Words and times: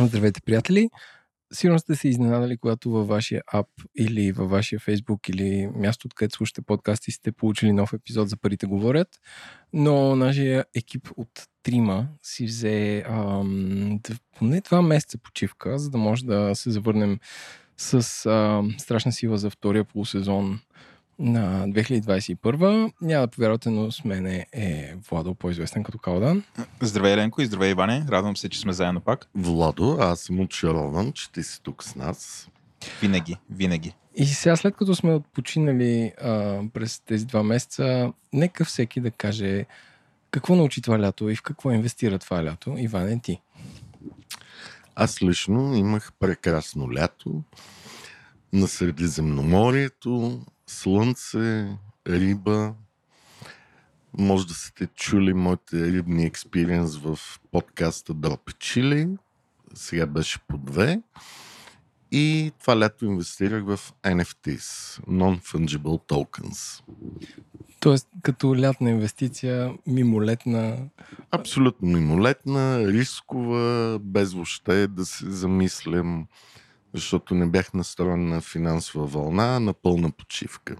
Здравейте, 0.00 0.40
приятели! 0.40 0.90
Сигурно 1.52 1.78
сте 1.78 1.94
се 1.94 2.08
изненадали, 2.08 2.58
когато 2.58 2.90
във 2.90 3.08
вашия 3.08 3.42
ап 3.52 3.66
или 3.98 4.32
във 4.32 4.50
вашия 4.50 4.78
фейсбук 4.80 5.28
или 5.28 5.68
място, 5.74 6.06
откъдето 6.06 6.36
слушате 6.36 6.62
подкасти, 6.62 7.10
сте 7.10 7.32
получили 7.32 7.72
нов 7.72 7.92
епизод 7.92 8.28
за 8.28 8.36
парите 8.36 8.66
говорят. 8.66 9.08
Но 9.72 10.16
нашия 10.16 10.64
екип 10.74 11.08
от 11.16 11.28
трима 11.62 12.08
си 12.22 12.46
взе 12.46 13.04
ам, 13.08 14.00
поне 14.38 14.60
два 14.60 14.82
месеца 14.82 15.18
почивка, 15.18 15.78
за 15.78 15.90
да 15.90 15.98
може 15.98 16.24
да 16.24 16.54
се 16.54 16.70
завърнем 16.70 17.18
с 17.76 18.26
ам, 18.26 18.74
страшна 18.78 19.12
сила 19.12 19.38
за 19.38 19.50
втория 19.50 19.84
полусезон 19.84 20.60
на 21.18 21.68
2021. 21.68 22.92
Няма 23.00 23.26
да 23.26 23.30
повярвате, 23.30 23.70
но 23.70 23.92
с 23.92 24.04
мене 24.04 24.46
е 24.52 24.94
Владо, 25.10 25.34
по-известен 25.34 25.82
като 25.82 25.98
Калдан. 25.98 26.42
Здравей, 26.80 27.12
Еленко, 27.12 27.42
и 27.42 27.46
здравей, 27.46 27.70
Иване. 27.70 28.06
Радвам 28.08 28.36
се, 28.36 28.48
че 28.48 28.60
сме 28.60 28.72
заедно 28.72 29.00
пак. 29.00 29.28
Владо, 29.34 29.96
аз 30.00 30.20
съм 30.20 30.40
очарован, 30.40 31.12
че 31.12 31.32
ти 31.32 31.42
си 31.42 31.62
тук 31.62 31.84
с 31.84 31.94
нас. 31.94 32.48
Винаги, 33.00 33.36
винаги. 33.50 33.94
И 34.16 34.26
сега, 34.26 34.56
след 34.56 34.76
като 34.76 34.94
сме 34.94 35.14
отпочинали 35.14 36.12
а, 36.22 36.60
през 36.72 37.00
тези 37.00 37.26
два 37.26 37.42
месеца, 37.42 38.12
нека 38.32 38.64
всеки 38.64 39.00
да 39.00 39.10
каже 39.10 39.66
какво 40.30 40.54
научи 40.54 40.82
това 40.82 41.00
лято 41.00 41.28
и 41.28 41.36
в 41.36 41.42
какво 41.42 41.72
инвестира 41.72 42.18
това 42.18 42.44
лято. 42.44 42.74
Иване, 42.78 43.20
ти. 43.22 43.40
Аз 44.94 45.22
лично 45.22 45.74
имах 45.74 46.12
прекрасно 46.20 46.92
лято 46.92 47.42
на 48.52 48.68
Средиземноморието, 48.68 50.40
слънце, 50.66 51.76
риба. 52.08 52.74
Може 54.18 54.46
да 54.46 54.54
сте 54.54 54.86
чули 54.86 55.32
моите 55.32 55.92
рибни 55.92 56.24
експириенс 56.24 56.96
в 56.96 57.18
подкаста 57.52 58.14
Drop 58.14 58.54
Chili. 58.54 59.16
Сега 59.74 60.06
беше 60.06 60.38
по 60.48 60.58
две. 60.58 61.02
И 62.10 62.52
това 62.60 62.78
лято 62.78 63.04
инвестирах 63.04 63.64
в 63.64 63.92
NFTs, 64.02 65.00
Non-Fungible 65.06 66.08
Tokens. 66.08 66.82
Тоест, 67.80 68.08
като 68.22 68.56
лятна 68.56 68.90
инвестиция, 68.90 69.74
мимолетна. 69.86 70.78
Абсолютно 71.30 71.88
мимолетна, 71.88 72.92
рискова, 72.92 73.98
без 74.02 74.32
въобще 74.32 74.86
да 74.86 75.06
се 75.06 75.30
замислям 75.30 76.26
защото 76.94 77.34
не 77.34 77.46
бях 77.46 77.74
настроен 77.74 78.28
на 78.28 78.40
финансова 78.40 79.06
вълна, 79.06 79.60
на 79.60 79.72
пълна 79.72 80.10
почивка. 80.10 80.76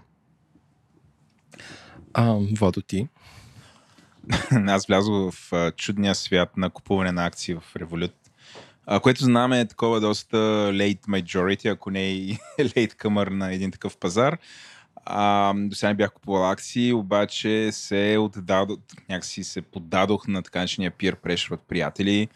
А, 2.13 2.37
Владо 2.59 2.81
ти? 2.81 3.07
Аз 4.51 4.87
влязох 4.87 5.33
в 5.33 5.71
чудния 5.77 6.15
свят 6.15 6.57
на 6.57 6.69
купуване 6.69 7.11
на 7.11 7.25
акции 7.25 7.55
в 7.55 7.63
Revolut, 7.75 8.13
което 9.01 9.23
знаме 9.23 9.59
е 9.59 9.67
такова 9.67 9.99
доста 9.99 10.37
late 10.73 11.05
majority, 11.07 11.71
ако 11.71 11.91
не 11.91 12.09
и 12.09 12.37
late 12.59 12.93
comer 12.93 13.29
на 13.29 13.53
един 13.53 13.71
такъв 13.71 13.97
пазар. 13.97 14.37
А, 15.05 15.53
до 15.55 15.75
сега 15.75 15.89
не 15.89 15.95
бях 15.95 16.11
купувал 16.11 16.51
акции, 16.51 16.93
обаче 16.93 17.71
се 17.71 18.17
отдадох, 18.19 18.79
някакси 19.09 19.43
се 19.43 19.61
поддадох 19.61 20.27
на 20.27 20.41
така 20.41 20.59
начиния 20.59 20.91
peer 20.91 21.15
pressure 21.15 21.51
от 21.51 21.61
приятели 21.67 22.29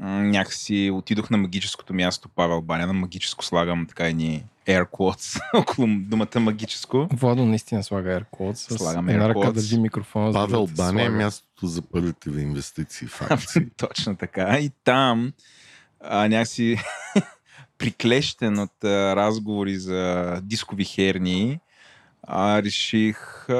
някакси 0.00 0.90
отидох 0.94 1.30
на 1.30 1.36
магическото 1.36 1.94
място 1.94 2.28
Павел 2.28 2.62
Баня, 2.62 2.86
на 2.86 2.92
магическо 2.92 3.44
слагам 3.44 3.86
така 3.86 4.06
едни 4.06 4.44
air 4.66 4.90
quotes 4.90 5.40
около 5.60 5.88
думата 5.90 6.40
магическо. 6.40 7.08
Владо 7.12 7.46
наистина 7.46 7.82
слага 7.82 8.08
air 8.20 8.24
quotes. 8.32 8.76
Слагам 8.76 9.08
една 9.08 9.28
ръка 9.28 9.52
държи 9.52 9.78
микрофона. 9.78 10.32
за 10.32 10.38
Павел 10.38 10.66
да 10.66 10.72
Баня 10.72 11.02
е 11.02 11.08
мястото 11.08 11.66
за 11.66 11.82
първите 11.82 12.30
ви 12.30 12.42
инвестиции 12.42 13.08
в 13.08 13.22
акции. 13.30 13.66
Точно 13.76 14.16
така. 14.16 14.58
И 14.58 14.70
там 14.84 15.32
а, 16.00 16.28
някакси 16.28 16.78
приклещен 17.78 18.58
от 18.58 18.84
а, 18.84 19.16
разговори 19.16 19.76
за 19.76 20.40
дискови 20.42 20.84
херни, 20.84 21.60
а, 22.26 22.62
реших 22.62 23.48
а, 23.48 23.54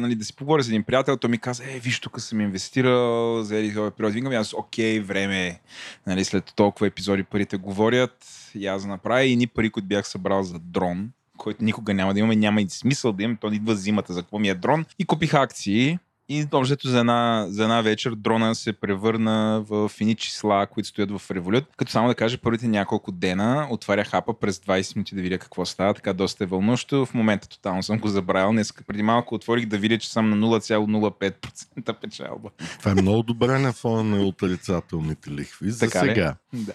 нали, 0.00 0.14
да 0.14 0.24
си 0.24 0.36
поговоря 0.36 0.62
с 0.62 0.68
един 0.68 0.82
приятел. 0.82 1.16
Той 1.16 1.30
ми 1.30 1.38
каза, 1.38 1.64
е, 1.64 1.78
виж, 1.78 2.00
тук 2.00 2.20
съм 2.20 2.40
инвестирал 2.40 3.42
за 3.42 3.56
един 3.56 3.74
период. 3.74 4.12
Викам, 4.12 4.32
аз, 4.32 4.54
окей, 4.54 5.00
време 5.00 5.46
е. 5.46 5.60
Нали, 6.06 6.24
след 6.24 6.52
толкова 6.56 6.86
епизоди 6.86 7.22
парите 7.22 7.56
говорят. 7.56 8.26
И 8.54 8.66
аз 8.66 8.84
направя 8.84 9.24
и 9.24 9.36
ни 9.36 9.46
пари, 9.46 9.70
които 9.70 9.88
бях 9.88 10.08
събрал 10.08 10.42
за 10.42 10.58
дрон, 10.58 11.10
който 11.36 11.64
никога 11.64 11.94
няма 11.94 12.12
да 12.14 12.18
имаме, 12.18 12.36
няма 12.36 12.62
и 12.62 12.68
смисъл 12.68 13.12
да 13.12 13.22
имам, 13.22 13.36
то 13.36 13.52
идва 13.52 13.76
зимата, 13.76 14.12
за 14.12 14.22
какво 14.22 14.38
ми 14.38 14.48
е 14.48 14.54
дрон. 14.54 14.84
И 14.98 15.04
купих 15.04 15.34
акции. 15.34 15.98
И 16.30 16.46
общо 16.52 16.88
за 16.88 16.98
една, 16.98 17.46
за 17.48 17.62
една 17.62 17.80
вечер 17.80 18.14
дрона 18.14 18.54
се 18.54 18.72
превърна 18.72 19.64
в 19.68 19.90
едни 20.00 20.14
числа, 20.14 20.66
които 20.66 20.88
стоят 20.88 21.10
в 21.20 21.30
револют. 21.30 21.64
Като 21.76 21.92
само 21.92 22.08
да 22.08 22.14
кажа, 22.14 22.38
първите 22.38 22.68
няколко 22.68 23.12
дена 23.12 23.68
отварях 23.70 24.14
апа 24.14 24.34
през 24.34 24.58
20 24.58 24.96
минути 24.96 25.14
да 25.14 25.22
видя 25.22 25.38
какво 25.38 25.64
става. 25.64 25.94
Така 25.94 26.12
доста 26.12 26.44
е 26.44 26.46
вълнуващо. 26.46 27.06
В 27.06 27.14
момента 27.14 27.48
тотално 27.48 27.82
съм 27.82 27.98
го 27.98 28.08
забравил. 28.08 28.52
Днес 28.52 28.72
преди 28.86 29.02
малко 29.02 29.34
отворих 29.34 29.66
да 29.66 29.78
видя, 29.78 29.98
че 29.98 30.10
съм 30.10 30.30
на 30.30 30.36
0,05% 30.36 32.00
печалба. 32.00 32.50
Това 32.78 32.90
е 32.90 32.94
много 32.94 33.22
добре 33.22 33.58
на 33.58 33.72
фона 33.72 34.04
на 34.04 34.22
отрицателните 34.22 35.30
лихви. 35.30 35.70
За 35.70 35.86
Така 35.86 36.04
ли? 36.04 36.08
сега. 36.08 36.34
Да. 36.52 36.74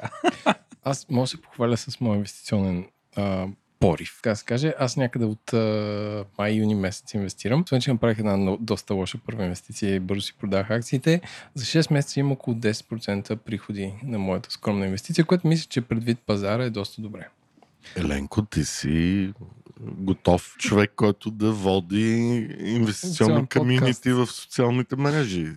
Аз 0.84 1.10
мога 1.10 1.24
да 1.24 1.28
се 1.28 1.42
похваля 1.42 1.78
с 1.78 2.00
моят 2.00 2.18
инвестиционен 2.18 2.86
а, 3.16 3.48
порив. 3.84 4.20
Така 4.24 4.36
се 4.36 4.46
каже, 4.46 4.74
аз 4.80 4.98
някъде 4.98 5.26
от 5.26 5.54
а, 5.54 6.26
май-юни 6.38 6.76
месец 6.76 7.14
инвестирам. 7.14 7.62
Освен, 7.62 7.82
че 7.82 7.92
направих 7.92 8.20
една 8.20 8.58
доста 8.60 8.94
лоша 8.94 9.18
първа 9.26 9.44
инвестиция 9.44 9.96
и 9.96 10.00
бързо 10.00 10.22
си 10.22 10.34
продах 10.40 10.72
акциите. 10.72 11.22
За 11.56 11.66
6 11.66 11.94
месеца 11.94 12.20
има 12.20 12.34
около 12.34 12.58
10% 12.58 13.36
приходи 13.36 13.94
на 14.04 14.20
моята 14.20 14.52
скромна 14.52 14.86
инвестиция, 14.86 15.26
което 15.26 15.48
мисля, 15.48 15.68
че 15.70 15.82
предвид 15.82 16.20
пазара 16.26 16.64
е 16.64 16.70
доста 16.70 17.02
добре. 17.02 17.28
Еленко, 17.96 18.42
ти 18.42 18.66
си 18.66 19.34
готов 19.98 20.56
човек, 20.60 20.94
който 20.96 21.32
да 21.32 21.52
води 21.52 22.18
инвестиционни 22.60 23.48
комьюнити 23.48 24.12
в 24.12 24.28
социалните 24.28 24.96
мрежи. 24.96 25.52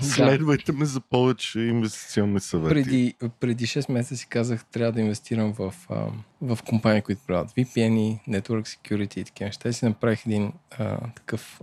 Следвайте 0.00 0.72
ме 0.72 0.84
за 0.84 1.00
повече 1.00 1.60
инвестиционни 1.60 2.40
съвети. 2.40 2.74
Преди, 2.74 3.14
преди 3.40 3.66
6 3.66 3.92
месеца 3.92 4.16
си 4.16 4.26
казах, 4.28 4.64
трябва 4.64 4.92
да 4.92 5.00
инвестирам 5.00 5.52
в, 5.52 5.74
в 6.42 6.58
компании, 6.68 7.02
които 7.02 7.22
правят 7.26 7.50
VPN, 7.50 8.18
Network 8.28 8.62
Security 8.62 9.18
и 9.18 9.24
такива 9.24 9.48
неща. 9.48 9.68
И 9.68 9.72
си 9.72 9.84
направих 9.84 10.26
един 10.26 10.52
а, 10.78 11.10
такъв 11.16 11.60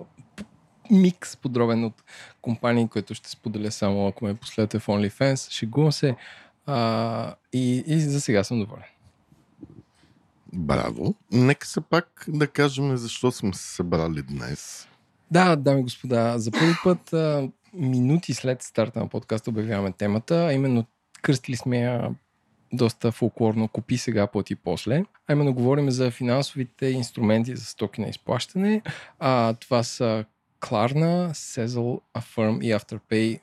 микс 0.91 1.37
подробен 1.37 1.83
от 1.83 2.03
компании, 2.41 2.87
които 2.87 3.13
ще 3.13 3.29
споделя 3.29 3.71
само 3.71 4.07
ако 4.07 4.25
ме 4.25 4.33
последвате 4.33 4.79
в 4.79 4.87
OnlyFans. 4.87 5.51
Шегувам 5.51 5.91
се 5.91 6.15
а, 6.65 7.35
и, 7.53 7.83
и 7.87 7.99
за 7.99 8.21
сега 8.21 8.43
съм 8.43 8.59
доволен. 8.59 8.83
Браво. 10.53 11.15
Нека 11.31 11.67
се 11.67 11.81
пак 11.81 12.25
да 12.27 12.47
кажем 12.47 12.97
защо 12.97 13.31
сме 13.31 13.53
се 13.53 13.75
събрали 13.75 14.21
днес. 14.21 14.87
Да, 15.31 15.55
дами 15.55 15.79
и 15.79 15.83
господа, 15.83 16.37
за 16.37 16.51
първи 16.51 16.73
път 16.83 17.13
минути 17.73 18.33
след 18.33 18.63
старта 18.63 18.99
на 18.99 19.07
подкаста 19.07 19.49
обявяваме 19.49 19.91
темата, 19.91 20.35
а 20.35 20.53
именно 20.53 20.85
кръстили 21.21 21.55
сме 21.55 21.77
я 21.77 22.09
доста 22.73 23.11
фолклорно 23.11 23.67
купи 23.67 23.97
сега, 23.97 24.27
плати 24.27 24.55
после. 24.55 25.03
А 25.27 25.33
именно 25.33 25.53
говорим 25.53 25.91
за 25.91 26.11
финансовите 26.11 26.85
инструменти 26.85 27.55
за 27.55 27.65
стоки 27.65 28.01
на 28.01 28.07
изплащане. 28.07 28.81
А, 29.19 29.53
това 29.53 29.83
са 29.83 30.25
Klarna, 30.59 31.33
Sezzle, 31.33 31.99
Affirm 32.15 32.61
и 32.61 32.73
Afterpay 32.73 33.39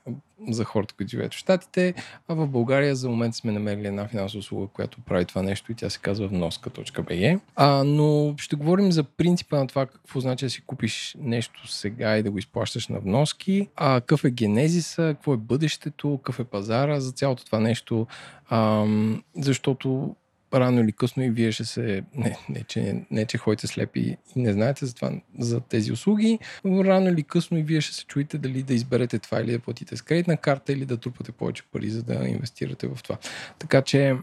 за 0.48 0.64
хората, 0.64 0.94
които 0.94 1.10
живеят 1.10 1.34
в 1.34 1.36
Штатите. 1.36 1.94
А 2.28 2.34
в 2.34 2.46
България 2.46 2.96
за 2.96 3.08
момент 3.08 3.34
сме 3.34 3.52
намерили 3.52 3.86
една 3.86 4.08
финансова 4.08 4.38
услуга, 4.38 4.66
която 4.66 5.00
прави 5.00 5.24
това 5.24 5.42
нещо 5.42 5.72
и 5.72 5.74
тя 5.74 5.90
се 5.90 5.98
казва 5.98 6.28
вноска.bg. 6.28 7.40
А, 7.56 7.84
но 7.84 8.34
ще 8.38 8.56
говорим 8.56 8.92
за 8.92 9.04
принципа 9.04 9.56
на 9.56 9.66
това 9.66 9.86
какво 9.86 10.20
значи 10.20 10.44
да 10.44 10.50
си 10.50 10.62
купиш 10.66 11.16
нещо 11.18 11.68
сега 11.68 12.16
и 12.16 12.22
да 12.22 12.30
го 12.30 12.38
изплащаш 12.38 12.88
на 12.88 13.00
вноски, 13.00 13.68
а, 13.76 14.00
какъв 14.00 14.24
е 14.24 14.30
генезиса, 14.30 15.02
какво 15.14 15.34
е 15.34 15.36
бъдещето, 15.36 16.16
какъв 16.16 16.40
е 16.40 16.44
пазара 16.44 17.00
за 17.00 17.12
цялото 17.12 17.44
това 17.44 17.60
нещо, 17.60 18.06
ам, 18.50 19.22
защото 19.36 20.16
рано 20.54 20.80
или 20.80 20.92
късно 20.92 21.22
и 21.22 21.30
вие 21.30 21.52
ще 21.52 21.64
се... 21.64 22.04
Не, 22.14 22.36
не, 22.48 22.62
че, 22.62 23.04
не, 23.10 23.26
че 23.26 23.38
ходите 23.38 23.66
слепи 23.66 24.16
и 24.36 24.42
не 24.42 24.52
знаете 24.52 24.86
за, 24.86 24.94
това, 24.94 25.12
за 25.38 25.60
тези 25.60 25.92
услуги, 25.92 26.38
но 26.64 26.84
рано 26.84 27.08
или 27.08 27.22
късно 27.22 27.58
и 27.58 27.62
вие 27.62 27.80
ще 27.80 27.94
се 27.94 28.04
чуете 28.04 28.38
дали 28.38 28.62
да 28.62 28.74
изберете 28.74 29.18
това 29.18 29.40
или 29.40 29.52
да 29.52 29.58
платите 29.58 29.96
с 29.96 30.02
кредитна 30.02 30.36
карта 30.36 30.72
или 30.72 30.84
да 30.84 30.96
трупате 30.96 31.32
повече 31.32 31.62
пари, 31.72 31.90
за 31.90 32.02
да 32.02 32.28
инвестирате 32.28 32.86
в 32.86 33.02
това. 33.02 33.16
Така 33.58 33.82
че 33.82 34.16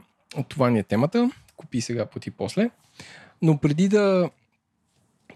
това 0.47 0.69
ни 0.69 0.79
е 0.79 0.83
темата. 0.83 1.31
Купи 1.57 1.81
сега, 1.81 2.05
плати 2.05 2.31
после. 2.31 2.69
Но 3.41 3.57
преди 3.57 3.87
да, 3.87 4.29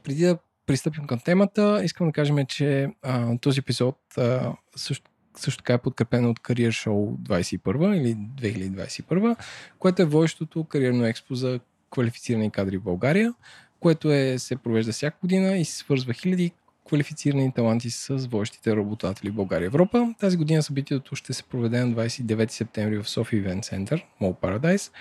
преди 0.04 0.24
да 0.24 0.38
пристъпим 0.66 1.08
към 1.08 1.20
темата, 1.20 1.82
искам 1.84 2.08
да 2.08 2.14
кажем, 2.14 2.46
че 2.46 2.90
а, 3.02 3.38
този 3.38 3.60
епизод 3.60 3.98
а, 4.18 4.54
също 4.76 5.12
също 5.36 5.64
така 5.64 5.74
е 5.74 5.78
подкрепено 5.78 6.30
от 6.30 6.40
Career 6.40 6.70
Show 6.70 7.18
21 7.18 7.96
или 7.96 8.16
2021, 8.16 9.36
което 9.80 10.02
е 10.02 10.06
водещото 10.06 10.64
кариерно 10.64 11.06
експо 11.06 11.36
за 11.36 11.60
квалифицирани 11.92 12.52
кадри 12.52 12.78
в 12.78 12.84
България, 12.84 13.34
което 13.80 14.12
е, 14.12 14.40
се 14.40 14.56
провежда 14.56 14.92
всяка 14.92 15.18
година 15.22 15.58
и 15.58 15.66
се 15.66 15.78
свързва 15.78 16.14
хиляди 16.14 16.52
квалифицирани 16.88 17.54
таланти 17.54 17.90
с 17.90 18.18
водещите 18.18 18.76
работодатели 18.76 19.30
в 19.30 19.36
България 19.36 19.66
и 19.66 19.68
Европа. 19.68 20.14
Тази 20.20 20.38
година 20.38 20.64
събитието 20.64 21.16
ще 21.16 21.34
се 21.34 21.44
проведе 21.44 21.86
на 21.86 21.96
29 21.96 22.52
септември 22.52 22.98
в 22.98 23.10
София 23.10 23.44
Event 23.44 23.62
Center, 23.62 24.04
Mall 24.22 24.40
Paradise 24.40 24.92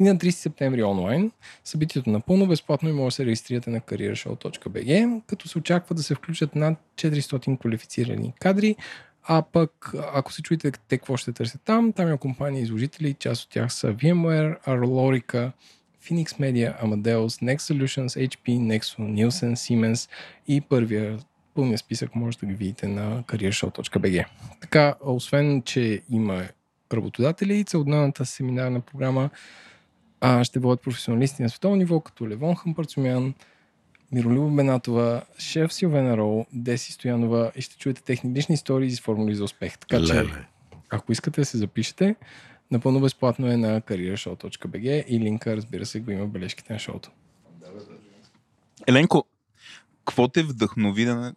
и 0.00 0.04
на 0.04 0.16
30 0.16 0.30
септември 0.30 0.82
онлайн. 0.82 1.30
Събитието 1.64 2.10
напълно 2.10 2.46
безплатно 2.46 2.88
и 2.88 2.92
може 2.92 3.06
да 3.06 3.16
се 3.16 3.24
регистрирате 3.24 3.70
на 3.70 3.80
careershow.bg, 3.80 5.20
като 5.26 5.48
се 5.48 5.58
очаква 5.58 5.94
да 5.94 6.02
се 6.02 6.14
включат 6.14 6.54
над 6.54 6.78
400 6.94 7.60
квалифицирани 7.60 8.34
кадри, 8.40 8.76
а 9.24 9.42
пък, 9.42 9.94
ако 10.14 10.32
се 10.32 10.42
чуете 10.42 10.70
те 10.70 10.98
какво 10.98 11.16
ще 11.16 11.32
търсят 11.32 11.60
там, 11.64 11.92
там 11.92 12.08
има 12.08 12.18
компании 12.18 12.62
изложители, 12.62 13.14
част 13.14 13.44
от 13.44 13.50
тях 13.50 13.72
са 13.72 13.94
VMware, 13.94 14.64
Arlorica, 14.64 15.52
Phoenix 16.04 16.26
Media, 16.26 16.82
Amadeus, 16.82 17.42
Next 17.42 17.58
Solutions, 17.58 18.28
HP, 18.28 18.58
Nexo, 18.58 18.98
Nielsen, 18.98 19.54
Siemens 19.54 20.10
и 20.48 20.60
първия 20.60 21.18
пълния 21.54 21.78
списък 21.78 22.14
може 22.14 22.38
да 22.38 22.46
ги 22.46 22.54
видите 22.54 22.88
на 22.88 23.22
careershow.bg. 23.22 24.26
Така, 24.60 24.94
освен, 25.00 25.62
че 25.62 26.02
има 26.10 26.42
работодатели, 26.92 27.64
целодневната 27.64 28.26
семинарна 28.26 28.80
програма 28.80 29.30
а, 30.20 30.44
ще 30.44 30.58
водят 30.58 30.82
професионалисти 30.82 31.42
на 31.42 31.50
световно 31.50 31.76
ниво, 31.76 32.00
като 32.00 32.28
Левон 32.28 32.56
Хампарцумян, 32.56 33.34
Миролюба 34.12 34.56
Бенатова, 34.56 35.22
шеф 35.38 35.72
Силвена 35.72 36.16
Роу, 36.16 36.46
Деси 36.52 36.92
Стоянова 36.92 37.52
и 37.56 37.62
ще 37.62 37.76
чуете 37.76 38.02
техни 38.02 38.34
лични 38.34 38.54
истории 38.54 38.88
и 38.88 38.96
формули 38.96 39.34
за 39.34 39.44
успех. 39.44 39.78
Така 39.78 40.04
че, 40.06 40.14
Леле. 40.14 40.46
ако 40.90 41.12
искате 41.12 41.40
да 41.40 41.44
се 41.44 41.58
запишете, 41.58 42.16
напълно 42.70 43.00
безплатно 43.00 43.50
е 43.50 43.56
на 43.56 43.80
careershow.bg 43.80 45.04
и 45.06 45.20
линка, 45.20 45.56
разбира 45.56 45.86
се, 45.86 46.00
го 46.00 46.10
има 46.10 46.24
в 46.24 46.28
бележките 46.28 46.72
на 46.72 46.78
шоуто. 46.78 47.10
Еленко, 48.86 49.24
какво 50.04 50.28
те 50.28 50.42
вдъхнови 50.42 51.04
да 51.04 51.34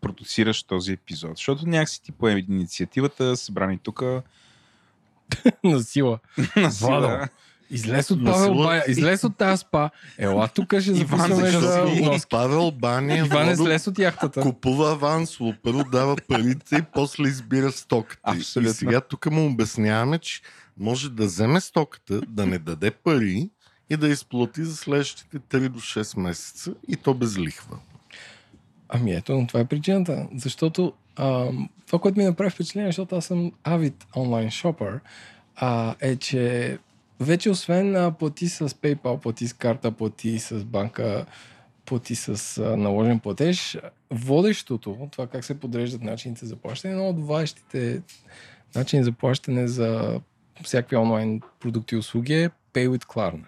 продуцираш 0.00 0.62
този 0.62 0.92
епизод? 0.92 1.36
Защото 1.36 1.66
някакси 1.66 2.02
ти 2.02 2.12
поеми 2.12 2.46
инициативата, 2.48 3.36
събрани 3.36 3.78
тук 3.78 4.02
на 5.64 5.80
сила. 5.80 6.18
на 6.56 6.70
сила. 6.70 7.28
Излез 7.70 8.10
от 8.10 8.24
Павел 8.24 8.44
сила. 8.44 8.66
Бая, 8.66 8.84
излез 8.88 9.24
от 9.24 9.36
тази 9.36 9.60
спа. 9.60 9.90
Ела 10.18 10.48
тук 10.48 10.74
ще 10.80 10.94
записваме 10.94 11.50
за 11.50 11.84
вноски. 11.84 12.28
Павел 12.30 12.70
Баня 12.70 13.16
Иван 13.16 13.48
е 13.48 13.56
слез 13.56 13.86
от 13.86 13.98
яхтата. 13.98 14.40
купува 14.40 14.92
авансово, 14.92 15.54
първо 15.62 15.84
дава 15.84 16.16
парите 16.28 16.76
и 16.76 16.82
после 16.94 17.28
избира 17.28 17.72
стоката. 17.72 18.20
Абсолютно. 18.22 18.70
И 18.70 18.74
сега 18.74 19.00
тук 19.00 19.30
му 19.30 19.46
обясняваме, 19.46 20.18
че 20.18 20.40
може 20.78 21.10
да 21.10 21.24
вземе 21.26 21.60
стоката, 21.60 22.20
да 22.20 22.46
не 22.46 22.58
даде 22.58 22.90
пари 22.90 23.50
и 23.90 23.96
да 23.96 24.08
изплати 24.08 24.64
за 24.64 24.76
следващите 24.76 25.38
3 25.38 25.68
до 25.68 25.80
6 25.80 26.20
месеца 26.20 26.74
и 26.88 26.96
то 26.96 27.14
без 27.14 27.38
лихва. 27.38 27.76
Ами 28.88 29.12
ето, 29.12 29.32
но 29.32 29.46
това 29.46 29.60
е 29.60 29.64
причината. 29.64 30.28
Защото 30.36 30.92
а, 31.16 31.48
това, 31.86 31.98
което 31.98 32.18
ми 32.18 32.24
направи 32.24 32.50
впечатление, 32.50 32.88
защото 32.88 33.16
аз 33.16 33.24
съм 33.24 33.52
авид 33.64 34.06
онлайн 34.16 34.50
шопър, 34.50 35.00
а, 35.56 35.94
е, 36.00 36.16
че 36.16 36.78
вече 37.20 37.50
освен 37.50 37.96
а, 37.96 38.12
плати 38.12 38.48
с 38.48 38.68
PayPal, 38.68 39.20
плати 39.20 39.48
с 39.48 39.52
карта, 39.52 39.92
плати 39.92 40.38
с 40.38 40.64
банка, 40.64 41.26
плати 41.84 42.14
с 42.14 42.58
а, 42.58 42.76
наложен 42.76 43.20
платеж, 43.20 43.78
водещото, 44.10 45.08
това 45.12 45.26
как 45.26 45.44
се 45.44 45.60
подреждат 45.60 46.02
начините 46.02 46.46
за 46.46 46.56
плащане, 46.56 46.94
е 46.94 46.96
едно 46.96 47.08
от 47.08 47.26
важните 47.26 48.02
начини 48.74 49.04
за 49.04 49.12
плащане 49.12 49.68
за 49.68 50.20
всякакви 50.64 50.96
онлайн 50.96 51.40
продукти 51.60 51.94
и 51.94 51.98
услуги 51.98 52.34
е 52.34 52.50
Pay 52.74 52.88
with 52.88 53.04
Klarna 53.04 53.46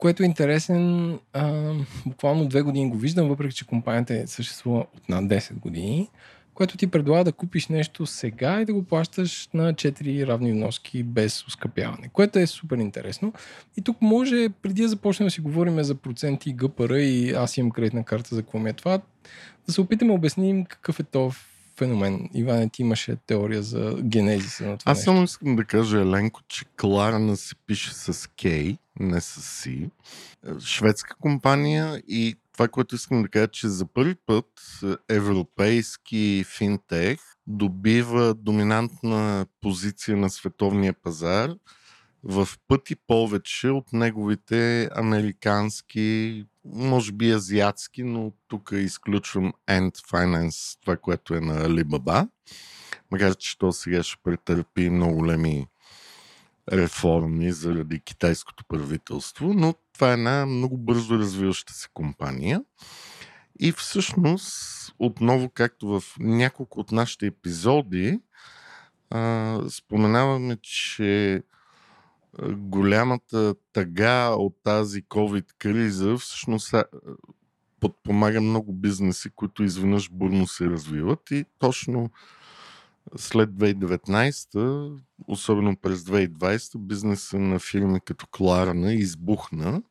което 0.00 0.22
е 0.22 0.26
интересен. 0.26 1.18
А, 1.32 1.72
буквално 2.06 2.48
две 2.48 2.62
години 2.62 2.90
го 2.90 2.96
виждам, 2.96 3.28
въпреки 3.28 3.54
че 3.54 3.66
компанията 3.66 4.26
съществува 4.26 4.78
от 4.78 5.08
над 5.08 5.24
10 5.24 5.54
години, 5.54 6.08
което 6.60 6.76
ти 6.76 6.86
предлага 6.86 7.24
да 7.24 7.32
купиш 7.32 7.68
нещо 7.68 8.06
сега 8.06 8.60
и 8.60 8.64
да 8.64 8.74
го 8.74 8.82
плащаш 8.84 9.48
на 9.54 9.74
4 9.74 10.26
равни 10.26 10.52
вноски 10.52 11.02
без 11.02 11.46
ускъпяване, 11.46 12.10
което 12.12 12.38
е 12.38 12.46
супер 12.46 12.76
интересно. 12.76 13.32
И 13.76 13.82
тук 13.82 14.02
може, 14.02 14.48
преди 14.62 14.82
да 14.82 14.88
започнем 14.88 15.26
да 15.26 15.30
си 15.30 15.40
говорим 15.40 15.82
за 15.82 15.94
проценти, 15.94 16.52
ГПР 16.52 16.90
и 16.90 17.30
аз 17.30 17.56
имам 17.56 17.70
кредитна 17.70 18.04
карта 18.04 18.34
за 18.34 18.42
какво 18.42 18.58
ми 18.58 18.70
е 18.70 18.72
това, 18.72 19.00
да 19.66 19.72
се 19.72 19.80
опитаме 19.80 20.08
да 20.08 20.14
обясним 20.14 20.64
какъв 20.64 21.00
е 21.00 21.02
то 21.02 21.32
феномен. 21.78 22.28
Иване, 22.34 22.68
ти 22.68 22.82
имаше 22.82 23.16
теория 23.26 23.62
за 23.62 23.96
генезиса 24.02 24.66
на 24.66 24.78
това 24.78 24.92
Аз 24.92 25.02
само 25.02 25.22
искам 25.22 25.56
да 25.56 25.64
кажа, 25.64 26.00
Еленко, 26.00 26.40
че 26.48 26.64
Кларна 26.80 27.36
се 27.36 27.54
пише 27.66 27.94
с 27.94 28.12
K, 28.12 28.76
не 29.00 29.20
с 29.20 29.40
C. 29.40 29.84
Е, 29.84 30.60
Шведска 30.60 31.16
компания 31.20 32.02
и 32.08 32.36
това, 32.52 32.68
което 32.68 32.94
искам 32.94 33.22
да 33.22 33.28
кажа, 33.28 33.48
че 33.48 33.68
за 33.68 33.86
първи 33.86 34.14
път 34.14 34.46
е, 34.82 35.14
европейски 35.14 36.44
финтех 36.56 37.18
добива 37.46 38.34
доминантна 38.34 39.46
позиция 39.60 40.16
на 40.16 40.30
световния 40.30 40.92
пазар 40.92 41.50
в 42.22 42.48
пъти 42.68 42.96
повече 42.96 43.68
от 43.68 43.92
неговите 43.92 44.88
американски, 44.96 46.44
може 46.64 47.12
би 47.12 47.30
азиатски, 47.30 48.02
но 48.02 48.32
тук 48.48 48.70
изключвам 48.72 49.52
End 49.68 49.96
Finance, 49.96 50.78
това, 50.80 50.96
което 50.96 51.34
е 51.34 51.40
на 51.40 51.68
Alibaba. 51.68 52.28
Макар, 53.10 53.34
че 53.34 53.58
то 53.58 53.72
сега 53.72 54.02
ще 54.02 54.22
претърпи 54.22 54.90
много 54.90 55.14
големи 55.16 55.66
реформи 56.72 57.52
заради 57.52 58.00
китайското 58.00 58.64
правителство, 58.64 59.54
но 59.54 59.74
това 59.94 60.10
е 60.10 60.12
една 60.12 60.46
много 60.46 60.78
бързо 60.78 61.18
развиваща 61.18 61.72
се 61.72 61.88
компания. 61.94 62.64
И 63.60 63.72
всъщност, 63.72 64.94
отново, 64.98 65.50
както 65.50 65.88
в 65.88 66.02
няколко 66.18 66.80
от 66.80 66.92
нашите 66.92 67.26
епизоди, 67.26 68.20
споменаваме, 69.68 70.56
че 70.62 71.42
голямата 72.50 73.54
тъга 73.72 74.28
от 74.28 74.56
тази 74.62 75.02
COVID-криза 75.02 76.16
всъщност 76.18 76.74
подпомага 77.80 78.40
много 78.40 78.72
бизнеси, 78.72 79.30
които 79.30 79.62
изведнъж 79.62 80.10
бурно 80.10 80.46
се 80.46 80.66
развиват 80.66 81.30
и 81.30 81.44
точно 81.58 82.10
след 83.16 83.50
2019, 83.50 84.98
особено 85.28 85.76
през 85.76 86.02
2020, 86.02 86.78
бизнеса 86.78 87.38
на 87.38 87.58
фирми 87.58 88.00
като 88.04 88.26
Кларна 88.26 88.92
избухна, 88.92 89.82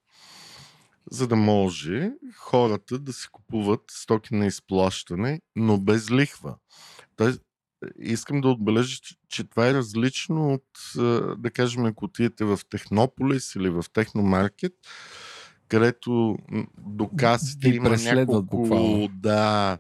за 1.12 1.28
да 1.28 1.36
може 1.36 2.12
хората 2.36 3.00
да 3.00 3.14
си 3.14 3.28
купуват 3.32 3.82
стоки 3.92 4.36
на 4.36 4.46
изплащане, 4.46 5.42
но 5.56 5.78
без 5.78 6.12
лихва. 6.12 6.56
Тоест, 7.16 7.42
искам 8.00 8.42
да 8.42 8.50
отбележа, 8.50 8.98
че, 9.30 9.44
това 9.44 9.68
е 9.68 9.74
различно 9.74 10.54
от, 10.54 10.94
да 11.38 11.52
кажем, 11.54 11.86
ако 11.86 12.06
отидете 12.06 12.46
в 12.46 12.60
Технополис 12.70 13.56
или 13.56 13.70
в 13.70 13.86
Техномаркет, 13.94 14.74
където 15.68 16.38
до 16.78 17.10
касите 17.18 17.70
има 17.70 17.90
няколко 17.90 18.58
буквално. 18.58 19.08
да, 19.08 19.78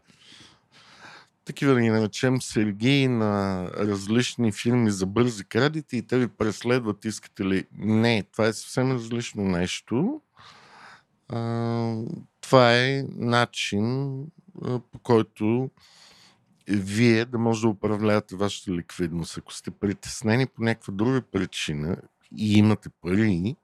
такива 1.50 1.74
да 1.74 1.82
ги 1.82 1.90
наречем 1.90 2.42
сергии 2.42 3.08
на 3.08 3.64
различни 3.78 4.52
фирми 4.52 4.92
за 4.92 5.06
бързи 5.06 5.44
кредити 5.44 5.98
и 5.98 6.02
те 6.02 6.18
ви 6.18 6.28
преследват, 6.28 7.06
искате 7.06 7.46
ли. 7.46 7.66
Не, 7.78 8.24
това 8.32 8.48
е 8.48 8.54
съвсем 8.54 8.92
различно 8.92 9.44
нещо. 9.44 10.22
Това 12.42 12.76
е 12.76 13.04
начин, 13.18 14.26
по 14.92 15.00
който 15.04 15.70
вие 16.68 17.26
да 17.26 17.38
може 17.38 17.62
да 17.62 17.68
управлявате 17.68 18.36
вашата 18.36 18.72
ликвидност. 18.72 19.38
Ако 19.38 19.54
сте 19.54 19.72
притеснени 19.72 20.48
по 20.48 20.64
някаква 20.64 20.94
друга 20.94 21.22
причина 21.22 21.98
и 22.38 22.58
имате 22.58 22.90
пари, 23.02 23.56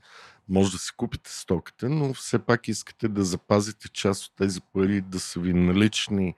може 0.50 0.72
да 0.72 0.77
си 0.77 0.92
купите 0.98 1.32
стоката, 1.32 1.89
но 1.89 2.13
все 2.13 2.39
пак 2.39 2.68
искате 2.68 3.08
да 3.08 3.24
запазите 3.24 3.89
част 3.89 4.25
от 4.25 4.32
тези 4.38 4.62
пари 4.62 5.01
да 5.01 5.20
са 5.20 5.39
ви 5.39 5.54
налични 5.54 6.36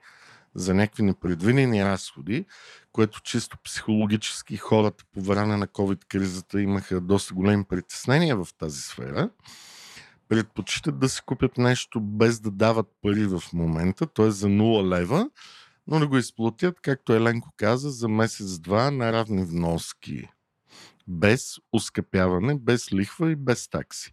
за 0.58 0.74
някакви 0.74 1.02
непредвидени 1.02 1.84
разходи, 1.84 2.44
което 2.92 3.20
чисто 3.20 3.58
психологически 3.64 4.56
хората 4.56 5.04
по 5.14 5.20
време 5.22 5.56
на 5.56 5.66
COVID-кризата 5.66 6.60
имаха 6.60 7.00
доста 7.00 7.34
големи 7.34 7.64
притеснения 7.64 8.36
в 8.36 8.48
тази 8.58 8.80
сфера. 8.80 9.30
Предпочитат 10.28 10.98
да 10.98 11.08
си 11.08 11.22
купят 11.26 11.58
нещо 11.58 12.00
без 12.00 12.40
да 12.40 12.50
дават 12.50 12.86
пари 13.02 13.26
в 13.26 13.42
момента, 13.52 14.06
т.е. 14.06 14.30
за 14.30 14.46
0 14.46 14.98
лева, 14.98 15.30
но 15.86 15.98
да 15.98 16.08
го 16.08 16.18
изплатят, 16.18 16.80
както 16.80 17.14
Еленко 17.14 17.48
каза, 17.56 17.90
за 17.90 18.08
месец-два 18.08 18.90
на 18.90 19.12
равни 19.12 19.44
вноски. 19.44 20.28
Без 21.08 21.56
ускъпяване, 21.72 22.58
без 22.58 22.92
лихва 22.92 23.30
и 23.30 23.36
без 23.36 23.68
такси. 23.68 24.10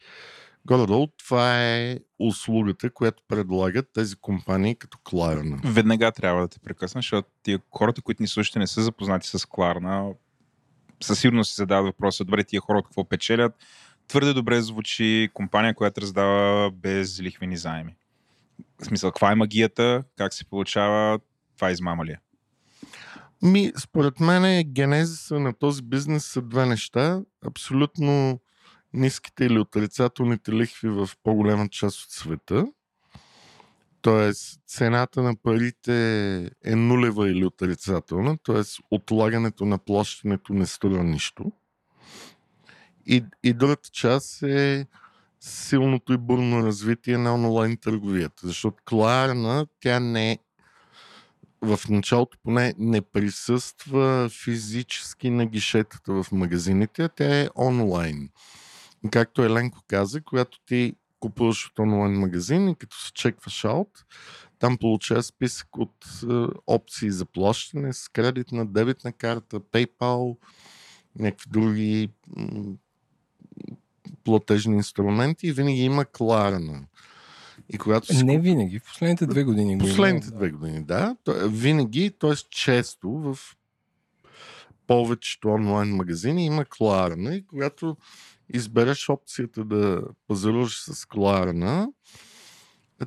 Горе-долу 0.65 1.07
това 1.07 1.63
е 1.63 1.99
услугата, 2.19 2.89
която 2.89 3.23
предлагат 3.27 3.89
тези 3.93 4.15
компании 4.15 4.75
като 4.75 4.97
Кларна. 5.03 5.59
Веднага 5.65 6.11
трябва 6.11 6.41
да 6.41 6.47
те 6.47 6.59
прекъсна, 6.59 6.99
защото 6.99 7.29
тия 7.43 7.59
хората, 7.71 8.01
които 8.01 8.23
ни 8.23 8.27
слушате, 8.27 8.59
не 8.59 8.67
са 8.67 8.83
запознати 8.83 9.27
с 9.27 9.45
Кларна. 9.45 10.13
Със 11.03 11.19
сигурност 11.19 11.49
си 11.49 11.55
задават 11.55 11.85
въпроса, 11.85 12.25
добре, 12.25 12.43
тия 12.43 12.61
хора 12.61 12.83
какво 12.83 13.03
печелят. 13.09 13.53
Твърде 14.07 14.33
добре 14.33 14.61
звучи 14.61 15.29
компания, 15.33 15.75
която 15.75 16.01
раздава 16.01 16.71
без 16.71 17.21
лихвени 17.21 17.57
заеми. 17.57 17.95
В 18.81 18.85
смисъл, 18.85 19.11
каква 19.11 19.31
е 19.31 19.35
магията, 19.35 20.03
как 20.17 20.33
се 20.33 20.45
получава, 20.45 21.19
това 21.55 21.71
измама 21.71 22.05
ли 22.05 22.11
е? 22.11 22.19
Ми, 23.41 23.71
според 23.77 24.19
мен 24.19 24.63
генезиса 24.63 25.39
на 25.39 25.53
този 25.53 25.81
бизнес 25.81 26.25
са 26.25 26.41
две 26.41 26.65
неща. 26.65 27.21
Абсолютно 27.45 28.39
ниските 28.95 29.45
или 29.45 29.59
отрицателните 29.59 30.51
лихви 30.51 30.89
в 30.89 31.09
по-голяма 31.23 31.69
част 31.69 32.03
от 32.03 32.11
света. 32.11 32.67
Тоест, 34.01 34.61
цената 34.67 35.21
на 35.21 35.35
парите 35.35 36.51
е 36.65 36.75
нулева 36.75 37.29
или 37.29 37.45
отрицателна, 37.45 38.37
т.е. 38.43 38.61
отлагането 38.91 39.65
на 39.65 39.77
плащането 39.77 40.53
не 40.53 40.65
струва 40.65 41.03
нищо. 41.03 41.51
И, 43.05 43.23
и 43.43 43.53
другата 43.53 43.89
част 43.89 44.43
е 44.43 44.87
силното 45.39 46.13
и 46.13 46.17
бурно 46.17 46.63
развитие 46.63 47.17
на 47.17 47.33
онлайн 47.33 47.77
търговията. 47.77 48.47
Защото 48.47 48.83
Кларна, 48.85 49.67
тя 49.79 49.99
не 49.99 50.31
е 50.31 50.39
в 51.61 51.79
началото 51.89 52.37
поне 52.43 52.73
не 52.77 53.01
присъства 53.01 54.29
физически 54.43 55.29
на 55.29 55.45
гишетата 55.45 56.23
в 56.23 56.31
магазините, 56.31 57.09
тя 57.09 57.41
е 57.41 57.49
онлайн. 57.55 58.29
Както 59.11 59.43
Еленко 59.43 59.79
каза, 59.87 60.21
когато 60.21 60.59
ти 60.65 60.95
купуваш 61.19 61.67
от 61.67 61.79
онлайн 61.79 62.11
магазин 62.11 62.69
и 62.69 62.75
като 62.75 62.97
се 62.97 63.13
чекваш 63.13 63.65
аут, 63.65 64.05
там 64.59 64.77
получава 64.77 65.23
списък 65.23 65.77
от 65.77 66.05
е, 66.29 66.45
опции 66.67 67.11
за 67.11 67.25
плащане 67.25 67.93
с 67.93 68.09
кредитна, 68.09 68.65
дебитна 68.65 69.11
карта, 69.11 69.59
PayPal, 69.59 70.37
някакви 71.19 71.49
други 71.49 72.09
м- 72.37 72.73
платежни 74.23 74.75
инструменти 74.75 75.47
и 75.47 75.51
винаги 75.51 75.81
има 75.81 76.05
Кларна. 76.05 76.85
И 77.69 77.77
когато 77.77 78.15
си 78.15 78.23
Не 78.23 78.39
винаги, 78.39 78.79
в 78.79 78.83
последните 78.83 79.25
две 79.25 79.43
години. 79.43 79.77
Последните 79.77 80.27
да. 80.27 80.35
две 80.35 80.49
години, 80.49 80.83
да. 80.83 81.15
Винаги, 81.47 82.11
т.е. 82.19 82.35
често 82.49 83.09
в 83.09 83.37
повечето 84.87 85.47
онлайн 85.47 85.89
магазини 85.89 86.45
има 86.45 86.65
Кларна 86.65 87.35
и 87.35 87.45
когато 87.45 87.97
избереш 88.53 89.09
опцията 89.09 89.63
да 89.63 90.01
пазаруваш 90.27 90.81
с 90.81 91.05
Кларна, 91.05 91.87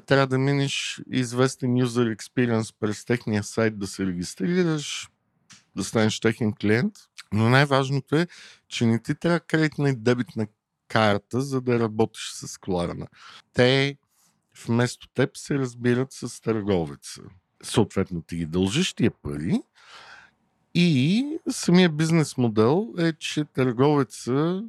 трябва 0.06 0.26
да 0.26 0.38
минеш 0.38 1.02
известен 1.10 1.70
user 1.70 2.16
experience 2.16 2.74
през 2.80 3.04
техния 3.04 3.42
сайт 3.44 3.78
да 3.78 3.86
се 3.86 4.06
регистрираш, 4.06 5.08
да 5.76 5.84
станеш 5.84 6.20
техен 6.20 6.52
клиент. 6.52 6.94
Но 7.32 7.48
най-важното 7.48 8.16
е, 8.16 8.26
че 8.68 8.86
не 8.86 9.02
ти 9.02 9.14
трябва 9.14 9.40
кредитна 9.40 9.90
и 9.90 9.96
дебитна 9.96 10.46
карта, 10.88 11.40
за 11.40 11.60
да 11.60 11.78
работиш 11.78 12.30
с 12.32 12.58
Кларна. 12.58 13.06
Те 13.52 13.96
вместо 14.66 15.08
теб 15.08 15.36
се 15.36 15.58
разбират 15.58 16.12
с 16.12 16.40
търговеца. 16.40 17.22
Съответно 17.62 18.22
ти 18.22 18.36
ги 18.36 18.46
дължиш 18.46 18.94
тия 18.94 19.10
пари 19.10 19.60
и 20.74 21.38
самия 21.50 21.88
бизнес 21.88 22.36
модел 22.36 22.94
е, 22.98 23.12
че 23.12 23.44
търговеца 23.44 24.62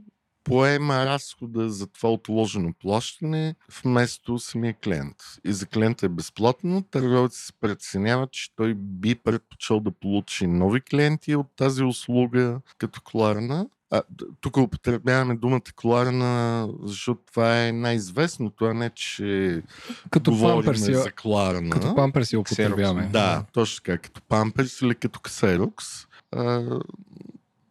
поема 0.50 1.06
разхода 1.06 1.70
за 1.70 1.88
това 1.88 2.12
отложено 2.12 2.74
плащане 2.80 3.56
вместо 3.84 4.40
самия 4.40 4.74
клиент. 4.74 5.16
И 5.46 5.54
за 5.54 5.66
клиента 5.66 6.06
е 6.06 6.10
безплатно. 6.10 6.84
Търговец 6.92 7.38
се 7.38 7.54
преценява, 7.54 8.28
че 8.28 8.56
той 8.56 8.74
би 8.74 9.16
предпочел 9.16 9.80
да 9.80 9.92
получи 9.92 10.48
нови 10.48 10.82
клиенти 10.82 11.36
от 11.36 11.48
тази 11.56 11.84
услуга 11.84 12.62
като 12.78 13.02
Кларна. 13.02 13.68
А, 13.92 14.02
тук 14.42 14.58
употребяваме 14.58 15.36
думата 15.36 15.62
Кларна, 15.76 16.68
защото 16.84 17.22
това 17.32 17.68
е 17.68 17.72
най-известното, 17.72 18.66
а 18.66 18.74
не, 18.74 18.90
че 18.90 19.62
Като 20.10 20.32
говорим 20.32 20.56
памперси, 20.56 20.94
за 20.94 21.12
Кларна. 21.12 21.70
като 21.70 21.96
памперси 21.96 22.38
употребяваме. 22.38 23.10
Да, 23.14 23.46
точно 23.54 23.84
така, 23.84 23.98
като 23.98 24.22
памперс 24.22 24.82
или 24.82 24.96
като 24.96 25.20
ксерокс. 25.20 25.86
А, 26.32 26.80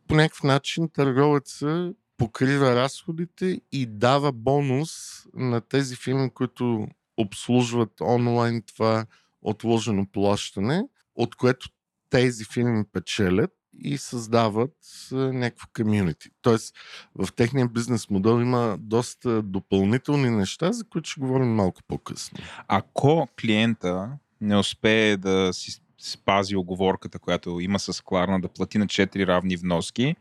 по 0.09 0.15
някакъв 0.15 0.43
начин 0.43 0.89
търговеца 0.89 1.93
покрива 2.19 2.75
разходите 2.75 3.61
и 3.73 3.87
дава 3.87 4.33
бонус 4.33 4.91
на 5.35 5.61
тези 5.61 5.97
фирми, 5.97 6.31
които 6.31 6.89
обслужват 7.17 8.01
онлайн 8.01 8.63
това 8.63 9.07
отложено 9.43 10.07
плащане, 10.13 10.83
от 11.15 11.35
което 11.35 11.69
тези 12.11 12.45
фирми 12.45 12.85
печелят 12.93 13.51
и 13.81 13.99
създават 13.99 14.75
някакво 15.13 15.67
комюнити. 15.77 16.29
Тоест, 16.43 16.75
в 17.15 17.33
техния 17.33 17.69
бизнес 17.69 18.11
модел 18.11 18.41
има 18.41 18.77
доста 18.81 19.43
допълнителни 19.43 20.31
неща, 20.31 20.73
за 20.73 20.85
които 20.85 21.11
ще 21.11 21.21
говорим 21.21 21.55
малко 21.55 21.81
по-късно. 21.89 22.39
Ако 22.69 23.29
клиента 23.41 24.11
не 24.41 24.57
успее 24.57 25.17
да 25.17 25.53
си 25.53 25.81
спази 26.01 26.57
оговорката, 26.57 27.19
която 27.19 27.61
има 27.61 27.79
с 27.79 28.05
Кларна, 28.05 28.41
да 28.41 28.49
плати 28.49 28.79
на 28.79 28.87
4 28.87 29.27
равни 29.27 29.57
вноски, 29.57 30.17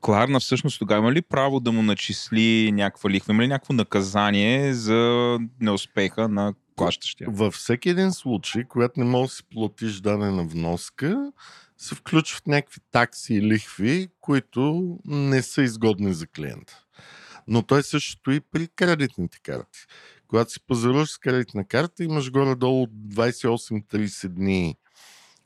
Кларна 0.00 0.40
всъщност 0.40 0.78
тогава 0.78 0.98
има 0.98 1.12
ли 1.12 1.22
право 1.22 1.60
да 1.60 1.72
му 1.72 1.82
начисли 1.82 2.72
някаква 2.72 3.10
лихва? 3.10 3.32
Има 3.32 3.42
ли 3.42 3.48
някакво 3.48 3.74
наказание 3.74 4.74
за 4.74 5.38
неуспеха 5.60 6.28
на 6.28 6.54
плащащия? 6.76 7.28
Във 7.30 7.54
всеки 7.54 7.88
един 7.88 8.12
случай, 8.12 8.64
когато 8.64 9.00
не 9.00 9.06
можеш 9.06 9.30
да 9.30 9.36
си 9.36 9.42
платиш 9.44 10.00
дадена 10.00 10.44
вноска, 10.44 11.32
се 11.78 11.94
включват 11.94 12.46
някакви 12.46 12.80
такси 12.90 13.34
и 13.34 13.42
лихви, 13.42 14.08
които 14.20 14.96
не 15.04 15.42
са 15.42 15.62
изгодни 15.62 16.14
за 16.14 16.26
клиента. 16.26 16.84
Но 17.46 17.62
той 17.62 17.82
също 17.82 18.30
и 18.30 18.40
при 18.40 18.68
кредитните 18.68 19.38
карти. 19.42 19.78
Когато 20.28 20.50
си 20.50 20.60
пазаруваш 20.66 21.10
с 21.10 21.18
кредитна 21.18 21.64
карта, 21.64 22.04
имаш 22.04 22.30
горе-долу 22.30 22.86
28-30 22.86 24.28
дни 24.28 24.76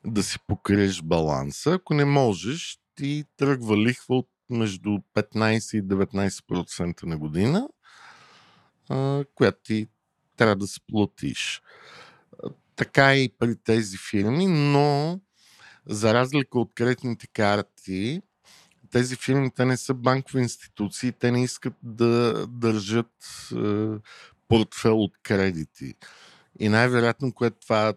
да 0.07 0.23
си 0.23 0.39
покриеш 0.47 1.03
баланса. 1.03 1.73
Ако 1.73 1.95
не 1.95 2.05
можеш, 2.05 2.79
ти 2.97 3.25
тръгва 3.37 3.79
лихва 3.79 4.17
от 4.17 4.29
между 4.55 4.91
15 5.15 5.79
и 5.79 5.83
19% 5.83 7.03
на 7.03 7.19
година, 7.19 7.69
а, 8.89 9.25
която 9.35 9.59
ти 9.63 9.89
трябва 10.37 10.57
да. 10.57 10.67
А, 12.45 12.51
Така 12.77 13.13
е 13.13 13.17
и 13.17 13.29
при 13.39 13.57
тези 13.57 13.97
фирми, 14.11 14.47
но 14.47 15.21
за 15.87 16.15
разлика 16.15 16.59
от 16.59 16.75
кредитните 16.75 17.27
карти, 17.27 18.23
тези 18.91 19.17
фирми 19.17 19.51
те 19.51 19.65
не 19.65 19.77
са 19.77 19.95
банкови 19.95 20.43
институции, 20.43 21.13
те 21.13 21.31
не 21.31 21.43
искат 21.43 21.75
да 21.83 22.47
държат 22.47 23.51
е, 23.53 23.89
портфел 24.49 25.01
от 25.01 25.13
кредити. 25.23 25.95
И 26.59 26.69
най-вероятно, 26.69 27.33
което 27.33 27.57
това 27.61 27.95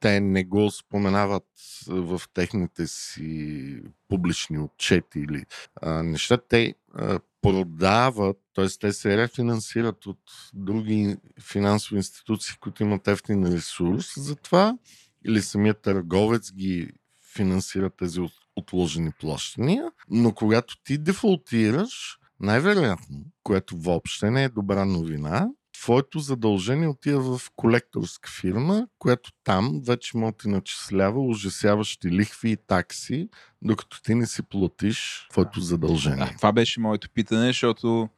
те 0.00 0.20
не 0.20 0.44
го 0.44 0.70
споменават 0.70 1.46
в 1.88 2.22
техните 2.34 2.86
си 2.86 3.82
публични 4.08 4.58
отчети 4.58 5.18
или 5.18 5.44
а, 5.82 6.02
неща, 6.02 6.38
те 6.48 6.74
а, 6.94 7.18
продават, 7.42 8.36
т.е. 8.54 8.66
те 8.80 8.92
се 8.92 9.16
рефинансират 9.16 10.06
от 10.06 10.20
други 10.54 11.16
финансови 11.40 11.96
институции, 11.96 12.56
които 12.60 12.82
имат 12.82 13.08
ефтин 13.08 13.46
ресурс 13.46 14.06
за 14.16 14.36
това, 14.36 14.78
или 15.26 15.42
самият 15.42 15.82
търговец 15.82 16.52
ги 16.52 16.90
финансира 17.34 17.90
тези 17.90 18.20
от- 18.20 18.32
отложени 18.56 19.12
плащания, 19.20 19.90
но 20.10 20.32
когато 20.32 20.82
ти 20.84 20.98
дефолтираш, 20.98 22.18
най-вероятно, 22.40 23.24
което 23.42 23.76
въобще 23.76 24.30
не 24.30 24.44
е 24.44 24.48
добра 24.48 24.84
новина, 24.84 25.48
твоето 25.82 26.18
задължение 26.18 26.88
отива 26.88 27.38
в 27.38 27.50
колекторска 27.56 28.30
фирма, 28.40 28.86
която 28.98 29.30
там 29.44 29.80
вече 29.86 30.18
да 30.18 30.32
ти 30.32 30.48
начислява 30.48 31.20
ужасяващи 31.20 32.10
лихви 32.10 32.50
и 32.50 32.56
такси, 32.56 33.28
докато 33.62 34.02
ти 34.02 34.14
не 34.14 34.26
си 34.26 34.42
платиш 34.42 35.26
твоето 35.30 35.60
задължение. 35.60 36.34
това 36.36 36.52
беше 36.52 36.80
моето 36.80 37.10
питане, 37.10 37.46
защото 37.46 38.08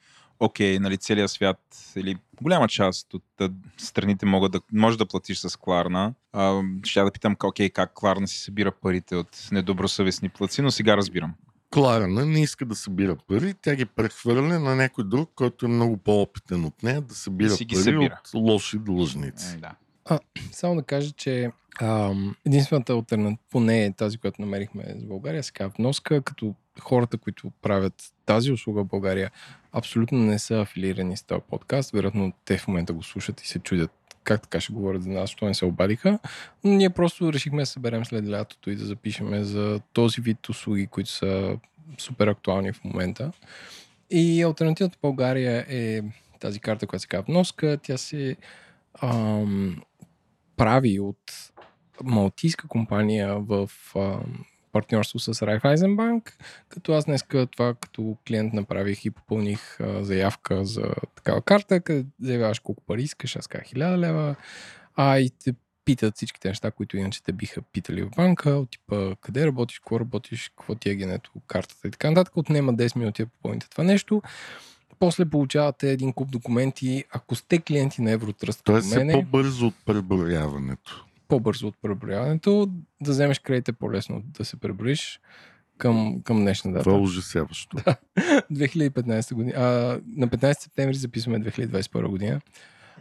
окей, 0.40 0.78
нали, 0.78 0.98
целият 0.98 1.30
свят 1.30 1.92
или 1.96 2.16
голяма 2.42 2.68
част 2.68 3.14
от 3.14 3.24
а, 3.40 3.50
страните 3.76 4.26
могат 4.26 4.52
да, 4.52 4.60
може 4.72 4.98
да 4.98 5.06
платиш 5.06 5.38
с 5.38 5.56
Кларна. 5.56 6.14
А, 6.32 6.62
ще 6.84 7.02
да 7.02 7.10
питам, 7.10 7.36
окей, 7.44 7.70
как 7.70 7.92
Кларна 7.94 8.28
си 8.28 8.38
събира 8.38 8.72
парите 8.72 9.16
от 9.16 9.48
недобросъвестни 9.52 10.28
плаци, 10.28 10.62
но 10.62 10.70
сега 10.70 10.96
разбирам. 10.96 11.34
Кларана 11.70 12.26
не 12.26 12.42
иска 12.42 12.66
да 12.66 12.74
събира 12.74 13.16
пари, 13.28 13.54
тя 13.62 13.74
ги 13.74 13.84
прехвърля 13.84 14.58
на 14.58 14.76
някой 14.76 15.04
друг, 15.04 15.30
който 15.34 15.66
е 15.66 15.68
много 15.68 15.96
по-опитен 15.96 16.64
от 16.64 16.82
нея 16.82 17.00
да 17.00 17.14
събира 17.14 17.50
си 17.50 17.64
ги 17.64 17.74
пари 17.74 17.82
събира. 17.82 18.20
от 18.34 18.40
лоши 18.40 18.78
длъжници. 18.78 19.54
Е, 19.54 19.58
да. 19.58 19.74
Само 20.52 20.76
да 20.76 20.82
кажа, 20.82 21.12
че 21.12 21.50
ам, 21.80 22.36
единствената 22.46 22.92
альтернатива, 22.92 23.38
поне 23.50 23.94
тази, 23.96 24.18
която 24.18 24.42
намерихме 24.42 24.84
за 24.96 25.06
България, 25.06 25.42
се 25.42 25.52
казва 25.52 25.72
вноска, 25.78 26.22
като 26.22 26.54
хората, 26.80 27.18
които 27.18 27.52
правят 27.62 28.12
тази 28.26 28.52
услуга 28.52 28.84
в 28.84 28.88
България, 28.88 29.30
абсолютно 29.72 30.18
не 30.18 30.38
са 30.38 30.60
афилирани 30.60 31.16
с 31.16 31.22
този 31.22 31.40
подкаст. 31.50 31.90
Вероятно, 31.90 32.32
те 32.44 32.58
в 32.58 32.68
момента 32.68 32.92
го 32.92 33.02
слушат 33.02 33.40
и 33.40 33.48
се 33.48 33.58
чудят 33.58 33.90
как 34.24 34.42
така 34.42 34.60
ще 34.60 34.72
говорят 34.72 35.02
за 35.02 35.10
нас, 35.10 35.30
що 35.30 35.44
не 35.44 35.54
се 35.54 35.64
обадиха. 35.64 36.18
Но 36.64 36.70
ние 36.70 36.90
просто 36.90 37.32
решихме 37.32 37.62
да 37.62 37.66
съберем 37.66 38.04
след 38.04 38.28
лятото 38.28 38.70
и 38.70 38.76
да 38.76 38.84
запишеме 38.84 39.44
за 39.44 39.80
този 39.92 40.20
вид 40.20 40.48
услуги, 40.48 40.86
които 40.86 41.10
са 41.10 41.58
супер 41.98 42.26
актуални 42.26 42.72
в 42.72 42.84
момента. 42.84 43.32
И 44.10 44.42
альтернативата 44.42 44.98
България 45.02 45.66
е 45.68 46.02
тази 46.40 46.60
карта, 46.60 46.86
която 46.86 47.02
се 47.02 47.08
казва 47.08 47.24
вноска. 47.28 47.78
Тя 47.82 47.96
се 47.96 48.36
ам, 49.02 49.82
прави 50.56 51.00
от 51.00 51.52
малтийска 52.04 52.68
компания 52.68 53.38
в 53.38 53.70
ам, 53.96 54.44
партньорство 54.78 55.18
с 55.18 55.34
Raiffeisenbank, 55.34 56.32
като 56.68 56.92
аз 56.92 57.04
днеска 57.04 57.46
това 57.46 57.74
като 57.74 58.16
клиент 58.28 58.52
направих 58.52 59.04
и 59.04 59.10
попълних 59.10 59.80
а, 59.80 60.04
заявка 60.04 60.64
за 60.64 60.84
такава 61.14 61.42
карта, 61.42 61.80
къде 61.80 62.04
заявяваш 62.20 62.58
колко 62.58 62.82
пари 62.86 63.02
искаш, 63.02 63.36
аз 63.36 63.46
казах 63.46 63.66
1000 63.66 63.98
лева, 63.98 64.36
а 64.96 65.18
и 65.18 65.30
те 65.44 65.54
питат 65.84 66.16
всичките 66.16 66.48
неща, 66.48 66.70
които 66.70 66.96
иначе 66.96 67.22
те 67.22 67.32
биха 67.32 67.62
питали 67.62 68.02
в 68.02 68.10
банка, 68.16 68.50
от 68.50 68.70
типа 68.70 69.14
къде 69.20 69.46
работиш, 69.46 69.78
какво 69.78 70.00
работиш, 70.00 70.48
какво 70.48 70.74
ти 70.74 70.90
е 70.90 70.94
генето, 70.94 71.32
картата 71.46 71.88
и 71.88 71.90
така 71.90 72.10
нататък. 72.10 72.36
Отнема 72.36 72.74
10 72.74 72.96
минути 72.96 73.22
да 73.22 73.28
попълните 73.28 73.70
това 73.70 73.84
нещо. 73.84 74.22
После 74.98 75.24
получавате 75.24 75.90
един 75.90 76.12
куп 76.12 76.30
документи. 76.30 77.04
Ако 77.12 77.34
сте 77.34 77.58
клиенти 77.58 78.02
на 78.02 78.10
Евротръст, 78.10 78.60
Тоест 78.64 78.96
е 78.96 79.08
по-бързо 79.12 79.66
от 79.66 79.74
преброяването. 79.86 81.07
По-бързо 81.28 81.66
от 81.66 81.74
преброяването, 81.82 82.70
да 83.00 83.10
вземеш 83.10 83.38
кредит 83.38 83.68
е 83.68 83.72
по-лесно 83.72 84.22
да 84.24 84.44
се 84.44 84.56
преброиш 84.56 85.20
към, 85.78 86.20
към 86.24 86.40
днешна 86.40 86.72
дата. 86.72 86.84
Това 86.84 86.96
е 86.96 87.00
ужасяващо. 87.00 87.76
2015 88.52 89.34
година. 89.34 89.52
А, 89.56 89.62
на 90.16 90.28
15 90.28 90.60
септември 90.60 90.94
записваме 90.94 91.40
2021 91.40 92.06
година. 92.06 92.40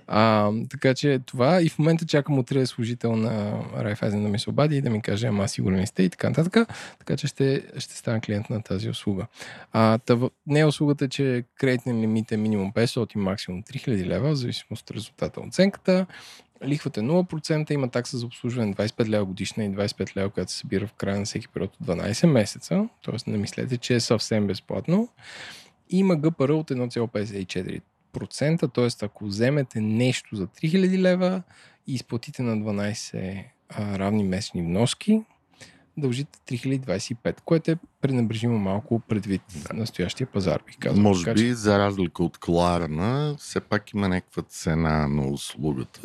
А, 0.07 0.51
така 0.69 0.93
че 0.93 1.19
това 1.25 1.61
и 1.61 1.69
в 1.69 1.79
момента 1.79 2.05
чакам 2.05 2.39
утре 2.39 2.65
служител 2.65 3.15
на 3.15 3.63
Райфайзен 3.77 4.23
да 4.23 4.29
ми 4.29 4.39
се 4.39 4.49
обади 4.49 4.77
и 4.77 4.81
да 4.81 4.89
ми 4.89 5.01
каже, 5.01 5.27
ама 5.27 5.47
сигурен 5.47 5.79
ли 5.79 5.87
сте 5.87 6.03
и 6.03 6.09
така 6.09 6.29
нататък. 6.29 6.69
Така 6.99 7.17
че 7.17 7.27
ще, 7.27 7.63
ще 7.77 7.97
стана 7.97 8.21
клиент 8.21 8.49
на 8.49 8.63
тази 8.63 8.89
услуга. 8.89 9.27
А, 9.73 9.97
тъв, 9.97 10.19
не 10.47 10.59
е 10.59 10.65
услугата, 10.65 11.09
че 11.09 11.43
кредитен 11.55 12.01
лимит 12.01 12.31
е 12.31 12.37
минимум 12.37 12.73
500, 12.73 13.15
максимум 13.15 13.63
3000 13.63 14.05
лева, 14.05 14.29
в 14.29 14.35
зависимост 14.35 14.89
от 14.89 14.95
резултата 14.95 15.39
от 15.39 15.47
оценката. 15.47 16.05
Лихвата 16.65 16.99
е 16.99 17.03
0%, 17.03 17.71
има 17.71 17.89
такса 17.89 18.17
за 18.17 18.25
обслужване 18.25 18.73
25 18.73 19.07
лева 19.07 19.25
годишна 19.25 19.65
и 19.65 19.69
25 19.69 20.17
лева, 20.17 20.29
която 20.29 20.51
се 20.51 20.57
събира 20.57 20.87
в 20.87 20.93
края 20.93 21.19
на 21.19 21.25
всеки 21.25 21.47
период 21.47 21.75
от 21.75 21.87
12 21.87 22.27
месеца. 22.27 22.89
Тоест 23.01 23.27
не 23.27 23.37
мислете, 23.37 23.77
че 23.77 23.95
е 23.95 23.99
съвсем 23.99 24.47
безплатно. 24.47 25.09
Има 25.89 26.15
ГПР 26.15 26.49
от 26.49 26.69
1,54%, 26.69 27.81
т.е. 28.73 29.05
ако 29.05 29.25
вземете 29.25 29.81
нещо 29.81 30.35
за 30.35 30.47
3000 30.47 30.97
лева 30.97 31.41
и 31.87 31.93
изплатите 31.93 32.41
на 32.43 32.57
12 32.57 33.43
а, 33.69 33.99
равни 33.99 34.23
месечни 34.23 34.61
вноски, 34.61 35.21
дължите 35.97 36.39
3025, 36.57 37.41
което 37.41 37.71
е 37.71 37.77
пренебрежимо 38.01 38.57
малко 38.59 38.99
предвид 38.99 39.41
настоящия 39.73 40.27
пазар, 40.27 40.61
бих 40.67 40.77
казал. 40.79 41.03
Може 41.03 41.23
Така 41.25 41.37
че- 41.37 41.43
би, 41.43 41.53
за 41.53 41.79
разлика 41.79 42.23
от 42.23 42.37
Кларна, 42.37 43.35
все 43.39 43.59
пак 43.59 43.93
има 43.93 44.09
някаква 44.09 44.43
цена 44.43 45.07
на 45.07 45.27
услугата. 45.27 46.01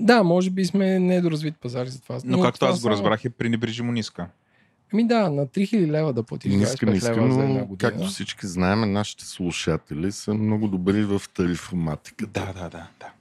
Да, 0.00 0.22
може 0.22 0.50
би 0.50 0.64
сме 0.64 0.98
недоразвит 0.98 1.54
пазар 1.60 1.86
за 1.86 2.02
това. 2.02 2.18
Но, 2.24 2.40
както 2.40 2.60
това 2.60 2.72
аз 2.72 2.82
го 2.82 2.90
разбрах, 2.90 3.24
е 3.24 3.30
пренебрежимо 3.30 3.92
ниска. 3.92 4.26
Ами 4.92 5.06
да, 5.06 5.30
на 5.30 5.46
3000 5.46 5.86
лева 5.86 6.12
да 6.12 6.22
платиш 6.22 6.54
Ниска, 6.54 6.86
25 6.86 6.92
ниска, 6.92 7.16
лева 7.16 7.32
за 7.32 7.40
една 7.42 7.60
но 7.60 7.66
година. 7.66 7.90
както 7.90 8.06
всички 8.06 8.46
знаем, 8.46 8.92
нашите 8.92 9.26
слушатели 9.26 10.12
са 10.12 10.34
много 10.34 10.68
добри 10.68 11.04
в 11.04 11.22
тарифоматиката. 11.34 12.40
Да, 12.40 12.52
да, 12.52 12.68
да. 12.68 12.88
да. 13.00 13.12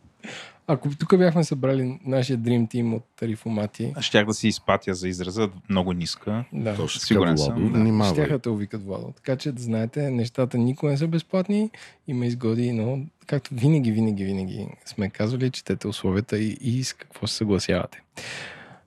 Ако 0.72 0.90
тук 1.00 1.18
бяхме 1.18 1.44
събрали 1.44 2.00
нашия 2.06 2.38
Dream 2.38 2.68
Team 2.68 2.96
от 2.96 3.04
тарифомати, 3.16 3.94
Щях 4.02 4.26
да 4.26 4.34
си 4.34 4.48
изпатя 4.48 4.94
за 4.94 5.08
израза 5.08 5.50
много 5.70 5.94
ниска. 5.94 6.46
да, 6.54 6.76
Точно 6.76 7.02
Сигурен 7.02 7.36
така, 7.36 7.38
съм, 7.46 7.56
Владо, 7.56 7.70
да. 7.74 7.80
внимавай. 7.80 8.14
щяха 8.14 8.34
да 8.34 8.40
те 8.40 8.50
увикат 8.50 8.84
Владо. 8.86 9.14
Така 9.16 9.36
че 9.36 9.52
да 9.52 9.62
знаете, 9.62 10.12
нещата 10.12 10.58
никога 10.58 10.92
не 10.92 10.98
са 10.98 11.08
безплатни, 11.08 11.70
има 12.08 12.26
изгоди, 12.26 12.72
но 12.72 13.00
както 13.28 13.50
винаги, 13.54 13.92
винаги, 13.92 14.24
винаги 14.26 14.68
сме 14.86 15.10
казвали, 15.10 15.52
четете 15.52 15.88
условията 15.88 16.40
и, 16.40 16.58
и 16.62 16.84
с 16.84 16.94
какво 16.94 17.28
се 17.28 17.36
съгласявате. 17.36 18.02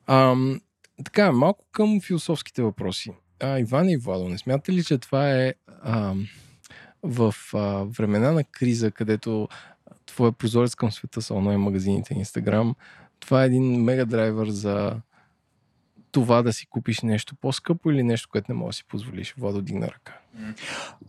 Ам, 0.07 0.61
така, 1.05 1.33
малко 1.33 1.65
към 1.73 2.01
философските 2.01 2.63
въпроси. 2.63 3.11
А, 3.41 3.59
Иван 3.59 3.89
и 3.89 3.97
Владо, 3.97 4.29
не 4.29 4.39
смятате 4.39 4.73
ли, 4.73 4.85
че 4.85 4.99
това 4.99 5.31
е 5.31 5.55
ам, 5.85 6.27
в 7.03 7.35
а, 7.55 7.59
времена 7.85 8.33
на 8.33 8.45
криза, 8.45 8.91
където 8.91 9.49
твоя 10.13 10.33
прозорец 10.33 10.75
към 10.75 10.93
света 10.93 11.23
са 11.23 11.35
онлайн 11.35 11.61
магазините 11.61 12.15
Инстаграм, 12.15 12.75
това 13.21 13.43
е 13.43 13.47
един 13.47 13.85
мега 13.85 14.05
драйвер 14.05 14.49
за 14.49 15.01
това 16.13 16.43
да 16.43 16.53
си 16.53 16.67
купиш 16.67 17.01
нещо 17.01 17.35
по-скъпо 17.35 17.91
или 17.91 18.03
нещо, 18.03 18.29
което 18.33 18.53
не 18.53 18.59
можеш 18.59 18.77
да 18.77 18.77
си 18.77 18.85
позволиш. 18.85 19.35
Владо 19.39 19.63
дигна 19.63 19.87
ръка. 19.87 20.19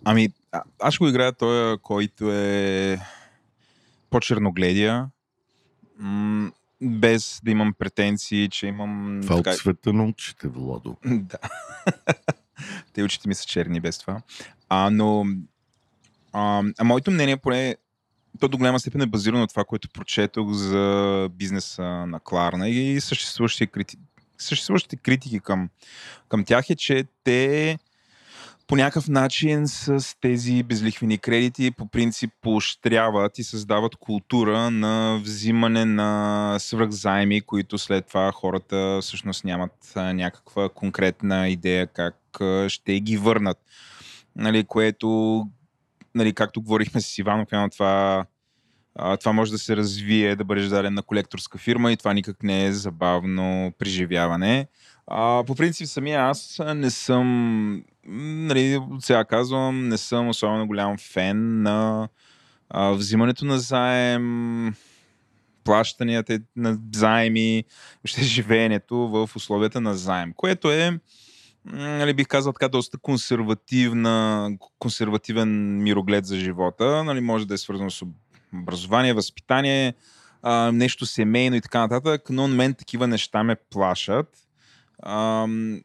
Ами, 0.03 0.29
а- 0.51 0.63
аз 0.79 0.93
ще 0.93 1.03
го 1.03 1.07
играя 1.07 1.33
той, 1.33 1.77
който 1.77 2.31
е 2.31 2.99
по-черногледия, 4.09 5.09
м- 5.99 6.51
без 6.81 7.41
да 7.43 7.51
имам 7.51 7.73
претенции, 7.73 8.49
че 8.49 8.67
имам... 8.67 9.19
Това 9.21 9.35
от 9.35 9.53
света 9.53 9.93
на 9.93 10.05
очите, 10.05 10.47
Владо. 10.47 10.97
да. 11.05 11.37
Те 12.93 13.03
очите 13.03 13.27
ми 13.27 13.35
са 13.35 13.45
черни 13.45 13.79
без 13.79 13.97
това. 13.97 14.21
А, 14.69 14.89
но 14.89 15.25
а, 16.33 16.63
а 16.79 16.83
моето 16.83 17.11
мнение 17.11 17.37
поне 17.37 17.75
то 18.39 18.47
до 18.47 18.57
голяма 18.57 18.79
степен 18.79 19.01
е 19.01 19.05
базирано 19.05 19.39
на 19.39 19.47
това, 19.47 19.63
което 19.63 19.89
прочетох 19.89 20.51
за 20.51 21.29
бизнеса 21.33 21.83
на 21.83 22.19
Кларна 22.19 22.69
и 22.69 23.01
съществуващите, 23.01 23.67
крити... 23.67 23.97
съществуващите 24.37 24.95
критики 24.95 25.39
към, 25.39 25.69
към 26.29 26.45
тях 26.45 26.69
е, 26.69 26.75
че 26.75 27.03
те 27.23 27.77
по 28.67 28.75
някакъв 28.75 29.07
начин 29.07 29.67
с 29.67 30.15
тези 30.21 30.63
безлихвени 30.63 31.17
кредити 31.17 31.71
по 31.71 31.87
принцип 31.87 32.31
поощряват 32.41 33.39
и 33.39 33.43
създават 33.43 33.95
култура 33.95 34.71
на 34.71 35.19
взимане 35.23 35.85
на 35.85 36.55
свръхзайми, 36.59 37.41
които 37.41 37.77
след 37.77 38.07
това 38.07 38.31
хората 38.31 38.99
всъщност 39.01 39.45
нямат 39.45 39.93
някаква 39.95 40.69
конкретна 40.69 41.49
идея 41.49 41.87
как 41.87 42.15
ще 42.67 42.99
ги 42.99 43.17
върнат. 43.17 43.57
Нали, 44.35 44.63
което, 44.63 45.41
нали, 46.15 46.33
както 46.33 46.61
говорихме 46.61 47.01
с 47.01 47.17
Иван, 47.17 47.45
примерно 47.45 47.69
това, 47.69 48.25
а, 48.95 49.17
това 49.17 49.33
може 49.33 49.51
да 49.51 49.57
се 49.57 49.75
развие, 49.75 50.35
да 50.35 50.43
бъдеш 50.43 50.65
даден 50.65 50.93
на 50.93 51.01
колекторска 51.01 51.57
фирма 51.57 51.91
и 51.91 51.97
това 51.97 52.13
никак 52.13 52.43
не 52.43 52.65
е 52.65 52.71
забавно 52.71 53.73
преживяване. 53.79 54.67
А, 55.07 55.43
по 55.47 55.55
принцип 55.55 55.87
самия 55.87 56.21
аз 56.21 56.61
не 56.75 56.89
съм, 56.89 57.83
нали, 58.05 58.81
сега 58.99 59.25
казвам, 59.25 59.87
не 59.87 59.97
съм 59.97 60.29
особено 60.29 60.67
голям 60.67 60.97
фен 60.97 61.61
на 61.61 62.09
а, 62.69 62.91
взимането 62.91 63.45
на 63.45 63.59
заем, 63.59 64.75
плащанията 65.63 66.39
на 66.55 66.77
заеми, 66.93 67.63
въобще 68.03 68.23
живеенето 68.23 68.95
в 68.95 69.29
условията 69.35 69.81
на 69.81 69.95
заем, 69.95 70.33
което 70.35 70.71
е, 70.71 70.99
нали, 71.65 72.13
бих 72.13 72.27
казал 72.27 72.53
така, 72.53 72.67
доста 72.67 72.97
консервативна, 72.97 74.49
консервативен 74.79 75.77
мироглед 75.83 76.25
за 76.25 76.37
живота. 76.37 77.03
Нали, 77.03 77.21
може 77.21 77.47
да 77.47 77.53
е 77.53 77.57
свързано 77.57 77.91
с 77.91 78.05
образование, 78.53 79.13
възпитание, 79.13 79.93
а, 80.41 80.71
нещо 80.71 81.05
семейно 81.05 81.55
и 81.55 81.61
така 81.61 81.79
нататък, 81.79 82.29
но 82.29 82.47
на 82.47 82.55
мен 82.55 82.73
такива 82.73 83.07
неща 83.07 83.43
ме 83.43 83.55
плашат. 83.55 84.43
М, 85.05 85.79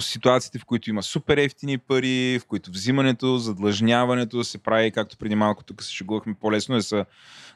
ситуациите, 0.00 0.58
в 0.58 0.64
които 0.64 0.90
има 0.90 1.02
супер 1.02 1.36
ефтини 1.36 1.78
пари, 1.78 2.38
в 2.42 2.46
които 2.46 2.70
взимането, 2.70 3.38
задлъжняването 3.38 4.44
се 4.44 4.58
прави, 4.58 4.92
както 4.92 5.16
преди 5.18 5.34
малко 5.34 5.64
тук 5.64 5.82
се 5.82 5.92
шегувахме, 5.92 6.34
по-лесно 6.40 6.76
е 6.76 6.82
са, 6.82 6.96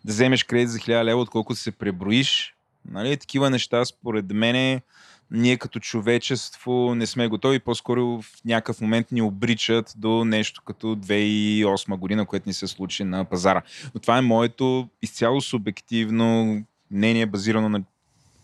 да 0.04 0.12
вземеш 0.12 0.44
кредит 0.44 0.70
за 0.70 0.78
1000 0.78 1.04
лева, 1.04 1.20
отколкото 1.20 1.60
се 1.60 1.70
преброиш. 1.70 2.54
Нали? 2.90 3.16
Такива 3.16 3.50
неща, 3.50 3.84
според 3.84 4.24
мене, 4.32 4.82
ние 5.30 5.56
като 5.56 5.80
човечество 5.80 6.94
не 6.94 7.06
сме 7.06 7.28
готови, 7.28 7.58
по-скоро 7.58 8.22
в 8.22 8.44
някакъв 8.44 8.80
момент 8.80 9.12
ни 9.12 9.22
обричат 9.22 9.94
до 9.96 10.24
нещо 10.24 10.62
като 10.66 10.86
2008 10.86 11.96
година, 11.96 12.26
което 12.26 12.48
ни 12.48 12.52
се 12.52 12.66
случи 12.66 13.04
на 13.04 13.24
пазара. 13.24 13.62
Но 13.94 14.00
това 14.00 14.18
е 14.18 14.22
моето 14.22 14.88
изцяло 15.02 15.40
субективно 15.40 16.60
мнение, 16.90 17.26
базирано 17.26 17.68
на 17.68 17.82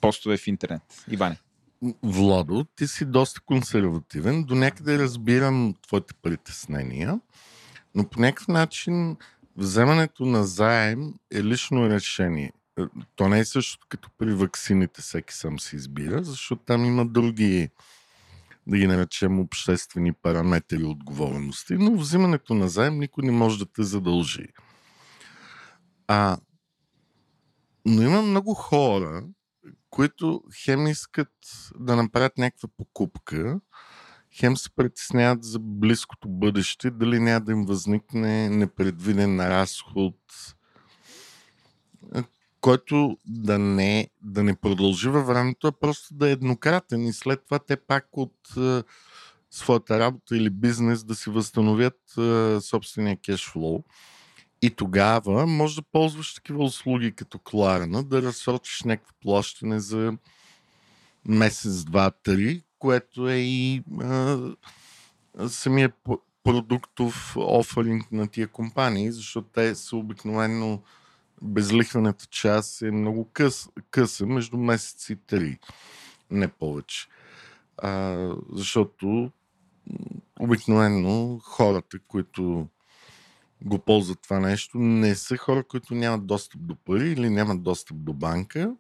постове 0.01 0.37
в 0.37 0.47
интернет. 0.47 0.83
Иване. 1.11 1.37
Владо, 2.03 2.67
ти 2.77 2.87
си 2.87 3.05
доста 3.05 3.41
консервативен. 3.41 4.45
До 4.45 4.55
някъде 4.55 4.99
разбирам 4.99 5.75
твоите 5.87 6.15
притеснения, 6.15 7.21
но 7.95 8.09
по 8.09 8.21
някакъв 8.21 8.49
начин 8.49 9.17
вземането 9.57 10.27
на 10.27 10.45
заем 10.45 11.15
е 11.35 11.43
лично 11.43 11.91
решение. 11.91 12.53
То 13.17 13.29
не 13.29 13.39
е 13.39 13.45
също 13.45 13.87
като 13.89 14.11
при 14.19 14.35
ваксините, 14.35 15.03
всеки 15.03 15.35
сам 15.35 15.61
си 15.61 15.77
избира, 15.77 16.25
защото 16.25 16.63
там 16.65 16.85
има 16.85 17.07
други, 17.07 17.71
да 18.67 18.79
ги 18.79 18.87
наречем, 18.87 19.41
обществени 19.41 20.13
параметри 20.13 20.81
и 20.81 20.85
отговорности, 20.85 21.75
но 21.75 21.97
взимането 21.97 22.55
на 22.55 22.69
заем 22.69 22.99
никой 22.99 23.25
не 23.25 23.33
може 23.33 23.59
да 23.59 23.67
те 23.67 23.83
задължи. 23.83 24.47
А, 26.09 26.39
но 27.87 28.03
има 28.03 28.23
много 28.23 28.55
хора, 28.55 29.25
които 29.91 30.43
хем 30.65 30.87
искат 30.87 31.33
да 31.79 31.97
направят 31.97 32.39
някаква 32.39 32.69
покупка, 32.77 33.61
хем 34.33 34.57
се 34.57 34.71
притесняват 34.71 35.45
за 35.45 35.59
близкото 35.59 36.29
бъдеще, 36.29 36.91
дали 36.91 37.21
няма 37.21 37.41
да 37.41 37.53
им 37.53 37.65
възникне 37.65 38.49
непредвиден 38.49 39.41
разход, 39.41 40.15
който 42.67 43.19
да 43.27 43.59
не, 43.59 44.09
да 44.23 44.43
не 44.43 44.55
продължи 44.55 45.09
във 45.09 45.27
времето, 45.27 45.67
а 45.67 45.73
просто 45.73 46.15
да 46.15 46.29
е 46.29 46.33
еднократен 46.33 47.07
и 47.07 47.13
след 47.13 47.45
това 47.45 47.59
те 47.59 47.77
пак 47.77 48.09
от 48.13 48.57
е, 48.57 48.83
своята 49.51 49.99
работа 49.99 50.37
или 50.37 50.51
бизнес 50.51 51.05
да 51.05 51.15
си 51.15 51.31
възстановят 51.31 52.01
е, 52.19 52.61
собствения 52.61 53.17
кешфлоу. 53.17 53.85
И 54.63 54.71
тогава 54.71 55.47
може 55.47 55.77
да 55.77 55.83
ползваш 55.93 56.35
такива 56.35 56.65
услуги 56.65 57.13
като 57.13 57.39
Кларна, 57.39 58.05
да 58.05 58.23
разсрочиш 58.23 58.83
някакво 58.83 59.15
плащане 59.21 59.81
за 59.81 60.13
месец, 61.29 61.85
два, 61.85 62.11
три, 62.11 62.63
което 62.79 63.29
е 63.29 63.37
и 63.37 63.83
а, 64.01 64.39
самия 65.49 65.93
продуктов 66.45 67.37
оферинг 67.37 68.13
на 68.13 68.29
тия 68.29 68.49
компании, 68.49 69.13
защото 69.13 69.49
те 69.55 69.75
са 69.75 69.97
обикновено 69.97 70.83
безлихвената 71.43 72.27
част 72.27 72.83
е 72.83 72.91
много 72.91 73.31
къс, 73.33 73.69
къса, 73.91 74.27
между 74.27 74.59
месец 74.59 75.11
и 75.11 75.17
три, 75.17 75.59
не 76.31 76.49
повече. 76.49 77.07
А, 77.79 78.31
защото 78.53 79.31
обикновено 80.41 81.39
хората, 81.43 81.99
които 82.09 82.69
го 83.65 83.79
ползват 83.79 84.21
това 84.23 84.41
нещо, 84.41 84.79
не 84.79 85.15
са 85.15 85.37
хора, 85.37 85.65
които 85.65 85.95
нямат 85.95 86.27
достъп 86.27 86.61
до 86.61 86.77
пари 86.77 87.11
или 87.11 87.31
нямат 87.31 87.63
достъп 87.63 87.97
до 87.97 88.13
банка, 88.13 88.75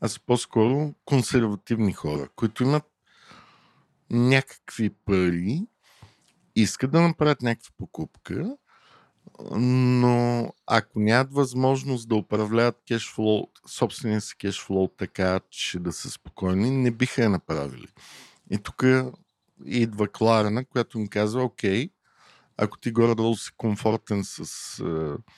а 0.00 0.08
са 0.08 0.20
по-скоро 0.26 0.94
консервативни 1.04 1.92
хора, 1.92 2.28
които 2.36 2.62
имат 2.62 2.84
някакви 4.10 4.90
пари, 4.90 5.66
искат 6.56 6.90
да 6.90 7.00
направят 7.00 7.42
някаква 7.42 7.70
покупка, 7.78 8.56
но 9.56 10.48
ако 10.66 11.00
нямат 11.00 11.32
възможност 11.32 12.08
да 12.08 12.14
управляват 12.14 12.82
кешфлоу, 12.88 13.48
собствения 13.66 14.20
си 14.20 14.36
кешфлоу 14.36 14.88
така, 14.88 15.40
че 15.50 15.78
да 15.78 15.92
са 15.92 16.10
спокойни, 16.10 16.70
не 16.70 16.90
биха 16.90 17.22
я 17.22 17.30
направили. 17.30 17.88
И 18.50 18.58
тук 18.58 18.84
идва 19.64 20.08
Кларена, 20.08 20.64
която 20.64 20.98
ми 20.98 21.08
казва, 21.08 21.42
окей, 21.42 21.90
ако 22.56 22.78
ти 22.78 22.90
горе-долу 22.90 23.36
си 23.36 23.50
комфортен 23.56 24.24
с 24.24 24.40
е, 24.78 25.32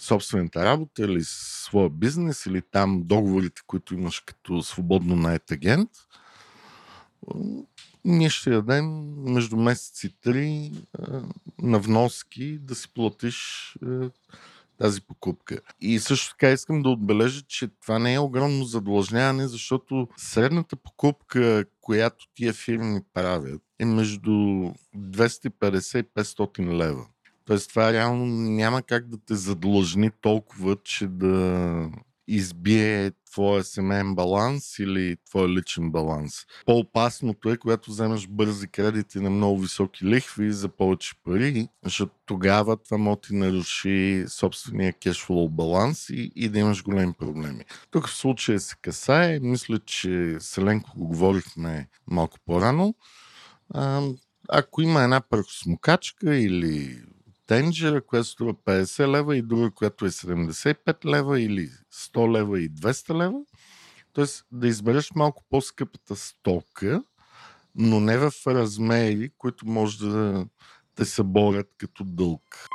собствената 0.00 0.64
работа 0.64 1.04
или 1.04 1.20
своя 1.24 1.90
бизнес 1.90 2.46
или 2.46 2.62
там 2.70 3.02
договорите, 3.04 3.62
които 3.66 3.94
имаш 3.94 4.20
като 4.20 4.62
свободно 4.62 5.16
наед 5.16 5.50
агент, 5.50 5.90
ние 8.08 8.30
ще 8.30 8.50
дадем 8.50 9.14
между 9.16 9.56
месеци 9.56 10.14
три 10.20 10.72
на 11.58 11.78
вноски 11.78 12.58
да 12.58 12.74
си 12.74 12.92
платиш 12.94 13.76
тази 14.78 15.00
покупка. 15.02 15.60
И 15.80 15.98
също 15.98 16.30
така 16.30 16.50
искам 16.50 16.82
да 16.82 16.88
отбележа, 16.88 17.42
че 17.42 17.68
това 17.82 17.98
не 17.98 18.14
е 18.14 18.18
огромно 18.18 18.64
задлъжняване, 18.64 19.48
защото 19.48 20.08
средната 20.16 20.76
покупка, 20.76 21.64
която 21.80 22.26
тия 22.34 22.52
фирми 22.52 23.00
правят, 23.14 23.62
е 23.78 23.84
между 23.84 24.30
250 24.96 26.00
и 26.00 26.02
500 26.02 26.78
лева. 26.78 27.06
Тоест 27.44 27.68
това 27.68 27.92
реално 27.92 28.26
няма 28.26 28.82
как 28.82 29.08
да 29.08 29.18
те 29.26 29.34
задлъжни 29.34 30.10
толкова, 30.20 30.76
че 30.84 31.06
да 31.06 31.90
избие 32.28 33.10
твоя 33.30 33.64
семейен 33.64 34.14
баланс 34.14 34.78
или 34.78 35.16
твоя 35.30 35.48
личен 35.48 35.90
баланс. 35.90 36.34
По-опасното 36.66 37.50
е, 37.50 37.56
когато 37.56 37.90
вземеш 37.90 38.26
бързи 38.26 38.68
кредити 38.68 39.20
на 39.20 39.30
много 39.30 39.60
високи 39.60 40.06
лихви 40.06 40.52
за 40.52 40.68
повече 40.68 41.14
пари, 41.24 41.68
защото 41.84 42.12
тогава 42.26 42.76
това 42.76 42.98
може 42.98 43.20
ти 43.20 43.34
наруши 43.34 44.24
собствения 44.28 44.92
кешфлоу 44.92 45.48
баланс 45.48 46.10
и, 46.10 46.32
и 46.36 46.48
да 46.48 46.58
имаш 46.58 46.82
големи 46.82 47.12
проблеми. 47.12 47.64
Тук 47.90 48.08
в 48.08 48.14
случая 48.14 48.60
се 48.60 48.76
касае, 48.82 49.40
мисля, 49.40 49.78
че 49.78 50.36
Селенко 50.40 50.90
го 50.96 51.06
говорихме 51.06 51.88
малко 52.06 52.38
по-рано. 52.46 52.94
Ако 54.48 54.82
има 54.82 55.02
една 55.02 55.20
пръхосмокачка 55.20 56.36
или 56.36 57.02
тенджера, 57.48 58.06
която 58.06 58.28
струва 58.28 58.54
50 58.54 59.08
лева 59.08 59.36
и 59.36 59.42
друга, 59.42 59.70
която 59.70 60.06
е 60.06 60.10
75 60.10 61.04
лева 61.04 61.40
или 61.40 61.70
100 61.94 62.32
лева 62.32 62.60
и 62.60 62.70
200 62.70 63.18
лева. 63.18 63.38
Тоест 64.12 64.46
да 64.52 64.68
избереш 64.68 65.10
малко 65.14 65.44
по-скъпата 65.50 66.16
стока, 66.16 67.02
но 67.74 68.00
не 68.00 68.18
в 68.18 68.32
размери, 68.46 69.30
които 69.38 69.66
може 69.66 69.98
да 69.98 70.46
те 70.94 71.04
съборят 71.04 71.74
като 71.78 72.04
дълг. 72.04 72.68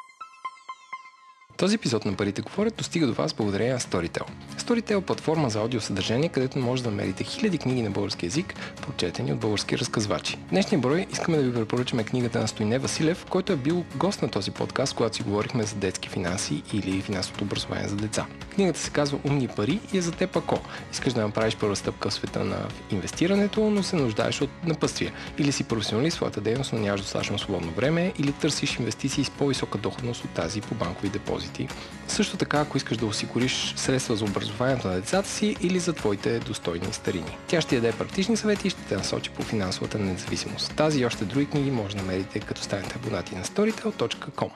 Този 1.57 1.75
епизод 1.75 2.05
на 2.05 2.13
Парите 2.13 2.41
говорят 2.41 2.75
достига 2.75 3.07
до 3.07 3.13
вас 3.13 3.33
благодарение 3.33 3.73
на 3.73 3.79
Storytel. 3.79 4.23
Storytel 4.57 4.97
е 4.97 5.01
платформа 5.01 5.49
за 5.49 5.59
аудиосъдържание, 5.59 6.29
където 6.29 6.59
може 6.59 6.83
да 6.83 6.89
намерите 6.89 7.23
хиляди 7.23 7.57
книги 7.57 7.81
на 7.81 7.89
български 7.89 8.25
язик, 8.25 8.53
прочетени 8.81 9.33
от 9.33 9.39
български 9.39 9.77
разказвачи. 9.77 10.37
В 10.47 10.49
днешния 10.49 10.79
брой 10.79 11.05
искаме 11.11 11.37
да 11.37 11.43
ви 11.43 11.53
препоръчаме 11.53 12.03
книгата 12.03 12.39
на 12.39 12.47
Стойне 12.47 12.79
Василев, 12.79 13.25
който 13.29 13.53
е 13.53 13.55
бил 13.55 13.85
гост 13.95 14.21
на 14.21 14.29
този 14.29 14.51
подкаст, 14.51 14.95
когато 14.95 15.15
си 15.15 15.23
говорихме 15.23 15.63
за 15.63 15.75
детски 15.75 16.09
финанси 16.09 16.63
или 16.73 17.01
финансовото 17.01 17.43
образование 17.43 17.87
за 17.87 17.95
деца. 17.95 18.25
Книгата 18.55 18.79
се 18.79 18.91
казва 18.91 19.19
Умни 19.23 19.47
пари 19.47 19.79
и 19.93 19.97
е 19.97 20.01
за 20.01 20.11
теб 20.11 20.35
ако 20.35 20.59
искаш 20.91 21.13
да 21.13 21.21
направиш 21.21 21.55
първа 21.55 21.75
стъпка 21.75 22.09
в 22.09 22.13
света 22.13 22.43
на 22.43 22.57
инвестирането, 22.91 23.69
но 23.69 23.83
се 23.83 23.95
нуждаеш 23.95 24.41
от 24.41 24.49
напъствия. 24.65 25.11
Или 25.37 25.51
си 25.51 25.63
професионалист 25.63 26.15
в 26.15 26.17
своята 26.17 26.41
дейност, 26.41 26.73
но 26.73 26.79
нямаш 26.79 27.01
достатъчно 27.01 27.39
свободно 27.39 27.71
време, 27.71 28.13
или 28.19 28.31
търсиш 28.31 28.75
инвестиции 28.79 29.23
с 29.23 29.29
по-висока 29.29 29.77
доходност 29.77 30.23
от 30.23 30.29
тази 30.29 30.61
по 30.61 30.75
банкови 30.75 31.09
депозити 31.09 31.42
депозити. 31.43 31.67
Също 32.07 32.37
така, 32.37 32.59
ако 32.59 32.77
искаш 32.77 32.97
да 32.97 33.05
осигуриш 33.05 33.73
средства 33.77 34.15
за 34.15 34.25
образованието 34.25 34.87
на 34.87 34.93
децата 34.93 35.29
си 35.29 35.55
или 35.61 35.79
за 35.79 35.93
твоите 35.93 36.39
достойни 36.39 36.93
старини. 36.93 37.37
Тя 37.47 37.61
ще 37.61 37.75
даде 37.75 37.97
практични 37.97 38.37
съвети 38.37 38.67
и 38.67 38.69
ще 38.69 38.81
те 38.81 38.95
насочи 38.95 39.29
по 39.29 39.43
финансовата 39.43 39.99
независимост. 39.99 40.75
Тази 40.75 40.99
и 40.99 41.05
още 41.05 41.25
други 41.25 41.45
книги 41.45 41.71
може 41.71 41.95
да 41.95 42.01
намерите 42.01 42.39
като 42.39 42.61
станете 42.61 42.95
абонати 42.95 43.35
на 43.35 43.43
storytel.com. 43.43 44.49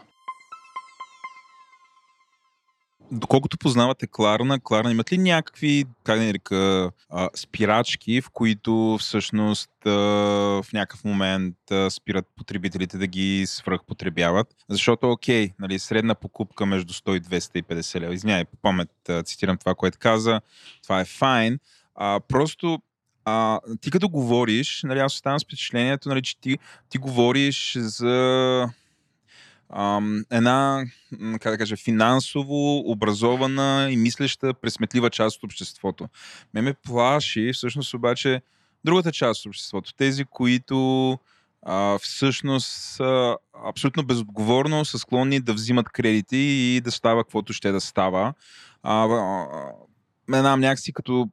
Доколкото 3.12 3.58
познавате 3.58 4.08
Кларна, 4.08 4.60
Кларна 4.60 4.92
имат 4.92 5.12
ли 5.12 5.18
някакви, 5.18 5.86
как 6.04 6.20
да 6.20 6.26
нарека, 6.26 6.92
спирачки, 7.36 8.22
в 8.22 8.30
които 8.30 8.98
всъщност 9.00 9.70
в 9.86 10.66
някакъв 10.74 11.04
момент 11.04 11.56
спират 11.90 12.26
потребителите 12.38 12.98
да 12.98 13.08
ги 13.08 13.44
свръхпотребяват? 13.48 14.48
Защото, 14.70 15.12
окей, 15.12 15.52
нали, 15.60 15.80
средна 15.80 16.16
покупка 16.16 16.66
между 16.66 16.94
100 16.94 17.18
и 17.18 17.22
250 17.22 18.00
лева. 18.00 18.14
Извинявай, 18.14 18.46
по 18.46 18.58
памет 18.58 18.90
цитирам 19.26 19.58
това, 19.58 19.76
което 19.76 19.98
каза. 20.00 20.42
Това 20.84 21.00
е 21.00 21.06
файн. 21.06 21.60
А, 21.96 22.20
просто 22.28 22.82
а, 23.26 23.60
ти 23.82 23.92
като 23.92 24.10
говориш, 24.10 24.82
нали, 24.84 25.00
аз 25.00 25.14
оставам 25.14 25.40
с 25.40 25.44
впечатлението, 25.44 26.10
нали, 26.10 26.22
че 26.22 26.40
ти, 26.40 26.58
ти 26.90 26.98
говориш 26.98 27.78
за 27.78 28.70
ам, 29.70 30.24
една, 30.32 30.86
как 31.40 31.52
да 31.52 31.58
кажа, 31.58 31.76
финансово 31.76 32.92
образована 32.92 33.88
и 33.92 33.98
мислеща, 33.98 34.54
пресметлива 34.54 35.10
част 35.10 35.38
от 35.38 35.44
обществото. 35.44 36.08
Ме 36.54 36.62
ме 36.62 36.74
плаши 36.74 37.52
всъщност 37.54 37.94
обаче 37.94 38.42
другата 38.86 39.12
част 39.12 39.46
от 39.46 39.50
обществото. 39.50 39.94
Тези, 39.94 40.26
които 40.26 41.18
а, 41.62 41.98
всъщност 41.98 42.68
са 42.68 43.38
абсолютно 43.66 44.04
безотговорно, 44.04 44.86
са 44.86 45.00
склонни 45.00 45.40
да 45.40 45.54
взимат 45.54 45.90
кредити 45.90 46.38
и 46.38 46.82
да 46.82 46.92
става 46.92 47.24
каквото 47.24 47.54
ще 47.54 47.72
да 47.72 47.82
става. 47.82 48.34
А, 48.84 49.06
а, 49.06 49.48
една 50.34 50.56
някакси 50.56 50.94
като 50.94 51.30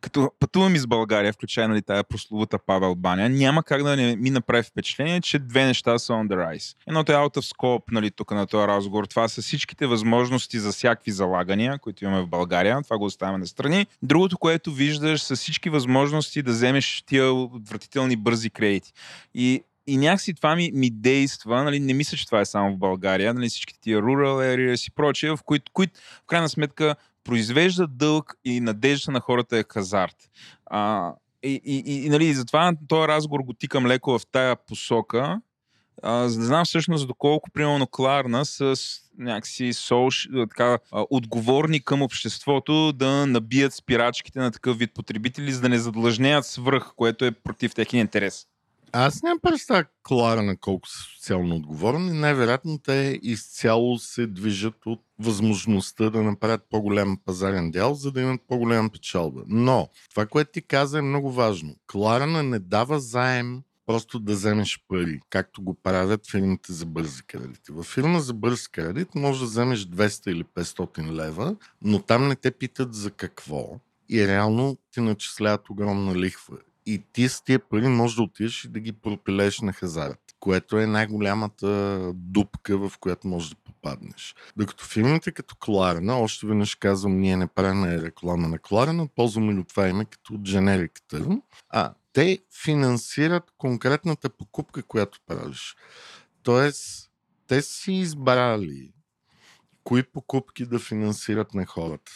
като 0.00 0.30
пътувам 0.40 0.74
из 0.74 0.86
България, 0.86 1.32
включая 1.32 1.68
нали, 1.68 1.82
тая 1.82 2.04
прословута 2.04 2.58
Павел 2.58 2.94
Баня, 2.94 3.28
няма 3.28 3.62
как 3.62 3.82
да 3.82 3.96
не 3.96 4.16
ми 4.16 4.30
направи 4.30 4.62
впечатление, 4.62 5.20
че 5.20 5.38
две 5.38 5.64
неща 5.64 5.98
са 5.98 6.12
on 6.12 6.28
the 6.28 6.34
rise. 6.34 6.76
Едното 6.88 7.12
е 7.12 7.14
out 7.14 7.36
of 7.36 7.56
scope, 7.56 7.82
нали, 7.92 8.10
тук 8.10 8.30
на 8.30 8.46
този 8.46 8.66
разговор. 8.66 9.04
Това 9.04 9.28
са 9.28 9.42
всичките 9.42 9.86
възможности 9.86 10.58
за 10.58 10.72
всякакви 10.72 11.10
залагания, 11.12 11.78
които 11.78 12.04
имаме 12.04 12.22
в 12.22 12.28
България. 12.28 12.82
Това 12.82 12.98
го 12.98 13.04
оставяме 13.04 13.38
на 13.38 13.46
страни. 13.46 13.86
Другото, 14.02 14.38
което 14.38 14.72
виждаш, 14.72 15.22
са 15.22 15.36
всички 15.36 15.70
възможности 15.70 16.42
да 16.42 16.50
вземеш 16.50 17.02
тия 17.06 17.32
отвратителни 17.32 18.16
бързи 18.16 18.50
кредити. 18.50 18.92
И 19.34 19.62
и 19.86 19.96
някакси 19.96 20.34
това 20.34 20.56
ми, 20.56 20.70
ми 20.74 20.90
действа, 20.90 21.64
нали, 21.64 21.80
не 21.80 21.94
мисля, 21.94 22.16
че 22.16 22.26
това 22.26 22.40
е 22.40 22.44
само 22.44 22.72
в 22.72 22.78
България, 22.78 23.34
нали, 23.34 23.48
всичките 23.48 23.80
тия 23.80 24.00
rural 24.00 24.56
areas 24.56 24.88
и 24.88 24.90
прочее, 24.90 25.30
в 25.30 25.38
които, 25.44 25.72
които 25.72 26.00
в 26.22 26.26
крайна 26.26 26.48
сметка 26.48 26.94
произвежда 27.24 27.86
дълг 27.86 28.34
и 28.44 28.60
надежда 28.60 29.12
на 29.12 29.20
хората 29.20 29.58
е 29.58 29.64
хазарт. 29.68 30.16
А, 30.66 31.12
и, 31.42 31.60
и, 31.64 32.04
и, 32.04 32.08
нали, 32.08 32.34
затова 32.34 32.72
този 32.88 33.08
разговор 33.08 33.40
го 33.40 33.52
тикам 33.52 33.86
леко 33.86 34.18
в 34.18 34.26
тая 34.32 34.56
посока, 34.56 35.40
а, 36.02 36.28
за 36.28 36.40
да 36.40 36.46
знам 36.46 36.64
всъщност 36.64 37.06
доколко, 37.06 37.50
примерно, 37.50 37.86
Кларна 37.86 38.44
с 38.44 38.76
някакси 39.18 39.72
сош, 39.72 40.28
така, 40.48 40.78
отговорни 40.92 41.84
към 41.84 42.02
обществото 42.02 42.92
да 42.92 43.26
набият 43.26 43.74
спирачките 43.74 44.38
на 44.38 44.50
такъв 44.50 44.78
вид 44.78 44.94
потребители, 44.94 45.52
за 45.52 45.60
да 45.60 45.68
не 45.68 45.78
задлъжнеят 45.78 46.46
свръх, 46.46 46.92
което 46.96 47.24
е 47.24 47.30
против 47.30 47.74
техния 47.74 48.00
интерес. 48.00 48.46
Аз 48.94 49.22
нямам 49.22 49.38
представа 49.42 49.84
Клара 50.02 50.42
на 50.42 50.56
колко 50.56 50.88
са 50.88 50.98
социално 50.98 51.56
отговорни. 51.56 52.12
Най-вероятно 52.12 52.78
те 52.78 53.20
изцяло 53.22 53.98
се 53.98 54.26
движат 54.26 54.74
от 54.86 55.00
възможността 55.18 56.10
да 56.10 56.22
направят 56.22 56.66
по-голям 56.70 57.18
пазарен 57.24 57.70
дял, 57.70 57.94
за 57.94 58.12
да 58.12 58.20
имат 58.20 58.40
по-голяма 58.48 58.90
печалба. 58.90 59.42
Но 59.48 59.88
това, 60.10 60.26
което 60.26 60.52
ти 60.52 60.62
каза 60.62 60.98
е 60.98 61.02
много 61.02 61.32
важно. 61.32 61.76
Кларана 61.86 62.42
не 62.42 62.58
дава 62.58 63.00
заем 63.00 63.62
просто 63.86 64.18
да 64.18 64.32
вземеш 64.32 64.84
пари, 64.88 65.20
както 65.30 65.62
го 65.62 65.74
правят 65.74 66.30
фирмите 66.30 66.72
за 66.72 66.86
бързи 66.86 67.22
кредити. 67.22 67.72
Във 67.72 67.86
фирма 67.86 68.20
за 68.20 68.34
бърз 68.34 68.68
кредит 68.68 69.14
може 69.14 69.40
да 69.40 69.46
вземеш 69.46 69.80
200 69.86 70.30
или 70.30 70.44
500 70.44 71.12
лева, 71.12 71.56
но 71.82 72.02
там 72.02 72.28
не 72.28 72.36
те 72.36 72.50
питат 72.50 72.94
за 72.94 73.10
какво 73.10 73.80
и 74.08 74.28
реално 74.28 74.76
ти 74.90 75.00
начисляват 75.00 75.70
огромна 75.70 76.16
лихва. 76.16 76.56
И 76.86 77.02
ти 77.12 77.28
с 77.28 77.44
тия 77.44 77.68
пари 77.68 77.88
можеш 77.88 78.16
да 78.16 78.22
отидеш 78.22 78.64
и 78.64 78.68
да 78.68 78.80
ги 78.80 78.92
пропилееш 78.92 79.60
на 79.60 79.72
хазарт, 79.72 80.20
което 80.40 80.78
е 80.78 80.86
най-голямата 80.86 82.00
дупка, 82.14 82.88
в 82.88 82.98
която 83.00 83.28
можеш 83.28 83.50
да 83.50 83.56
попаднеш. 83.56 84.34
Докато 84.56 84.84
фирмите 84.84 85.32
като 85.32 85.56
Кларена, 85.56 86.18
още 86.18 86.46
веднъж 86.46 86.74
казвам, 86.74 87.20
ние 87.20 87.36
не 87.36 87.46
правим 87.46 87.84
реклама 87.84 88.48
на 88.48 88.58
Кларена, 88.58 89.08
ползваме 89.08 89.54
ли 89.54 89.64
това 89.64 89.88
име 89.88 90.04
като 90.04 90.38
дженериката, 90.38 91.40
а 91.68 91.94
те 92.12 92.38
финансират 92.64 93.52
конкретната 93.58 94.30
покупка, 94.30 94.82
която 94.82 95.20
правиш. 95.26 95.76
Тоест, 96.42 97.10
те 97.46 97.62
си 97.62 97.92
избрали 97.92 98.92
кои 99.84 100.02
покупки 100.02 100.66
да 100.66 100.78
финансират 100.78 101.54
на 101.54 101.66
хората. 101.66 102.12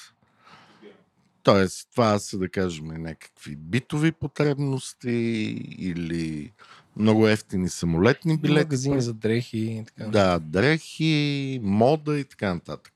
Тоест, 1.47 1.89
това 1.93 2.19
са 2.19 2.39
да 2.39 2.49
кажем 2.49 2.87
някакви 2.87 3.57
битови 3.57 4.13
потребности 4.13 5.11
или 5.79 6.53
много 6.97 7.29
ефтини 7.29 7.69
самолетни 7.69 8.37
билети. 8.39 8.65
Магазини 8.65 9.01
за 9.01 9.15
дрехи 9.15 9.59
и 9.59 9.85
така. 9.85 10.11
Да, 10.11 10.39
дрехи, 10.39 11.61
мода 11.63 12.19
и 12.19 12.25
така 12.25 12.55
нататък. 12.55 12.93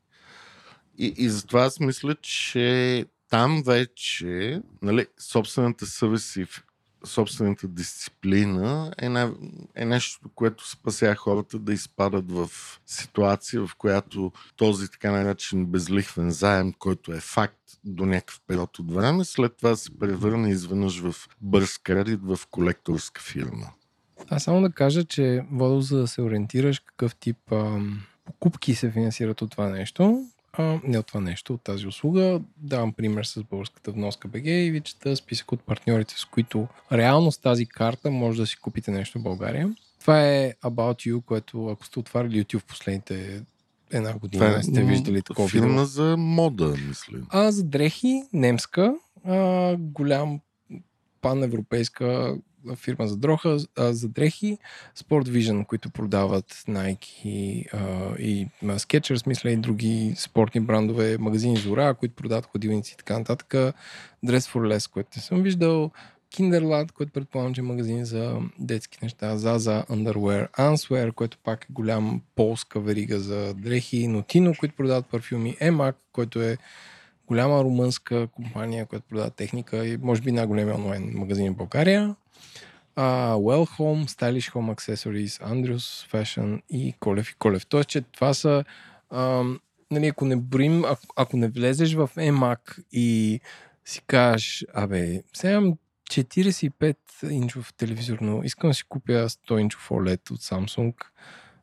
И, 0.98 1.14
и 1.16 1.28
затова 1.28 1.64
аз 1.64 1.80
мисля, 1.80 2.14
че 2.14 3.06
там 3.28 3.62
вече 3.66 4.62
нали, 4.82 5.06
собствената 5.18 5.86
съвест 5.86 6.36
и 6.36 6.46
собствената 7.04 7.68
дисциплина 7.68 8.92
е, 8.98 9.08
не, 9.08 9.30
е 9.74 9.84
нещо, 9.84 10.28
което 10.34 10.70
спася 10.70 11.14
хората 11.14 11.58
да 11.58 11.72
изпадат 11.72 12.32
в 12.32 12.50
ситуация, 12.86 13.66
в 13.66 13.76
която 13.76 14.32
този 14.56 14.90
така 14.90 15.10
наречен 15.10 15.66
безлихвен 15.66 16.30
заем, 16.30 16.72
който 16.72 17.12
е 17.12 17.20
факт 17.20 17.56
до 17.84 18.06
някакъв 18.06 18.40
период 18.46 18.78
от 18.78 18.92
време, 18.92 19.24
след 19.24 19.56
това 19.56 19.76
се 19.76 19.98
превърне 19.98 20.50
изведнъж 20.50 21.00
в 21.00 21.14
бърз 21.40 21.78
кредит 21.78 22.20
в 22.22 22.40
колекторска 22.50 23.20
фирма. 23.22 23.72
А 24.28 24.38
само 24.38 24.60
да 24.60 24.72
кажа, 24.72 25.04
че 25.04 25.44
Водо, 25.52 25.80
за 25.80 25.98
да 25.98 26.06
се 26.06 26.22
ориентираш 26.22 26.80
какъв 26.80 27.16
тип 27.16 27.52
а, 27.52 27.80
покупки 28.24 28.74
се 28.74 28.90
финансират 28.90 29.42
от 29.42 29.50
това 29.50 29.68
нещо, 29.68 30.24
а, 30.52 30.80
не 30.84 30.98
от 30.98 31.06
това 31.06 31.20
нещо, 31.20 31.54
от 31.54 31.62
тази 31.62 31.86
услуга. 31.86 32.40
Давам 32.56 32.92
пример 32.92 33.24
с 33.24 33.42
българската 33.42 33.92
вноска 33.92 34.28
БГ 34.28 34.46
и 34.46 34.70
ви 34.70 34.80
чета 34.80 35.16
списък 35.16 35.52
от 35.52 35.60
партньорите, 35.60 36.14
с 36.18 36.24
които 36.24 36.68
реално 36.92 37.32
с 37.32 37.38
тази 37.38 37.66
карта 37.66 38.10
може 38.10 38.40
да 38.40 38.46
си 38.46 38.56
купите 38.56 38.90
нещо 38.90 39.18
в 39.18 39.22
България. 39.22 39.74
Това 40.00 40.26
е 40.26 40.54
About 40.62 41.10
You, 41.10 41.24
което 41.24 41.66
ако 41.68 41.86
сте 41.86 41.98
отварили 41.98 42.44
YouTube 42.44 42.64
последните 42.64 43.42
една 43.90 44.18
година, 44.18 44.46
Това 44.46 44.58
е 44.58 44.62
сте 44.62 44.84
виждали 44.84 45.22
такова 45.22 45.48
Фирма 45.48 45.68
видео. 45.68 45.84
за 45.84 46.16
мода, 46.18 46.74
мисля. 46.88 47.18
А 47.28 47.50
за 47.52 47.64
дрехи, 47.64 48.22
немска, 48.32 48.94
а, 49.24 49.76
голям 49.78 50.40
паневропейска 51.20 52.36
фирма 52.76 53.08
за, 53.08 53.16
дроха, 53.16 53.58
а, 53.78 53.92
за 53.92 54.08
дрехи, 54.08 54.58
Sport 54.98 55.28
Vision, 55.28 55.66
които 55.66 55.90
продават 55.90 56.52
Nike 56.52 57.66
а, 57.72 58.14
и 58.18 58.48
Skechers, 58.64 59.26
мисля 59.26 59.50
и 59.50 59.56
други 59.56 60.14
спортни 60.16 60.60
брандове, 60.60 61.18
магазини 61.18 61.56
Зора, 61.56 61.94
които 61.94 62.14
продават 62.14 62.46
ходилници 62.46 62.92
и 62.92 62.96
така 62.96 63.18
нататък, 63.18 63.74
Dress 64.24 64.52
for 64.52 64.76
Less, 64.76 64.92
което 64.92 65.10
не 65.16 65.22
съм 65.22 65.42
виждал, 65.42 65.90
Kinderland, 66.34 66.92
който 66.92 67.12
предполагам, 67.12 67.54
че 67.54 67.60
е 67.60 67.64
магазин 67.64 68.04
за 68.04 68.40
детски 68.58 68.98
неща, 69.02 69.36
Zaza, 69.36 69.86
Underwear, 69.86 70.50
Answear, 70.50 71.12
което 71.12 71.38
пак 71.38 71.64
е 71.64 71.72
голям 71.72 72.22
полска 72.36 72.80
верига 72.80 73.18
за 73.18 73.54
дрехи, 73.54 74.08
Notino, 74.08 74.58
които 74.58 74.76
продават 74.76 75.06
парфюми, 75.06 75.56
EMAC, 75.60 75.94
който 76.12 76.42
е 76.42 76.56
голяма 77.26 77.64
румънска 77.64 78.26
компания, 78.26 78.86
която 78.86 79.06
продава 79.08 79.30
техника 79.30 79.86
и 79.86 79.96
може 79.96 80.22
би 80.22 80.32
най-големия 80.32 80.74
онлайн 80.74 81.12
магазин 81.14 81.52
в 81.52 81.56
България. 81.56 82.16
Uh, 82.96 83.36
well 83.36 83.66
Home, 83.78 84.06
Stylish 84.06 84.50
Home 84.50 84.74
Accessories, 84.74 85.40
Andrews 85.42 86.06
Fashion 86.12 86.62
и 86.70 86.94
Колев 87.00 87.30
и 87.30 87.34
Колев. 87.34 87.66
Тоест, 87.66 87.88
че 87.88 88.00
това 88.00 88.34
са 88.34 88.64
ам, 89.10 89.60
нали, 89.90 90.06
ако 90.06 90.24
не 90.24 90.36
броим, 90.36 90.84
ако, 90.84 91.02
ако 91.16 91.36
не 91.36 91.48
влезеш 91.48 91.94
в 91.94 92.10
EMAC 92.16 92.84
и 92.92 93.40
си 93.84 94.02
кажеш, 94.06 94.66
абе, 94.74 95.22
сега 95.32 95.52
имам 95.52 95.74
45 96.10 96.96
инчов 97.30 97.74
телевизор, 97.74 98.18
но 98.20 98.42
искам 98.42 98.70
да 98.70 98.74
си 98.74 98.84
купя 98.88 99.28
100 99.28 99.58
инчов 99.60 99.88
OLED 99.88 100.30
от 100.30 100.40
Samsung. 100.40 100.94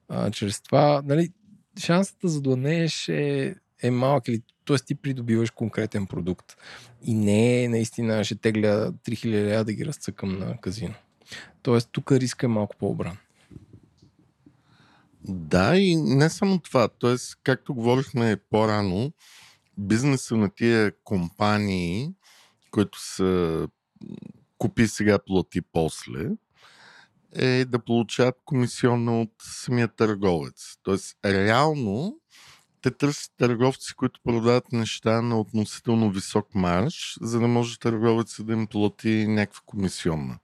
А, 0.10 0.32
чрез 0.32 0.62
това, 0.62 1.02
нали, 1.06 1.30
шансата 1.80 2.28
за 2.28 2.42
да 2.42 2.50
донееш 2.50 3.10
е, 3.10 3.56
е 3.84 3.92
малък 3.92 4.28
или 4.28 4.42
т.е. 4.66 4.78
ти 4.78 4.96
придобиваш 4.96 5.52
конкретен 5.52 6.08
продукт 6.08 6.56
и 7.02 7.14
не 7.14 7.64
е 7.64 7.70
наистина 7.70 8.24
ще 8.24 8.36
тегля 8.36 8.92
3000 8.92 9.26
лева 9.26 9.64
да 9.64 9.74
ги 9.74 9.86
разцъкам 9.86 10.40
на 10.40 10.58
казино. 10.62 10.94
Тоест 11.62 11.90
тук 11.92 12.12
риска 12.12 12.46
е 12.46 12.50
малко 12.50 12.76
по-обран. 12.80 13.18
Да, 15.24 15.78
и 15.78 15.96
не 15.96 16.30
само 16.30 16.60
това. 16.60 16.88
Тоест, 16.88 17.38
както 17.44 17.74
говорихме 17.74 18.38
по-рано, 18.50 19.12
бизнеса 19.78 20.38
на 20.38 20.50
тия 20.50 20.92
компании, 21.04 22.14
които 22.72 23.00
са 23.02 23.68
купи 24.58 24.88
сега, 24.88 25.20
плати 25.20 25.62
после, 25.62 26.30
е 27.36 27.66
да 27.66 27.80
получават 27.80 28.36
комисионна 28.46 29.22
от 29.22 29.32
самия 29.42 29.88
търговец. 29.88 30.78
Тоест, 30.84 31.18
реално 31.26 32.20
те 32.82 32.92
търсят 32.92 33.32
търговци, 33.38 33.94
които 33.96 34.20
продават 34.24 34.72
неща 34.72 35.22
на 35.22 35.40
относително 35.40 36.12
висок 36.12 36.56
марш, 36.56 37.18
за 37.22 37.40
да 37.40 37.48
може 37.48 37.80
търговецът 37.80 38.46
да 38.46 38.54
им 38.54 38.68
плати 38.68 39.28
някаква 39.28 39.62
комисионна. 39.66 40.40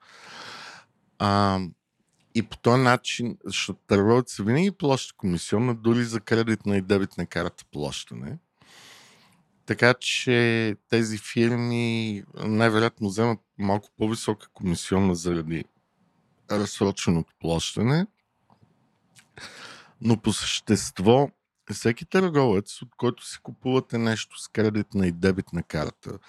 А, 1.26 1.60
и 2.36 2.44
по 2.44 2.58
този 2.58 2.82
начин, 2.82 3.38
защото 3.46 3.80
търговец 3.88 4.38
винаги 4.38 4.72
плаща 4.72 5.14
комисионна, 5.18 5.76
дори 5.76 6.04
за 6.04 6.20
кредитна 6.20 6.78
и 6.78 6.82
дебитна 6.82 7.26
карта 7.26 7.66
плащане. 7.72 8.38
Така 9.66 9.94
че 9.94 10.76
тези 10.90 11.18
фирми 11.18 12.24
най-вероятно 12.36 13.08
вземат 13.08 13.40
малко 13.58 13.90
по-висока 13.98 14.48
комисионна 14.54 15.16
заради 15.16 15.66
разсроченото 16.52 17.34
плащане. 17.40 18.08
Но 20.02 20.22
по 20.22 20.34
същество, 20.34 21.30
всеки 21.72 22.06
търговец, 22.06 22.82
от 22.82 22.96
който 22.98 23.26
си 23.26 23.38
купувате 23.44 23.98
нещо 23.98 24.40
с 24.40 24.48
кредитна 24.48 25.08
и 25.08 25.12
дебитна 25.12 25.64
карта, 25.64 26.20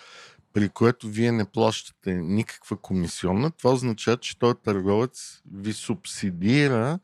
при 0.54 0.68
което 0.68 1.08
вие 1.08 1.32
не 1.32 1.44
плащате 1.44 2.14
никаква 2.14 2.76
комисионна, 2.76 3.50
това 3.50 3.72
означава, 3.72 4.16
че 4.16 4.38
този 4.38 4.58
търговец 4.64 5.42
ви 5.52 5.72
субсидира 5.72 6.98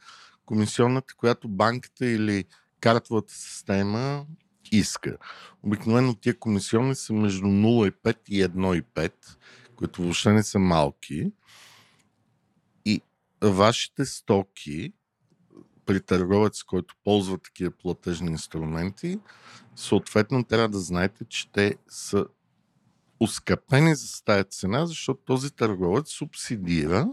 комисионната, 0.47 1.15
която 1.15 1.49
банката 1.49 2.07
или 2.07 2.45
картовата 2.81 3.35
система 3.35 4.27
иска. 4.73 5.17
Обикновено 5.63 6.15
тия 6.15 6.39
комисионни 6.39 6.95
са 6.95 7.13
между 7.13 7.47
0,5 7.47 8.17
и 8.29 8.45
1,5, 8.45 9.13
които 9.77 10.03
въобще 10.03 10.33
не 10.33 10.43
са 10.43 10.59
малки. 10.59 11.33
И 12.85 13.01
вашите 13.43 14.05
стоки 14.05 14.93
при 15.87 16.01
търговец, 16.01 16.63
който 16.63 16.95
ползва 17.05 17.39
такива 17.39 17.71
платежни 17.71 18.31
инструменти, 18.31 19.19
съответно 19.77 20.45
трябва 20.45 20.69
да 20.69 20.79
знаете, 20.79 21.25
че 21.25 21.53
те 21.53 21.77
са 21.89 22.27
ускъпени 23.21 23.95
за 23.95 24.25
тази 24.25 24.45
цена, 24.51 24.87
защото 24.87 25.21
този 25.25 25.51
търговец 25.51 26.09
субсидира 26.09 27.09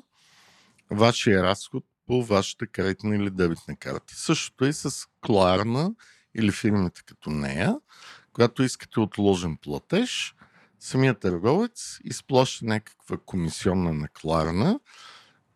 вашия 0.91 1.43
разход 1.43 1.83
по 2.07 2.23
вашата 2.23 2.67
кредитна 2.67 3.15
или 3.15 3.29
дебитна 3.29 3.75
карта. 3.75 4.15
Същото 4.15 4.65
е 4.65 4.69
и 4.69 4.73
с 4.73 4.91
Кларна 5.21 5.91
или 6.35 6.51
фирмите 6.51 7.01
като 7.05 7.29
нея, 7.29 7.75
когато 8.33 8.63
искате 8.63 8.99
отложен 8.99 9.57
платеж, 9.57 10.35
самият 10.79 11.19
търговец 11.19 11.99
изплаща 12.03 12.65
някаква 12.65 13.17
комисионна 13.25 13.93
на 13.93 14.07
Кларна, 14.07 14.79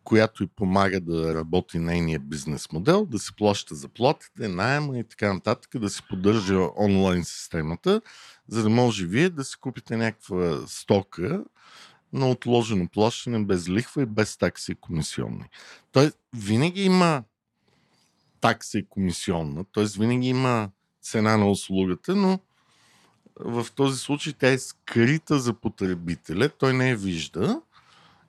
която 0.04 0.44
и 0.44 0.46
помага 0.46 1.00
да 1.00 1.34
работи 1.34 1.78
нейния 1.78 2.18
бизнес 2.18 2.72
модел, 2.72 3.06
да 3.06 3.18
се 3.18 3.36
плаща 3.36 3.74
заплатите, 3.74 4.48
найема 4.48 4.98
и 4.98 5.04
така 5.04 5.34
нататък, 5.34 5.70
да 5.80 5.90
се 5.90 6.02
поддържа 6.08 6.58
онлайн 6.76 7.24
системата, 7.24 8.00
за 8.48 8.62
да 8.62 8.68
може 8.68 9.06
вие 9.06 9.30
да 9.30 9.44
си 9.44 9.56
купите 9.60 9.96
някаква 9.96 10.58
стока 10.66 11.44
на 12.12 12.30
отложено 12.30 12.88
плащане 12.88 13.44
без 13.44 13.68
лихва 13.68 14.02
и 14.02 14.06
без 14.06 14.36
такси 14.36 14.72
и 14.72 14.74
комисионни. 14.74 15.44
Той 15.92 16.10
винаги 16.36 16.84
има 16.84 17.22
такса 18.40 18.78
и 18.78 18.86
комисионна, 18.88 19.64
т.е. 19.74 19.84
винаги 19.98 20.28
има 20.28 20.70
цена 21.02 21.36
на 21.36 21.50
услугата, 21.50 22.16
но 22.16 22.38
в 23.40 23.66
този 23.74 23.98
случай 23.98 24.32
тя 24.32 24.48
е 24.48 24.58
скрита 24.58 25.38
за 25.38 25.54
потребителя, 25.54 26.48
той 26.48 26.72
не 26.72 26.90
я 26.90 26.96
вижда 26.96 27.62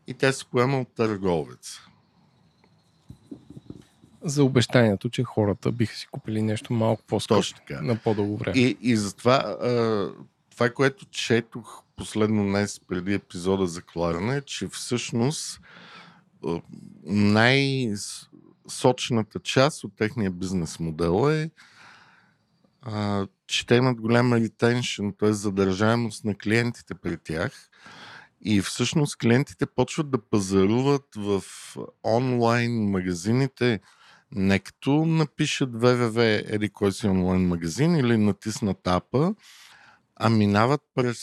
и 0.08 0.14
тя 0.14 0.32
се 0.32 0.46
поема 0.46 0.82
от 0.82 0.88
търговец. 0.96 1.80
За 4.22 4.44
обещанието, 4.44 5.10
че 5.10 5.24
хората 5.24 5.72
биха 5.72 5.96
си 5.96 6.08
купили 6.12 6.42
нещо 6.42 6.74
малко 6.74 7.04
по-скъпо 7.08 7.44
на 7.70 7.96
по-дълго 7.96 8.38
време. 8.38 8.60
И, 8.60 8.78
и 8.82 8.96
затова 8.96 9.58
това, 10.50 10.70
което 10.70 11.06
четох 11.06 11.84
последно 11.96 12.44
днес 12.44 12.80
преди 12.88 13.14
епизода 13.14 13.68
за 13.68 13.82
кларане, 13.82 14.38
е, 14.38 14.42
че 14.42 14.68
всъщност 14.68 15.62
най-сочната 17.04 18.20
част 19.40 19.84
от 19.84 19.96
техния 19.96 20.32
бизнес 20.32 20.80
модел 20.80 21.32
е 21.32 21.50
а, 22.86 23.28
че 23.48 23.66
те 23.66 23.76
имат 23.76 24.02
голяма 24.02 24.40
ретеншн, 24.40 25.10
т.е. 25.20 25.34
задържаемост 25.34 26.26
на 26.26 26.36
клиентите 26.36 26.94
при 26.96 27.18
тях. 27.18 27.70
И 28.46 28.62
всъщност 28.62 29.18
клиентите 29.18 29.66
почват 29.66 30.12
да 30.12 30.18
пазаруват 30.18 31.06
в 31.16 31.44
онлайн 32.04 32.90
магазините, 32.90 33.80
не 34.32 34.60
като 34.60 35.06
напишат 35.06 35.70
www 35.70 36.44
еди 36.48 36.70
кой 36.70 36.92
си 36.92 37.08
онлайн 37.08 37.48
магазин 37.48 37.96
или 37.96 38.18
натиснат 38.18 38.88
апа, 38.88 39.36
а 40.16 40.30
минават 40.30 40.82
през 40.96 41.20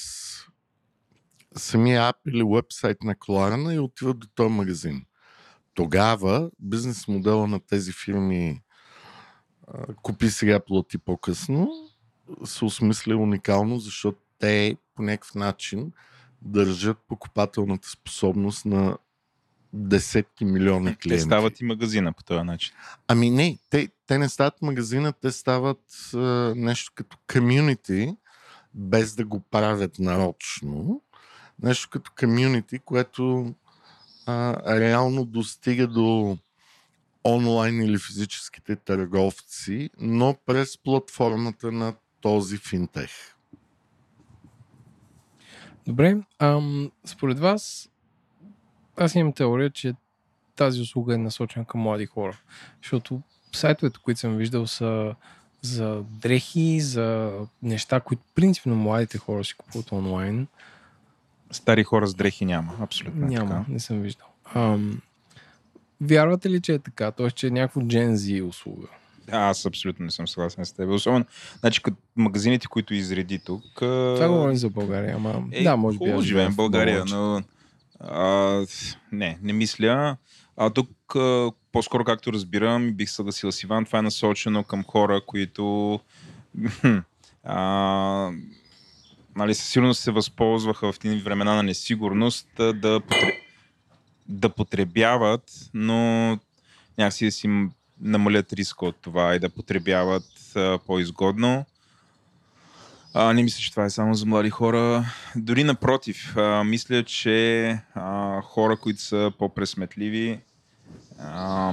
самия 1.57 2.09
ап 2.09 2.17
или 2.29 2.45
вебсайт 2.55 3.03
на 3.03 3.15
Кларана 3.15 3.75
и 3.75 3.79
отиват 3.79 4.19
до 4.19 4.27
този 4.35 4.51
магазин. 4.51 5.05
Тогава 5.75 6.51
бизнес 6.59 7.09
модела 7.09 7.47
на 7.47 7.61
тези 7.61 7.93
фирми 7.93 8.63
купи 10.03 10.31
сега 10.31 10.61
плати 10.61 10.99
по-късно 10.99 11.71
се 12.45 12.65
осмисля 12.65 13.17
уникално, 13.17 13.79
защото 13.79 14.19
те 14.39 14.77
по 14.95 15.03
някакъв 15.03 15.35
начин 15.35 15.93
държат 16.43 16.99
покупателната 17.09 17.89
способност 17.89 18.65
на 18.65 18.97
десетки 19.73 20.45
милиони 20.45 20.97
клиенти. 20.97 21.09
Те 21.09 21.27
стават 21.27 21.61
и 21.61 21.65
магазина 21.65 22.13
по 22.13 22.23
този 22.23 22.43
начин. 22.43 22.75
Ами 23.09 23.31
не, 23.31 23.59
те, 23.71 23.89
те 24.07 24.19
не 24.19 24.29
стават 24.29 24.63
магазина, 24.63 25.13
те 25.13 25.33
стават 25.33 26.11
а, 26.15 26.19
нещо 26.57 26.93
като 26.95 27.17
комюнити, 27.33 28.17
без 28.75 29.15
да 29.15 29.25
го 29.25 29.41
правят 29.41 29.99
нарочно. 29.99 31.03
Нещо 31.63 31.89
като 31.91 32.11
комюнити, 32.19 32.79
което 32.79 33.55
а, 34.27 34.57
реално 34.81 35.25
достига 35.25 35.87
до 35.87 36.39
онлайн 37.25 37.83
или 37.83 37.99
физическите 37.99 38.77
търговци, 38.77 39.91
но 39.99 40.37
през 40.47 40.79
платформата 40.79 41.73
на 41.73 41.95
този 42.21 42.57
финтех. 42.57 43.11
Добре, 45.87 46.17
ам, 46.39 46.91
според 47.05 47.39
вас, 47.39 47.91
аз 48.97 49.15
имам 49.15 49.33
теория, 49.33 49.71
че 49.71 49.95
тази 50.57 50.81
услуга 50.81 51.15
е 51.15 51.19
насочена 51.19 51.65
към 51.65 51.81
млади 51.81 52.07
хора. 52.07 52.37
Защото 52.83 53.21
сайтовете, 53.53 53.99
които 54.03 54.21
съм 54.21 54.37
виждал 54.37 54.67
са 54.67 55.15
за 55.63 56.03
дрехи, 56.03 56.81
за 56.81 57.33
неща, 57.63 58.01
които 58.01 58.23
принципно 58.35 58.75
младите 58.77 59.19
хора 59.19 59.45
си 59.45 59.55
купуват 59.57 59.93
онлайн. 59.93 60.47
Стари 61.51 61.85
хора 61.85 62.07
с 62.07 62.15
дрехи 62.15 62.45
няма. 62.45 62.73
Абсолютно. 62.81 63.27
е 63.27 63.29
Няма, 63.29 63.49
Така. 63.51 63.65
не 63.69 63.81
съм 63.81 64.01
виждал. 64.01 64.27
Ам, 64.55 65.01
вярвате 66.01 66.51
ли, 66.51 66.61
че 66.61 66.75
е 66.75 66.79
така? 66.79 67.11
Тоест, 67.11 67.37
че 67.37 67.47
е 67.47 67.51
някакво 67.51 67.81
Gen 67.81 68.15
Z 68.15 68.43
услуга? 68.43 68.87
Аз 69.33 69.67
абсолютно 69.67 70.05
не 70.05 70.11
съм 70.11 70.29
съгласен 70.29 70.65
с 70.65 70.73
теб. 70.73 70.91
Особено, 70.91 71.25
значи, 71.61 71.83
като 71.83 71.97
магазините, 72.17 72.67
които 72.67 72.95
изреди 72.95 73.39
тук. 73.39 73.63
Това 73.75 74.29
говорим 74.29 74.57
за 74.57 74.71
България, 74.71 75.15
ама 75.17 75.43
Е, 75.53 75.63
да, 75.63 75.77
може 75.77 75.99
би. 75.99 76.23
живеем 76.23 76.53
в 76.53 76.57
България, 76.57 77.05
но 77.05 77.43
а, 78.01 78.67
не, 79.13 79.39
не 79.43 79.53
мисля. 79.53 80.17
А 80.57 80.71
тук, 80.71 81.17
а, 81.17 81.51
по-скоро 81.73 82.05
както 82.05 82.33
разбирам, 82.33 82.93
бих 82.93 83.11
съгласил 83.11 83.53
с 83.53 83.63
Иван, 83.63 83.85
това 83.85 83.99
е 83.99 84.03
насочено 84.03 84.65
към 84.65 84.85
хора, 84.85 85.21
които 85.27 86.01
а, 87.45 88.31
нали, 89.37 89.55
със 89.55 89.69
сигурност 89.69 90.03
се 90.03 90.11
възползваха 90.11 90.93
в 90.93 90.99
тези 90.99 91.17
времена 91.17 91.55
на 91.55 91.63
несигурност 91.63 92.49
да, 92.57 93.01
потре... 93.01 93.33
да 94.29 94.49
потребяват, 94.49 95.43
но 95.75 96.29
някакси 96.99 97.25
да 97.25 97.33
си 97.33 97.69
намалят 98.01 98.53
риска 98.53 98.87
от 98.87 98.97
това 98.97 99.35
и 99.35 99.39
да 99.39 99.51
потребяват 99.51 100.57
а, 100.57 100.79
по-изгодно. 100.87 101.65
А, 103.15 103.33
не 103.33 103.43
мисля, 103.43 103.61
че 103.61 103.71
това 103.71 103.85
е 103.85 103.91
само 103.91 104.15
за 104.15 104.27
млади 104.27 104.51
хора. 104.51 105.05
Дори 105.37 105.65
напротив, 105.65 106.37
а, 106.37 106.65
мисля, 106.65 107.05
че 107.05 107.69
а, 107.95 108.41
хора, 108.41 108.77
които 108.77 109.01
са 109.01 109.33
по-пресметливи, 109.39 110.41
а, 111.19 111.73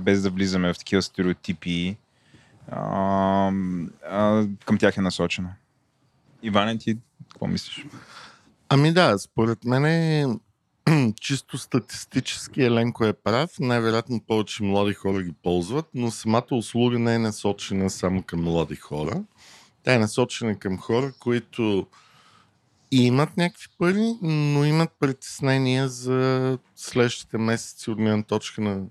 без 0.00 0.22
да 0.22 0.30
влизаме 0.30 0.72
в 0.72 0.78
такива 0.78 1.02
стереотипи, 1.02 1.96
а, 2.70 3.52
а, 4.10 4.46
към 4.64 4.78
тях 4.78 4.96
е 4.96 5.00
насочено. 5.00 5.48
Иване, 6.42 6.78
ти 6.78 6.96
какво 7.32 7.46
мислиш? 7.46 7.86
Ами 8.68 8.92
да, 8.92 9.18
според 9.18 9.64
мен 9.64 10.40
чисто 11.20 11.58
статистически 11.58 12.62
Еленко 12.62 13.04
е 13.04 13.12
прав. 13.12 13.50
Най-вероятно 13.60 14.20
повече 14.20 14.62
млади 14.62 14.94
хора 14.94 15.22
ги 15.22 15.32
ползват, 15.42 15.86
но 15.94 16.10
самата 16.10 16.46
услуга 16.52 16.98
не 16.98 17.14
е 17.14 17.18
насочена 17.18 17.90
само 17.90 18.22
към 18.22 18.42
млади 18.42 18.76
хора. 18.76 19.24
Тя 19.82 19.94
е 19.94 19.98
насочена 19.98 20.58
към 20.58 20.78
хора, 20.78 21.12
които 21.18 21.86
имат 22.90 23.36
някакви 23.36 23.66
пари, 23.78 24.14
но 24.22 24.64
имат 24.64 24.90
притеснения 25.00 25.88
за 25.88 26.58
следващите 26.76 27.38
месеци 27.38 27.90
от 27.90 27.96
гледна 27.98 28.22
точка 28.22 28.60
на 28.60 28.86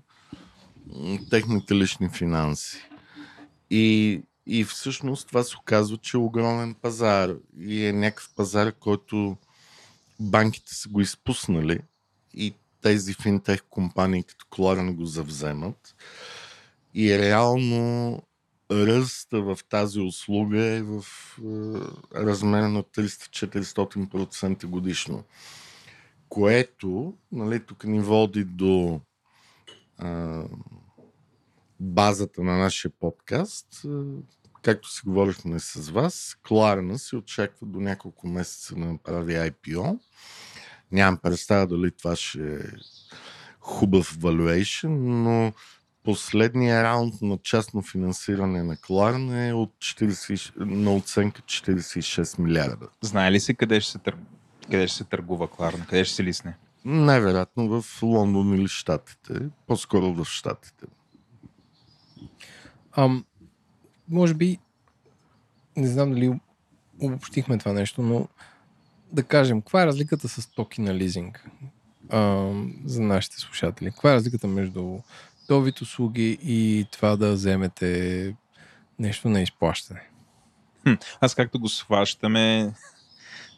техните 1.30 1.74
лични 1.74 2.08
финанси. 2.08 2.88
И, 3.70 4.22
и 4.46 4.64
всъщност 4.64 5.28
това 5.28 5.42
се 5.42 5.56
оказва, 5.56 5.96
че 5.96 6.16
е 6.16 6.20
огромен 6.20 6.74
пазар 6.74 7.34
и 7.60 7.86
е 7.86 7.92
някакъв 7.92 8.30
пазар, 8.36 8.72
който 8.72 9.36
банките 10.20 10.74
са 10.74 10.88
го 10.88 11.00
изпуснали 11.00 11.80
и 12.34 12.54
тези 12.82 13.14
финтех 13.14 13.62
компании 13.70 14.22
като 14.22 14.46
Кларен 14.50 14.96
го 14.96 15.06
завземат. 15.06 15.94
И 16.94 17.18
реално 17.18 18.22
ръста 18.70 19.42
в 19.42 19.58
тази 19.68 20.00
услуга 20.00 20.62
е 20.62 20.82
в 20.82 21.04
е, 21.38 21.44
размер 22.14 22.62
на 22.62 22.82
300-400% 22.82 24.66
годишно. 24.66 25.24
Което, 26.28 27.14
нали, 27.32 27.60
тук 27.66 27.84
ни 27.84 28.00
води 28.00 28.44
до 28.44 29.00
е, 30.04 30.06
базата 31.80 32.42
на 32.42 32.58
нашия 32.58 32.90
подкаст. 33.00 33.82
Както 34.66 34.90
си 34.90 35.02
говорихме 35.06 35.58
с 35.58 35.90
вас, 35.90 36.36
Кларена 36.48 36.98
се 36.98 37.16
очаква 37.16 37.66
до 37.66 37.80
няколко 37.80 38.28
месеца 38.28 38.74
да 38.74 38.80
направи 38.80 39.32
IPO. 39.32 39.98
Нямам 40.92 41.18
представа 41.18 41.66
дали 41.66 41.90
това 41.90 42.16
ще 42.16 42.54
е 42.54 42.58
хубав 43.60 44.16
valuation, 44.16 44.88
но 44.98 45.52
последния 46.04 46.82
раунд 46.82 47.14
на 47.22 47.38
частно 47.38 47.82
финансиране 47.82 48.62
на 48.62 48.76
Кларен 48.76 49.48
е 49.48 49.52
от 49.52 49.72
40, 49.78 50.52
на 50.58 50.94
оценка 50.94 51.42
46 51.42 52.38
милиарда. 52.38 52.88
Знае 53.00 53.32
ли 53.32 53.40
се 53.40 53.54
къде 53.54 53.80
ще 53.80 53.92
се, 53.92 53.98
тър... 53.98 54.16
къде 54.62 54.88
ще 54.88 54.96
се 54.96 55.04
търгува 55.04 55.48
Кларна? 55.48 55.86
Къде 55.86 56.04
ще 56.04 56.14
се 56.14 56.24
лисне? 56.24 56.56
Най-вероятно 56.84 57.68
в 57.68 58.02
Лондон 58.02 58.54
или 58.54 58.68
Штатите. 58.68 59.34
По-скоро 59.66 60.14
в 60.14 60.24
Штатите. 60.24 60.86
Ам, 62.96 63.24
може 64.08 64.34
би, 64.34 64.58
не 65.76 65.88
знам 65.88 66.10
дали 66.10 66.40
обобщихме 67.00 67.58
това 67.58 67.72
нещо, 67.72 68.02
но 68.02 68.28
да 69.12 69.22
кажем, 69.22 69.60
каква 69.60 69.82
е 69.82 69.86
разликата 69.86 70.28
с 70.28 70.46
токи 70.46 70.80
на 70.80 70.94
лизинг 70.94 71.50
ам, 72.12 72.74
за 72.84 73.02
нашите 73.02 73.36
слушатели? 73.36 73.90
Каква 73.90 74.10
е 74.12 74.14
разликата 74.14 74.46
между 74.46 74.98
този 75.48 75.72
услуги 75.82 76.38
и 76.42 76.86
това 76.92 77.16
да 77.16 77.32
вземете 77.32 78.34
нещо 78.98 79.28
на 79.28 79.42
изплащане? 79.42 80.08
Хм, 80.82 80.94
аз 81.20 81.34
както 81.34 81.60
го 81.60 81.68
сващаме, 81.68 82.72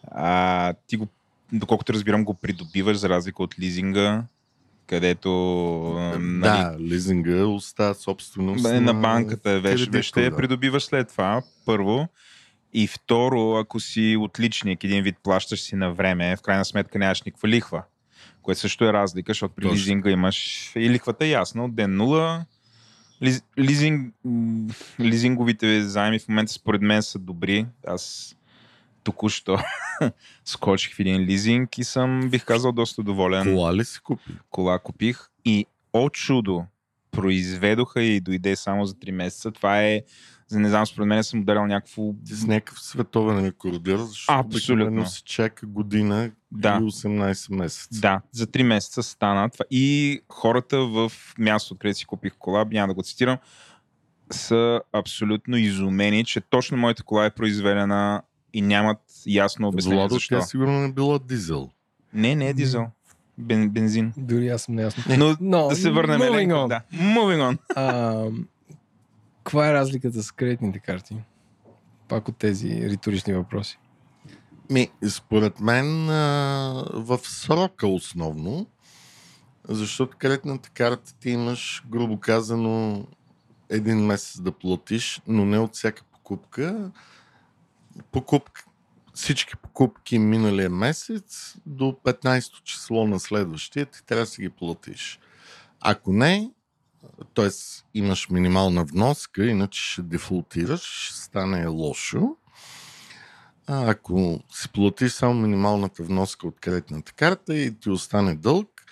а, 0.04 0.74
ти 0.86 0.96
го, 0.96 1.08
доколкото 1.52 1.92
разбирам, 1.92 2.24
го 2.24 2.34
придобиваш 2.34 2.96
за 2.96 3.08
разлика 3.08 3.42
от 3.42 3.58
лизинга, 3.58 4.24
където 4.88 5.30
нали, 6.18 6.40
Да, 6.40 6.76
лизинга 6.80 7.46
остава 7.46 7.94
собственост 7.94 8.62
Бе, 8.62 8.80
на 8.80 8.94
банката 8.94 9.50
е 9.50 9.62
кредитора. 9.62 9.90
вещта 9.90 10.20
я 10.20 10.36
придобиваш 10.36 10.82
след 10.82 11.08
това, 11.08 11.42
първо. 11.66 12.08
И 12.72 12.86
второ, 12.86 13.56
ако 13.56 13.80
си 13.80 14.16
отличник, 14.20 14.84
един 14.84 15.02
вид 15.02 15.16
плащаш 15.22 15.60
си 15.60 15.76
на 15.76 15.92
време, 15.92 16.36
в 16.36 16.42
крайна 16.42 16.64
сметка 16.64 16.98
нямаш 16.98 17.22
никаква 17.22 17.48
лихва. 17.48 17.82
Което 18.42 18.60
също 18.60 18.84
е 18.84 18.92
разлика, 18.92 19.30
защото 19.30 19.54
при 19.54 19.62
Точно. 19.62 19.74
лизинга 19.74 20.10
имаш 20.10 20.70
и 20.76 20.90
лихвата 20.90 21.24
е 21.24 21.28
ясна 21.28 21.64
от 21.64 21.74
ден 21.74 21.96
нула. 21.96 22.44
Лиз, 23.22 23.42
лизинг, 23.58 24.14
м, 24.24 24.68
лизинговите 25.00 25.82
заеми 25.82 26.18
в 26.18 26.28
момента 26.28 26.52
според 26.52 26.82
мен 26.82 27.02
са 27.02 27.18
добри. 27.18 27.66
Аз 27.86 28.34
току-що 29.08 29.58
скочих 30.44 30.94
в 30.96 31.00
един 31.00 31.20
лизинг 31.20 31.78
и 31.78 31.84
съм, 31.84 32.20
бих 32.30 32.44
казал, 32.44 32.72
доста 32.72 33.02
доволен. 33.02 33.54
Кола 33.54 33.74
ли 33.74 33.84
си 33.84 34.00
купи? 34.00 34.32
Кола 34.50 34.78
купих 34.78 35.28
и 35.44 35.66
от 35.92 36.12
чудо 36.12 36.64
произведоха 37.10 38.02
и 38.02 38.20
дойде 38.20 38.56
само 38.56 38.86
за 38.86 38.94
3 38.94 39.10
месеца. 39.10 39.50
Това 39.50 39.82
е, 39.82 40.02
за 40.48 40.60
не 40.60 40.68
знам, 40.68 40.86
според 40.86 41.08
мен 41.08 41.24
съм 41.24 41.40
ударил 41.40 41.66
някакво... 41.66 42.02
Си 42.24 42.46
някакъв 42.46 42.80
световен 42.80 43.46
рекордьор, 43.46 43.98
защото 43.98 44.38
Абсолютно. 44.40 45.06
се 45.06 45.22
чака 45.24 45.66
година 45.66 46.30
Да. 46.52 46.78
и 46.82 46.84
18 46.84 47.54
месеца. 47.54 48.00
Да, 48.00 48.20
за 48.32 48.46
3 48.46 48.62
месеца 48.62 49.02
стана 49.02 49.50
това. 49.50 49.64
И 49.70 50.20
хората 50.28 50.78
в 50.78 51.12
мястото, 51.38 51.78
където 51.78 51.98
си 51.98 52.04
купих 52.04 52.34
кола, 52.38 52.64
няма 52.70 52.88
да 52.88 52.94
го 52.94 53.02
цитирам, 53.02 53.38
са 54.30 54.80
абсолютно 54.92 55.56
изумени, 55.56 56.24
че 56.24 56.40
точно 56.40 56.76
моята 56.76 57.02
кола 57.02 57.24
е 57.24 57.30
произведена 57.30 58.22
и 58.52 58.62
нямат 58.62 58.98
ясно 59.26 59.68
обяснение 59.68 59.98
Владо, 59.98 60.14
защо. 60.14 60.38
тя 60.38 60.42
сигурно 60.42 60.80
не 60.80 60.92
била 60.92 61.18
дизел. 61.18 61.70
Не, 62.12 62.34
не 62.34 62.48
е 62.48 62.54
дизел. 62.54 62.86
Бен, 63.38 63.70
бензин. 63.70 64.12
Дори 64.16 64.48
аз 64.48 64.62
съм 64.62 64.74
неясно. 64.74 65.04
Но, 65.18 65.36
Но, 65.40 65.68
да 65.68 65.76
се 65.76 65.90
върнем 65.90 66.20
moving 66.20 66.52
on. 66.52 66.68
Да. 66.68 66.82
Moving 66.94 67.40
on. 67.40 67.58
А, 67.76 68.24
каква 69.44 69.68
е 69.68 69.72
разликата 69.72 70.22
с 70.22 70.32
кредитните 70.32 70.78
карти? 70.78 71.16
Пак 72.08 72.28
от 72.28 72.36
тези 72.36 72.90
риторични 72.90 73.34
въпроси. 73.34 73.78
Ми, 74.70 74.90
според 75.08 75.60
мен 75.60 76.10
а, 76.10 76.84
в 76.94 77.18
срока 77.22 77.86
основно, 77.86 78.66
защото 79.68 80.16
кредитната 80.16 80.70
карта 80.70 81.14
ти 81.20 81.30
имаш, 81.30 81.82
грубо 81.88 82.20
казано, 82.20 83.06
един 83.70 83.98
месец 83.98 84.40
да 84.40 84.52
платиш, 84.52 85.20
но 85.26 85.44
не 85.44 85.58
от 85.58 85.74
всяка 85.74 86.02
покупка. 86.12 86.90
Покупка 88.12 88.64
всички 89.14 89.56
покупки 89.56 90.18
миналия 90.18 90.70
месец 90.70 91.56
до 91.66 91.84
15-то 92.04 92.60
число 92.64 93.06
на 93.06 93.20
следващия 93.20 93.86
ти 93.86 94.06
трябва 94.06 94.24
да 94.24 94.30
си 94.30 94.42
ги 94.42 94.48
платиш. 94.48 95.18
Ако 95.80 96.12
не, 96.12 96.50
т.е. 97.34 97.48
имаш 97.94 98.28
минимална 98.30 98.84
вноска, 98.84 99.46
иначе 99.46 99.82
ще 99.82 100.02
дефолтираш, 100.02 100.82
ще 100.82 101.14
стане 101.14 101.66
лошо. 101.66 102.36
А 103.66 103.90
ако 103.90 104.40
си 104.52 104.68
платиш 104.68 105.12
само 105.12 105.34
минималната 105.34 106.02
вноска 106.02 106.48
от 106.48 106.60
кредитната 106.60 107.12
карта 107.12 107.56
и 107.56 107.80
ти 107.80 107.90
остане 107.90 108.34
дълг, 108.34 108.84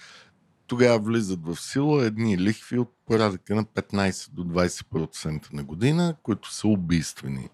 тогава 0.66 0.98
влизат 0.98 1.46
в 1.46 1.56
сила 1.56 2.04
едни 2.04 2.38
лихви 2.38 2.78
от 2.78 2.92
порядъка 3.06 3.54
на 3.54 3.64
15 3.64 4.30
до 4.30 4.44
20% 4.44 5.52
на 5.52 5.64
година, 5.64 6.16
които 6.22 6.54
са 6.54 6.68
убийствени. 6.68 7.48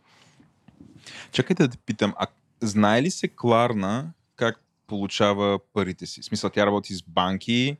Чакайте 1.32 1.62
да 1.62 1.68
те 1.68 1.78
питам, 1.86 2.14
а 2.16 2.26
знае 2.60 3.02
ли 3.02 3.10
се 3.10 3.28
Кларна 3.28 4.12
как 4.36 4.60
получава 4.86 5.58
парите 5.72 6.06
си? 6.06 6.22
В 6.22 6.24
смисъл, 6.24 6.50
тя 6.50 6.66
работи 6.66 6.94
с 6.94 7.02
банки, 7.02 7.76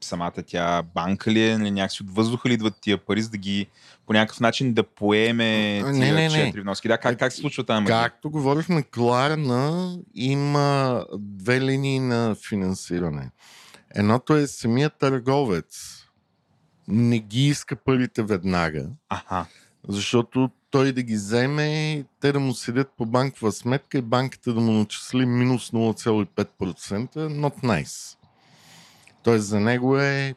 самата 0.00 0.42
тя 0.46 0.82
банка 0.82 1.30
ли 1.30 1.48
е, 1.48 1.58
нали, 1.58 1.70
някакси 1.70 2.02
от 2.02 2.14
въздуха 2.14 2.48
ли 2.48 2.54
идват 2.54 2.74
тия 2.80 2.98
пари, 2.98 3.22
за 3.22 3.30
да 3.30 3.38
ги 3.38 3.66
по 4.06 4.12
някакъв 4.12 4.40
начин 4.40 4.72
да 4.72 4.82
поеме 4.82 5.80
тия 5.82 5.92
не, 5.92 6.12
не, 6.12 6.28
не. 6.28 6.30
четири 6.30 6.60
вноски? 6.60 6.88
Да, 6.88 6.98
как, 6.98 7.18
как 7.18 7.32
се 7.32 7.40
случва 7.40 7.64
магия? 7.80 8.02
Както 8.02 8.30
говорихме, 8.30 8.82
Кларна 8.82 9.96
има 10.14 11.06
две 11.18 11.60
линии 11.60 12.00
на 12.00 12.36
финансиране. 12.48 13.30
Едното 13.94 14.36
е 14.36 14.46
самият 14.46 14.98
търговец. 14.98 15.96
Не 16.88 17.18
ги 17.18 17.46
иска 17.46 17.76
парите 17.76 18.22
веднага, 18.22 18.86
Аха. 19.08 19.46
защото 19.88 20.50
той 20.70 20.92
да 20.92 21.02
ги 21.02 21.14
вземе, 21.14 22.04
те 22.20 22.32
да 22.32 22.40
му 22.40 22.54
седят 22.54 22.92
по 22.96 23.06
банкова 23.06 23.52
сметка 23.52 23.98
и 23.98 24.02
банката 24.02 24.54
да 24.54 24.60
му 24.60 24.72
начисли 24.72 25.26
минус 25.26 25.70
0,5%, 25.70 27.14
not 27.16 27.62
nice. 27.62 28.16
Тоест 29.22 29.46
за 29.46 29.60
него 29.60 29.98
е 29.98 30.34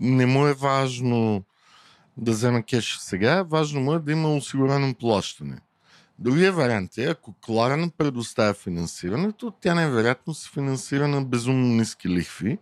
не 0.00 0.26
му 0.26 0.46
е 0.46 0.54
важно 0.54 1.42
да 2.16 2.30
вземе 2.30 2.62
кеш 2.62 2.96
сега, 3.00 3.42
важно 3.42 3.80
му 3.80 3.94
е 3.94 3.98
да 3.98 4.12
има 4.12 4.34
осигурено 4.34 4.94
плащане. 4.94 5.58
Другия 6.18 6.52
вариант 6.52 6.98
е, 6.98 7.04
ако 7.04 7.32
Кларен 7.32 7.90
предоставя 7.98 8.54
финансирането, 8.54 9.52
тя 9.60 9.74
невероятно 9.74 10.34
се 10.34 10.50
финансира 10.50 11.08
на 11.08 11.22
безумно 11.22 11.66
ниски 11.66 12.08
лихви, 12.08 12.58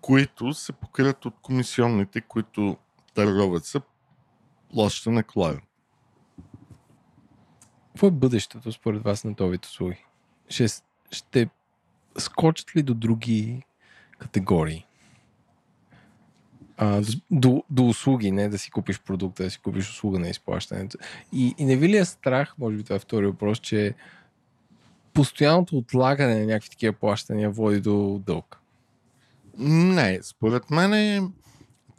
които 0.00 0.54
се 0.54 0.72
покрият 0.72 1.24
от 1.24 1.34
комисионните, 1.42 2.20
които 2.20 2.76
търговеца 3.14 3.80
плаща 4.72 5.10
на 5.10 5.22
Кларен. 5.22 5.60
Какво 7.88 8.06
е 8.06 8.10
бъдещето 8.10 8.72
според 8.72 9.02
вас 9.02 9.24
на 9.24 9.34
този 9.34 9.50
вид 9.50 9.66
услуги? 9.66 10.04
Ще, 10.48 10.66
ще 11.10 11.48
скочат 12.18 12.76
ли 12.76 12.82
до 12.82 12.94
други 12.94 13.62
категории? 14.18 14.86
А, 16.76 17.00
до, 17.00 17.12
до, 17.30 17.64
до 17.70 17.88
услуги, 17.88 18.30
не 18.30 18.48
да 18.48 18.58
си 18.58 18.70
купиш 18.70 19.00
продукта, 19.00 19.42
да 19.42 19.50
си 19.50 19.58
купиш 19.58 19.90
услуга 19.90 20.18
на 20.18 20.28
изплащането. 20.28 20.98
И, 21.32 21.54
и 21.58 21.64
не 21.64 21.76
ви 21.76 21.88
ли 21.88 21.96
е 21.96 22.04
страх, 22.04 22.54
може 22.58 22.76
би 22.76 22.84
това 22.84 22.96
е 22.96 22.98
втори 22.98 23.26
въпрос, 23.26 23.58
че 23.58 23.94
постоянното 25.12 25.76
отлагане 25.76 26.40
на 26.40 26.46
някакви 26.46 26.70
такива 26.70 26.92
плащания 26.92 27.50
води 27.50 27.80
до 27.80 28.22
дълг? 28.26 28.60
Не, 29.58 30.18
Според 30.22 30.70
мен 30.70 30.94
е, 30.94 31.20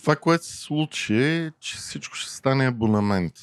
това, 0.02 0.16
което 0.16 0.46
се 0.46 0.58
случи 0.58 1.24
е, 1.24 1.52
че 1.60 1.78
всичко 1.78 2.16
ще 2.16 2.32
стане 2.32 2.68
абонамент. 2.68 3.34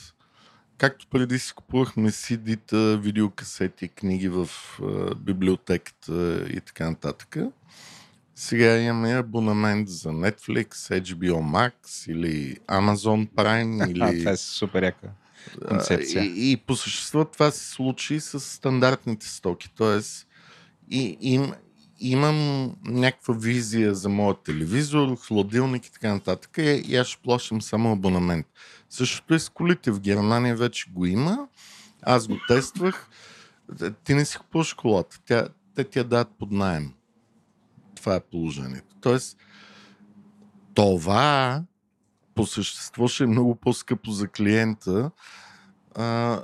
Както 0.79 1.07
преди 1.07 1.39
си 1.39 1.53
купувахме 1.53 2.11
CD-та, 2.11 2.97
видеокасети, 2.97 3.89
книги 3.89 4.29
в 4.29 4.49
е, 4.83 5.15
библиотеката 5.15 6.47
и 6.51 6.61
така 6.61 6.91
нататък. 6.91 7.37
Сега 8.35 8.79
имаме 8.79 9.15
абонамент 9.15 9.89
за 9.89 10.09
Netflix, 10.09 10.75
HBO 11.03 11.33
Max 11.33 12.11
или 12.13 12.57
Amazon 12.57 13.29
Prime 13.29 13.91
или... 13.91 14.19
това 14.19 14.31
е 14.31 14.37
супер 14.37 14.83
яка 14.83 15.09
концепция. 15.69 16.25
И, 16.25 16.53
и 16.53 16.57
по 16.57 16.77
същество 16.77 17.25
това 17.25 17.51
се 17.51 17.71
случи 17.71 18.21
с 18.21 18.41
стандартните 18.41 19.27
стоки. 19.27 19.71
Тоест, 19.77 20.27
и, 20.91 21.19
им, 21.21 21.53
имам 22.01 22.71
някаква 22.85 23.35
визия 23.35 23.95
за 23.95 24.09
моят 24.09 24.43
телевизор, 24.43 25.17
хладилник 25.17 25.87
и 25.87 25.93
така 25.93 26.15
нататък. 26.15 26.59
И, 26.59 26.83
и 26.87 26.97
аз 26.97 27.07
ще 27.07 27.23
плащам 27.23 27.63
само 27.63 27.93
абонамент. 27.93 28.47
Същото 28.91 29.35
е 29.35 29.39
с 29.39 29.49
колите. 29.49 29.91
В 29.91 30.01
Германия 30.01 30.57
вече 30.57 30.91
го 30.91 31.07
има. 31.07 31.49
Аз 32.03 32.29
го 32.29 32.37
тествах. 32.49 33.09
Ти 34.05 34.15
не 34.15 34.25
си 34.25 34.39
купуваш 34.39 34.75
колата. 34.75 35.19
Тя, 35.27 35.49
те 35.75 35.85
ти 35.85 35.99
я 35.99 36.05
дадат 36.05 36.29
под 36.39 36.51
найем. 36.51 36.93
Това 37.95 38.15
е 38.15 38.21
положението. 38.21 38.97
Тоест, 39.01 39.39
това 40.75 41.63
по 42.35 42.47
същество 42.47 43.09
ще 43.09 43.25
е 43.25 43.27
много 43.27 43.55
по-скъпо 43.55 44.11
за 44.11 44.29
клиента, 44.29 45.11
а, 45.95 46.41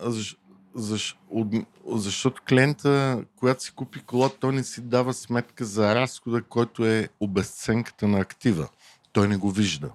защ, 0.74 1.18
от, 1.30 1.48
защото 1.86 2.42
клиента, 2.48 3.22
когато 3.36 3.64
си 3.64 3.72
купи 3.72 4.00
кола, 4.00 4.30
той 4.40 4.52
не 4.52 4.64
си 4.64 4.80
дава 4.80 5.14
сметка 5.14 5.64
за 5.64 5.94
разхода, 5.94 6.42
който 6.42 6.86
е 6.86 7.08
обесценката 7.20 8.08
на 8.08 8.18
актива. 8.20 8.68
Той 9.12 9.28
не 9.28 9.36
го 9.36 9.50
вижда. 9.50 9.90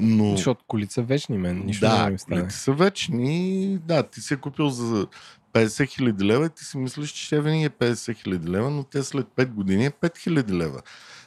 Но, 0.00 0.30
Защото 0.30 0.64
колите 0.68 0.92
са 0.92 1.02
вечни, 1.02 1.38
мен. 1.38 1.62
Нищо 1.66 1.86
да, 1.86 2.04
не 2.04 2.10
ми 2.10 2.18
стане. 2.18 2.40
колите 2.40 2.54
са 2.56 2.72
вечни. 2.72 3.78
Да, 3.78 4.02
ти 4.02 4.20
си 4.20 4.34
е 4.34 4.36
купил 4.36 4.68
за 4.68 5.06
50 5.52 5.88
хиляди 5.88 6.24
лева 6.24 6.46
и 6.46 6.50
ти 6.50 6.64
си 6.64 6.78
мислиш, 6.78 7.10
че 7.10 7.24
ще 7.24 7.40
винаги 7.40 7.64
е 7.64 7.70
50 7.70 8.16
хиляди 8.16 8.48
лева, 8.48 8.70
но 8.70 8.84
те 8.84 9.02
след 9.02 9.26
5 9.26 9.46
години 9.46 9.86
е 9.86 9.90
5 9.90 10.18
хиляди 10.18 10.52
лева. 10.52 10.82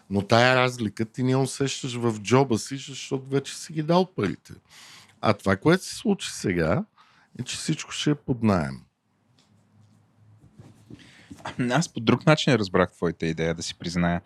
Но 0.10 0.22
тая 0.22 0.56
разлика 0.56 1.06
ти 1.06 1.24
не 1.24 1.36
усещаш 1.36 1.96
в 1.96 2.20
джоба 2.20 2.58
си, 2.58 2.78
защото 2.78 3.30
вече 3.30 3.58
си 3.58 3.74
ги 3.74 3.84
дал 3.84 4.06
парите. 4.16 4.54
А 5.22 5.34
това, 5.34 5.56
което 5.56 5.84
се 5.86 5.96
случи 5.96 6.30
сега, 6.32 6.84
е, 7.40 7.44
че 7.44 7.58
всичко 7.58 7.92
ще 7.92 8.10
е 8.10 8.16
под 8.16 8.44
найем. 8.44 8.82
Аз 11.72 11.90
по 11.90 12.00
друг 12.00 12.26
начин 12.26 12.54
разбрах 12.54 12.92
твоята 12.92 13.26
идея, 13.26 13.54
да 13.54 13.64
си 13.64 13.76
призная. 13.76 14.22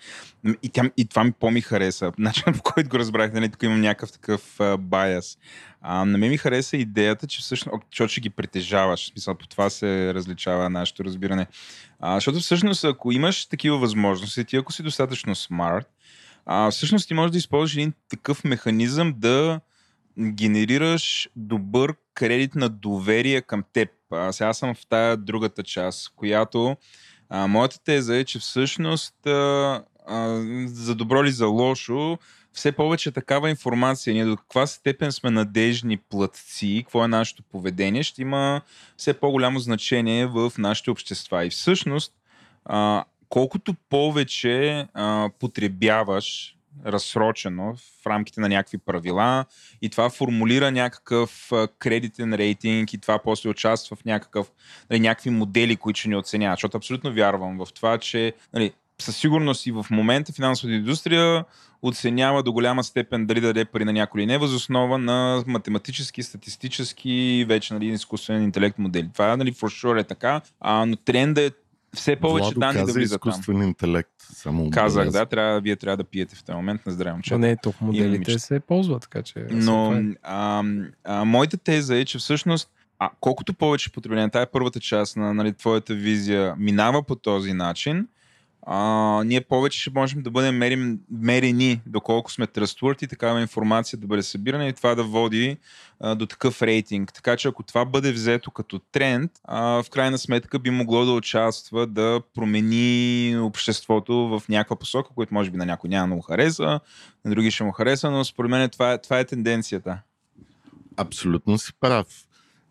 И, 0.63 0.69
тя, 0.69 0.83
и 0.97 1.05
това 1.05 1.23
ми 1.23 1.31
по-ми 1.31 1.61
хареса. 1.61 2.11
Начинът 2.17 2.57
по 2.57 2.63
който 2.63 2.89
го 2.89 2.99
разбрах, 2.99 3.33
нали, 3.33 3.49
тук 3.49 3.63
имам 3.63 3.81
някакъв 3.81 4.11
такъв 4.11 4.59
а, 4.59 4.77
байас. 4.77 5.37
На 5.83 6.05
мен 6.05 6.29
ми 6.29 6.37
хареса 6.37 6.77
идеята, 6.77 7.27
че 7.27 7.41
всъщност, 7.41 7.83
защото 7.91 8.11
ще 8.11 8.21
ги 8.21 8.29
притежаваш. 8.29 9.07
Смисъл, 9.07 9.35
по 9.35 9.47
това 9.47 9.69
се 9.69 10.13
различава 10.13 10.69
нашето 10.69 11.03
разбиране. 11.03 11.47
А, 11.99 12.15
защото 12.15 12.39
всъщност, 12.39 12.83
ако 12.83 13.11
имаш 13.11 13.45
такива 13.45 13.77
възможности, 13.77 14.45
ти 14.45 14.57
ако 14.57 14.71
си 14.71 14.83
достатъчно 14.83 15.35
смарт, 15.35 15.87
а, 16.45 16.71
всъщност 16.71 17.07
ти 17.07 17.13
можеш 17.13 17.31
да 17.31 17.37
използваш 17.37 17.73
един 17.73 17.93
такъв 18.09 18.43
механизъм 18.43 19.13
да 19.17 19.59
генерираш 20.19 21.29
добър 21.35 21.95
кредит 22.13 22.55
на 22.55 22.69
доверие 22.69 23.41
към 23.41 23.63
теб. 23.73 23.89
А, 24.11 24.31
сега 24.31 24.53
съм 24.53 24.75
в 24.75 24.87
тая 24.89 25.17
другата 25.17 25.63
част, 25.63 26.09
която 26.15 26.77
а, 27.29 27.47
моята 27.47 27.83
теза 27.83 28.15
е, 28.15 28.23
че 28.23 28.39
всъщност 28.39 29.27
а, 29.27 29.83
а, 30.07 30.41
за 30.65 30.95
добро 30.95 31.23
или 31.23 31.31
за 31.31 31.47
лошо, 31.47 32.17
все 32.53 32.71
повече 32.71 33.11
такава 33.11 33.49
информация, 33.49 34.13
ние 34.13 34.25
до 34.25 34.37
каква 34.37 34.67
степен 34.67 35.11
сме 35.11 35.29
надежни 35.29 35.97
платци, 35.97 36.81
какво 36.85 37.03
е 37.03 37.07
нашето 37.07 37.43
поведение, 37.43 38.03
ще 38.03 38.21
има 38.21 38.61
все 38.97 39.13
по-голямо 39.13 39.59
значение 39.59 40.25
в 40.25 40.51
нашите 40.57 40.91
общества. 40.91 41.45
И 41.45 41.49
всъщност, 41.49 42.13
а, 42.65 43.03
колкото 43.29 43.73
повече 43.89 44.87
а, 44.93 45.29
потребяваш 45.39 46.55
разсрочено 46.85 47.75
в 47.75 48.07
рамките 48.07 48.41
на 48.41 48.49
някакви 48.49 48.77
правила 48.77 49.45
и 49.81 49.89
това 49.89 50.09
формулира 50.09 50.71
някакъв 50.71 51.51
кредитен 51.79 52.33
рейтинг 52.33 52.93
и 52.93 52.97
това 52.97 53.19
после 53.19 53.49
участва 53.49 53.95
в 53.95 54.05
някакъв, 54.05 54.51
нали, 54.89 54.99
някакви 54.99 55.29
модели, 55.29 55.75
които 55.75 55.99
ще 55.99 56.09
ни 56.09 56.15
оценяват. 56.15 56.57
Защото 56.57 56.77
абсолютно 56.77 57.13
вярвам 57.13 57.65
в 57.65 57.73
това, 57.73 57.97
че 57.97 58.33
нали, 58.53 58.73
със 59.01 59.17
сигурност 59.17 59.65
и 59.65 59.71
в 59.71 59.85
момента 59.91 60.33
финансовата 60.33 60.75
индустрия 60.75 61.45
оценява 61.81 62.43
до 62.43 62.53
голяма 62.53 62.83
степен 62.83 63.25
дали 63.25 63.41
да 63.41 63.47
даде 63.47 63.65
пари 63.65 63.85
на 63.85 63.93
някой 63.93 64.21
или 64.21 64.25
не, 64.25 64.37
възоснова 64.37 64.97
на 64.97 65.43
математически, 65.47 66.23
статистически, 66.23 67.45
вече 67.47 67.73
нали, 67.73 67.85
изкуствен 67.85 68.43
интелект 68.43 68.77
модели. 68.77 69.09
Това 69.13 69.37
нали, 69.37 69.53
for 69.53 69.85
sure 69.85 69.99
е 69.99 70.03
така, 70.03 70.41
а, 70.59 70.85
но 70.85 70.95
тренда 70.95 71.41
е 71.41 71.51
все 71.95 72.15
повече 72.15 72.43
Владо 72.43 72.59
данни 72.59 72.73
да 72.73 72.79
каза 72.79 72.93
влизат 72.93 73.21
там. 73.21 73.29
изкуствен 73.29 73.63
интелект. 73.63 74.09
Само 74.19 74.69
Казах, 74.69 75.09
да, 75.09 75.25
трябва, 75.25 75.61
вие 75.61 75.75
трябва 75.75 75.97
да 75.97 76.03
пиете 76.03 76.35
в 76.35 76.43
този 76.43 76.55
момент 76.55 76.85
на 76.85 76.91
здраве 76.91 77.09
Че 77.09 77.13
момчета. 77.13 77.39
не, 77.39 77.57
то 77.57 77.71
в 77.71 77.81
моделите 77.81 78.39
се 78.39 78.59
ползва, 78.59 78.99
така 78.99 79.21
че... 79.21 79.47
Но 79.51 80.03
а, 80.23 80.63
а, 81.03 81.25
моята 81.25 81.57
теза 81.57 81.97
е, 81.97 82.05
че 82.05 82.17
всъщност 82.17 82.69
а, 82.99 83.09
колкото 83.19 83.53
повече 83.53 83.91
потребление, 83.91 84.29
тая 84.29 84.43
е 84.43 84.51
първата 84.51 84.79
част 84.79 85.17
на 85.17 85.33
нали, 85.33 85.53
твоята 85.53 85.93
визия 85.93 86.55
минава 86.57 87.03
по 87.03 87.15
този 87.15 87.53
начин, 87.53 88.07
а, 88.61 89.23
ние 89.25 89.41
повече 89.41 89.79
ще 89.81 89.91
можем 89.95 90.21
да 90.21 90.31
бъдем 90.31 90.57
мерим, 90.57 90.99
мерени, 91.11 91.81
доколко 91.85 92.31
сме 92.31 92.47
trustworthy, 92.47 93.09
такава 93.09 93.41
информация 93.41 93.99
да 93.99 94.07
бъде 94.07 94.23
събирана 94.23 94.67
и 94.67 94.73
това 94.73 94.95
да 94.95 95.03
води 95.03 95.57
а, 95.99 96.15
до 96.15 96.25
такъв 96.25 96.61
рейтинг. 96.61 97.13
Така 97.13 97.37
че 97.37 97.47
ако 97.47 97.63
това 97.63 97.85
бъде 97.85 98.11
взето 98.11 98.51
като 98.51 98.79
тренд, 98.79 99.31
а, 99.43 99.83
в 99.83 99.89
крайна 99.89 100.17
сметка 100.17 100.59
би 100.59 100.69
могло 100.69 101.05
да 101.05 101.11
участва 101.11 101.87
да 101.87 102.21
промени 102.35 103.37
обществото 103.37 104.13
в 104.13 104.43
някаква 104.49 104.75
посока, 104.75 105.09
което 105.15 105.33
може 105.33 105.51
би 105.51 105.57
на 105.57 105.65
някой 105.65 105.89
няма 105.89 106.07
да 106.07 106.15
му 106.15 106.21
хареса, 106.21 106.79
на 107.25 107.31
други 107.31 107.51
ще 107.51 107.63
му 107.63 107.71
хареса, 107.71 108.11
но 108.11 108.25
според 108.25 108.51
мен 108.51 108.69
това 108.69 108.93
е, 108.93 109.01
това 109.01 109.19
е 109.19 109.25
тенденцията. 109.25 110.01
Абсолютно 110.97 111.57
си 111.57 111.71
прав. 111.79 112.07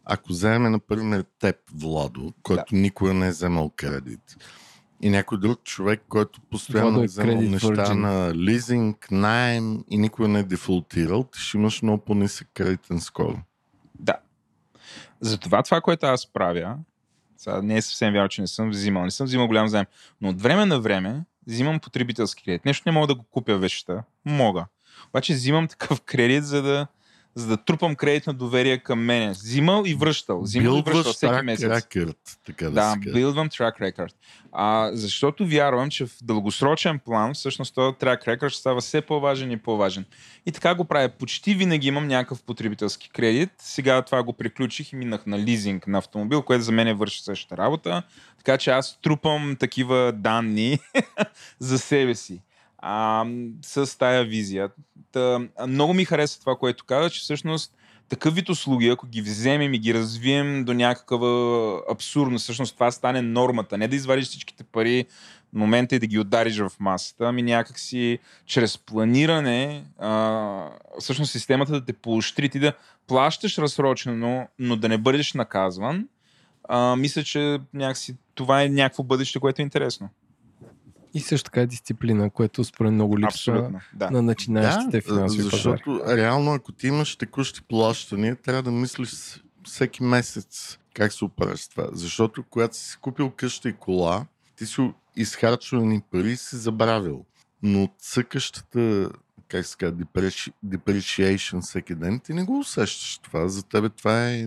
Ако 0.04 0.32
вземем, 0.32 0.72
например, 0.72 1.24
теб, 1.38 1.56
Владо, 1.74 2.32
който 2.42 2.74
никога 2.74 3.14
не 3.14 3.26
е 3.26 3.30
вземал 3.30 3.72
кредит, 3.76 4.36
и 5.02 5.10
някой 5.10 5.38
друг 5.38 5.62
човек, 5.64 6.02
който 6.08 6.40
постоянно 6.40 7.02
е 7.02 7.08
credit 7.08 7.48
неща 7.48 7.68
virgin. 7.68 7.92
на 7.92 8.34
лизинг, 8.34 9.10
найем 9.10 9.84
и 9.90 9.98
никога 9.98 10.28
не 10.28 10.38
е 10.38 10.42
дефолтирал, 10.42 11.24
ти 11.24 11.40
ще 11.40 11.56
имаш 11.56 11.82
много 11.82 12.04
по-нисък 12.04 12.48
кредитен 12.54 13.00
скоро. 13.00 13.38
Да. 13.98 14.16
Затова 15.20 15.62
това, 15.62 15.80
което 15.80 16.06
аз 16.06 16.32
правя, 16.32 16.76
сега 17.36 17.62
не 17.62 17.76
е 17.76 17.82
съвсем 17.82 18.12
вярно, 18.12 18.28
че 18.28 18.40
не 18.40 18.46
съм 18.46 18.70
взимал, 18.70 19.04
не 19.04 19.10
съм 19.10 19.26
взимал 19.26 19.46
голям 19.46 19.68
заем, 19.68 19.86
но 20.20 20.28
от 20.28 20.42
време 20.42 20.66
на 20.66 20.80
време 20.80 21.24
взимам 21.46 21.80
потребителски 21.80 22.44
кредит. 22.44 22.64
Нещо 22.64 22.82
не 22.86 22.92
мога 22.92 23.06
да 23.06 23.14
го 23.14 23.24
купя 23.30 23.58
вещта. 23.58 24.04
Мога. 24.24 24.66
Обаче 25.08 25.34
взимам 25.34 25.68
такъв 25.68 26.00
кредит, 26.00 26.44
за 26.44 26.62
да, 26.62 26.86
за 27.38 27.46
да 27.46 27.56
трупам 27.56 27.96
кредит 27.96 28.26
на 28.26 28.34
доверие 28.34 28.78
към 28.78 29.04
мене. 29.04 29.30
Взимал 29.30 29.82
и 29.86 29.94
връщал. 29.94 30.40
Взимал 30.40 30.78
и 30.78 30.82
връщал 30.82 31.12
всеки 31.12 31.44
месец. 31.44 31.70
рекърд, 31.70 32.16
така 32.46 32.64
да, 32.64 32.70
Да, 32.70 32.90
се 32.92 33.00
каже. 33.00 33.12
билдвам 33.14 33.48
track 33.48 33.80
record. 33.80 34.12
А, 34.52 34.90
защото 34.92 35.46
вярвам, 35.46 35.90
че 35.90 36.06
в 36.06 36.10
дългосрочен 36.22 36.98
план 36.98 37.34
всъщност 37.34 37.74
този 37.74 37.94
track 37.96 38.26
record 38.26 38.48
ще 38.48 38.60
става 38.60 38.80
все 38.80 39.00
по-важен 39.00 39.50
и 39.50 39.56
по-важен. 39.56 40.04
И 40.46 40.52
така 40.52 40.74
го 40.74 40.84
правя. 40.84 41.08
Почти 41.08 41.54
винаги 41.54 41.88
имам 41.88 42.06
някакъв 42.06 42.42
потребителски 42.42 43.10
кредит. 43.10 43.50
Сега 43.58 44.02
това 44.02 44.22
го 44.22 44.32
приключих 44.32 44.92
и 44.92 44.96
минах 44.96 45.26
на 45.26 45.38
лизинг 45.38 45.86
на 45.86 45.98
автомобил, 45.98 46.42
което 46.42 46.64
за 46.64 46.72
мен 46.72 46.96
върши 46.96 47.22
същата 47.22 47.56
работа. 47.56 48.02
Така 48.38 48.58
че 48.58 48.70
аз 48.70 48.98
трупам 49.02 49.56
такива 49.60 50.12
данни 50.12 50.78
за 51.58 51.78
себе 51.78 52.14
си. 52.14 52.40
А, 52.78 53.26
с 53.62 53.98
тая 53.98 54.24
визия. 54.24 54.70
Та, 55.12 55.40
много 55.66 55.94
ми 55.94 56.04
хареса 56.04 56.40
това, 56.40 56.56
което 56.56 56.84
каза, 56.84 57.10
че 57.10 57.20
всъщност 57.20 57.72
такъв 58.08 58.34
вид 58.34 58.48
услуги, 58.48 58.88
ако 58.88 59.06
ги 59.06 59.22
вземем 59.22 59.74
и 59.74 59.78
ги 59.78 59.94
развием 59.94 60.64
до 60.64 60.74
някаква 60.74 61.18
абсурдност, 61.90 62.42
всъщност 62.42 62.74
това 62.74 62.90
стане 62.90 63.22
нормата. 63.22 63.78
Не 63.78 63.88
да 63.88 63.96
извадиш 63.96 64.26
всичките 64.26 64.64
пари 64.64 65.06
в 65.52 65.58
момента 65.58 65.96
и 65.96 65.98
да 65.98 66.06
ги 66.06 66.18
удариш 66.18 66.58
в 66.58 66.72
масата, 66.80 67.24
ами 67.24 67.42
някакси 67.42 68.18
чрез 68.46 68.78
планиране, 68.78 69.84
а, 69.98 70.70
всъщност 70.98 71.32
системата 71.32 71.72
да 71.72 71.84
те 71.84 71.92
поощри, 71.92 72.48
ти 72.48 72.58
да 72.58 72.72
плащаш 73.06 73.58
разсрочено, 73.58 74.48
но 74.58 74.76
да 74.76 74.88
не 74.88 74.98
бъдеш 74.98 75.34
наказван. 75.34 76.08
А, 76.64 76.96
мисля, 76.96 77.24
че 77.24 77.58
някакси 77.74 78.16
това 78.34 78.62
е 78.62 78.68
някакво 78.68 79.02
бъдеще, 79.02 79.40
което 79.40 79.62
е 79.62 79.64
интересно. 79.64 80.08
И 81.18 81.20
също 81.20 81.44
така 81.44 81.60
е 81.60 81.66
дисциплина, 81.66 82.30
което 82.30 82.64
според 82.64 82.92
много 82.92 83.18
липсва 83.18 83.52
Абсолютно. 83.52 83.80
Да. 83.94 84.10
на 84.10 84.22
начинаещите 84.22 85.00
финансови 85.00 85.42
защото 85.42 85.98
пазари. 86.00 86.22
реално, 86.22 86.52
ако 86.52 86.72
ти 86.72 86.86
имаш 86.86 87.16
текущи 87.16 87.62
плащания, 87.62 88.36
трябва 88.36 88.62
да 88.62 88.70
мислиш 88.70 89.10
всеки 89.64 90.02
месец 90.02 90.78
как 90.98 91.12
се 91.12 91.24
оправиш 91.24 91.68
това. 91.68 91.88
Защото 91.92 92.42
когато 92.42 92.76
си 92.76 92.90
си 92.90 92.96
купил 93.00 93.30
къща 93.30 93.68
и 93.68 93.72
кола, 93.72 94.26
ти 94.56 94.66
си 94.66 94.92
изхарчил 95.16 95.84
ни 95.84 96.00
пари 96.12 96.30
и 96.30 96.36
си 96.36 96.56
забравил. 96.56 97.24
Но 97.62 97.88
цъкащата, 97.98 99.10
как 99.48 99.66
се 99.66 99.76
казва, 99.76 99.96
depreci- 99.96 100.52
depreciation 100.66 101.60
всеки 101.60 101.94
ден, 101.94 102.20
ти 102.20 102.34
не 102.34 102.44
го 102.44 102.58
усещаш 102.58 103.18
това. 103.18 103.48
За 103.48 103.62
тебе 103.62 103.88
това 103.88 104.30
е 104.30 104.46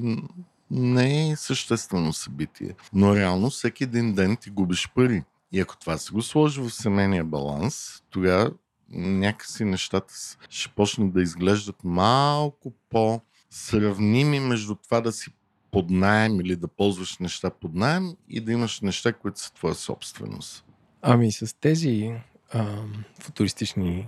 не 0.72 1.30
е 1.30 1.36
съществено 1.36 2.14
събитие. 2.14 2.76
Но 2.94 3.16
реално 3.16 3.50
всеки 3.50 3.84
един 3.84 4.14
ден 4.14 4.38
ти 4.38 4.50
губиш 4.50 4.90
пари. 4.96 5.24
И 5.52 5.60
ако 5.60 5.78
това 5.78 5.98
се 5.98 6.12
го 6.12 6.22
сложи 6.22 6.62
в 6.62 6.70
семейния 6.70 7.24
баланс, 7.24 8.04
тогава 8.10 8.52
някакси 8.90 9.66
нещата 9.66 10.14
ще 10.50 10.70
почнат 10.70 11.14
да 11.14 11.22
изглеждат 11.22 11.84
малко 11.84 12.74
по-сравними 12.90 14.40
между 14.40 14.76
това 14.76 15.02
да 15.02 15.12
си 15.12 15.30
под 15.72 15.90
найем 15.90 16.40
или 16.40 16.56
да 16.56 16.68
ползваш 16.68 17.18
неща 17.18 17.50
под 17.50 17.76
найем 17.76 18.16
и 18.30 18.42
да 18.42 18.52
имаш 18.52 18.82
неща, 18.82 19.14
които 19.14 19.40
са 19.40 19.54
твоя 19.54 19.76
собственост. 19.76 20.66
Ами 21.02 21.32
с 21.32 21.56
тези 21.60 22.14
а, 22.54 22.84
футуристични 23.20 24.08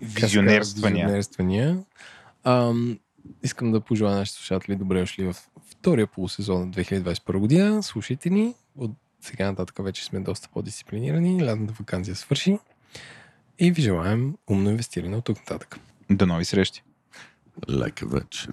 Визионерствания. 0.00 1.06
визионерствания 1.06 1.84
ам, 2.44 2.98
искам 3.42 3.72
да 3.72 3.80
пожелая 3.80 4.16
нашите 4.16 4.38
слушатели 4.38 4.76
добре 4.76 5.00
дошли 5.00 5.24
в 5.24 5.36
втория 5.70 6.06
полусезон 6.06 6.60
на 6.60 6.70
2021 6.70 7.38
година. 7.38 7.82
Слушайте 7.82 8.30
ни. 8.30 8.54
От 8.76 8.90
сега 9.20 9.46
нататък 9.46 9.84
вече 9.84 10.04
сме 10.04 10.20
доста 10.20 10.48
по-дисциплинирани. 10.48 11.44
Лятната 11.44 11.72
вакансия 11.72 12.16
свърши. 12.16 12.58
И 13.58 13.72
ви 13.72 13.82
желаем 13.82 14.34
умно 14.50 14.70
инвестиране 14.70 15.16
от 15.16 15.24
тук 15.24 15.38
нататък. 15.38 15.78
До 16.10 16.26
нови 16.26 16.44
срещи. 16.44 16.82
Лека 17.68 18.06
вечер. 18.06 18.52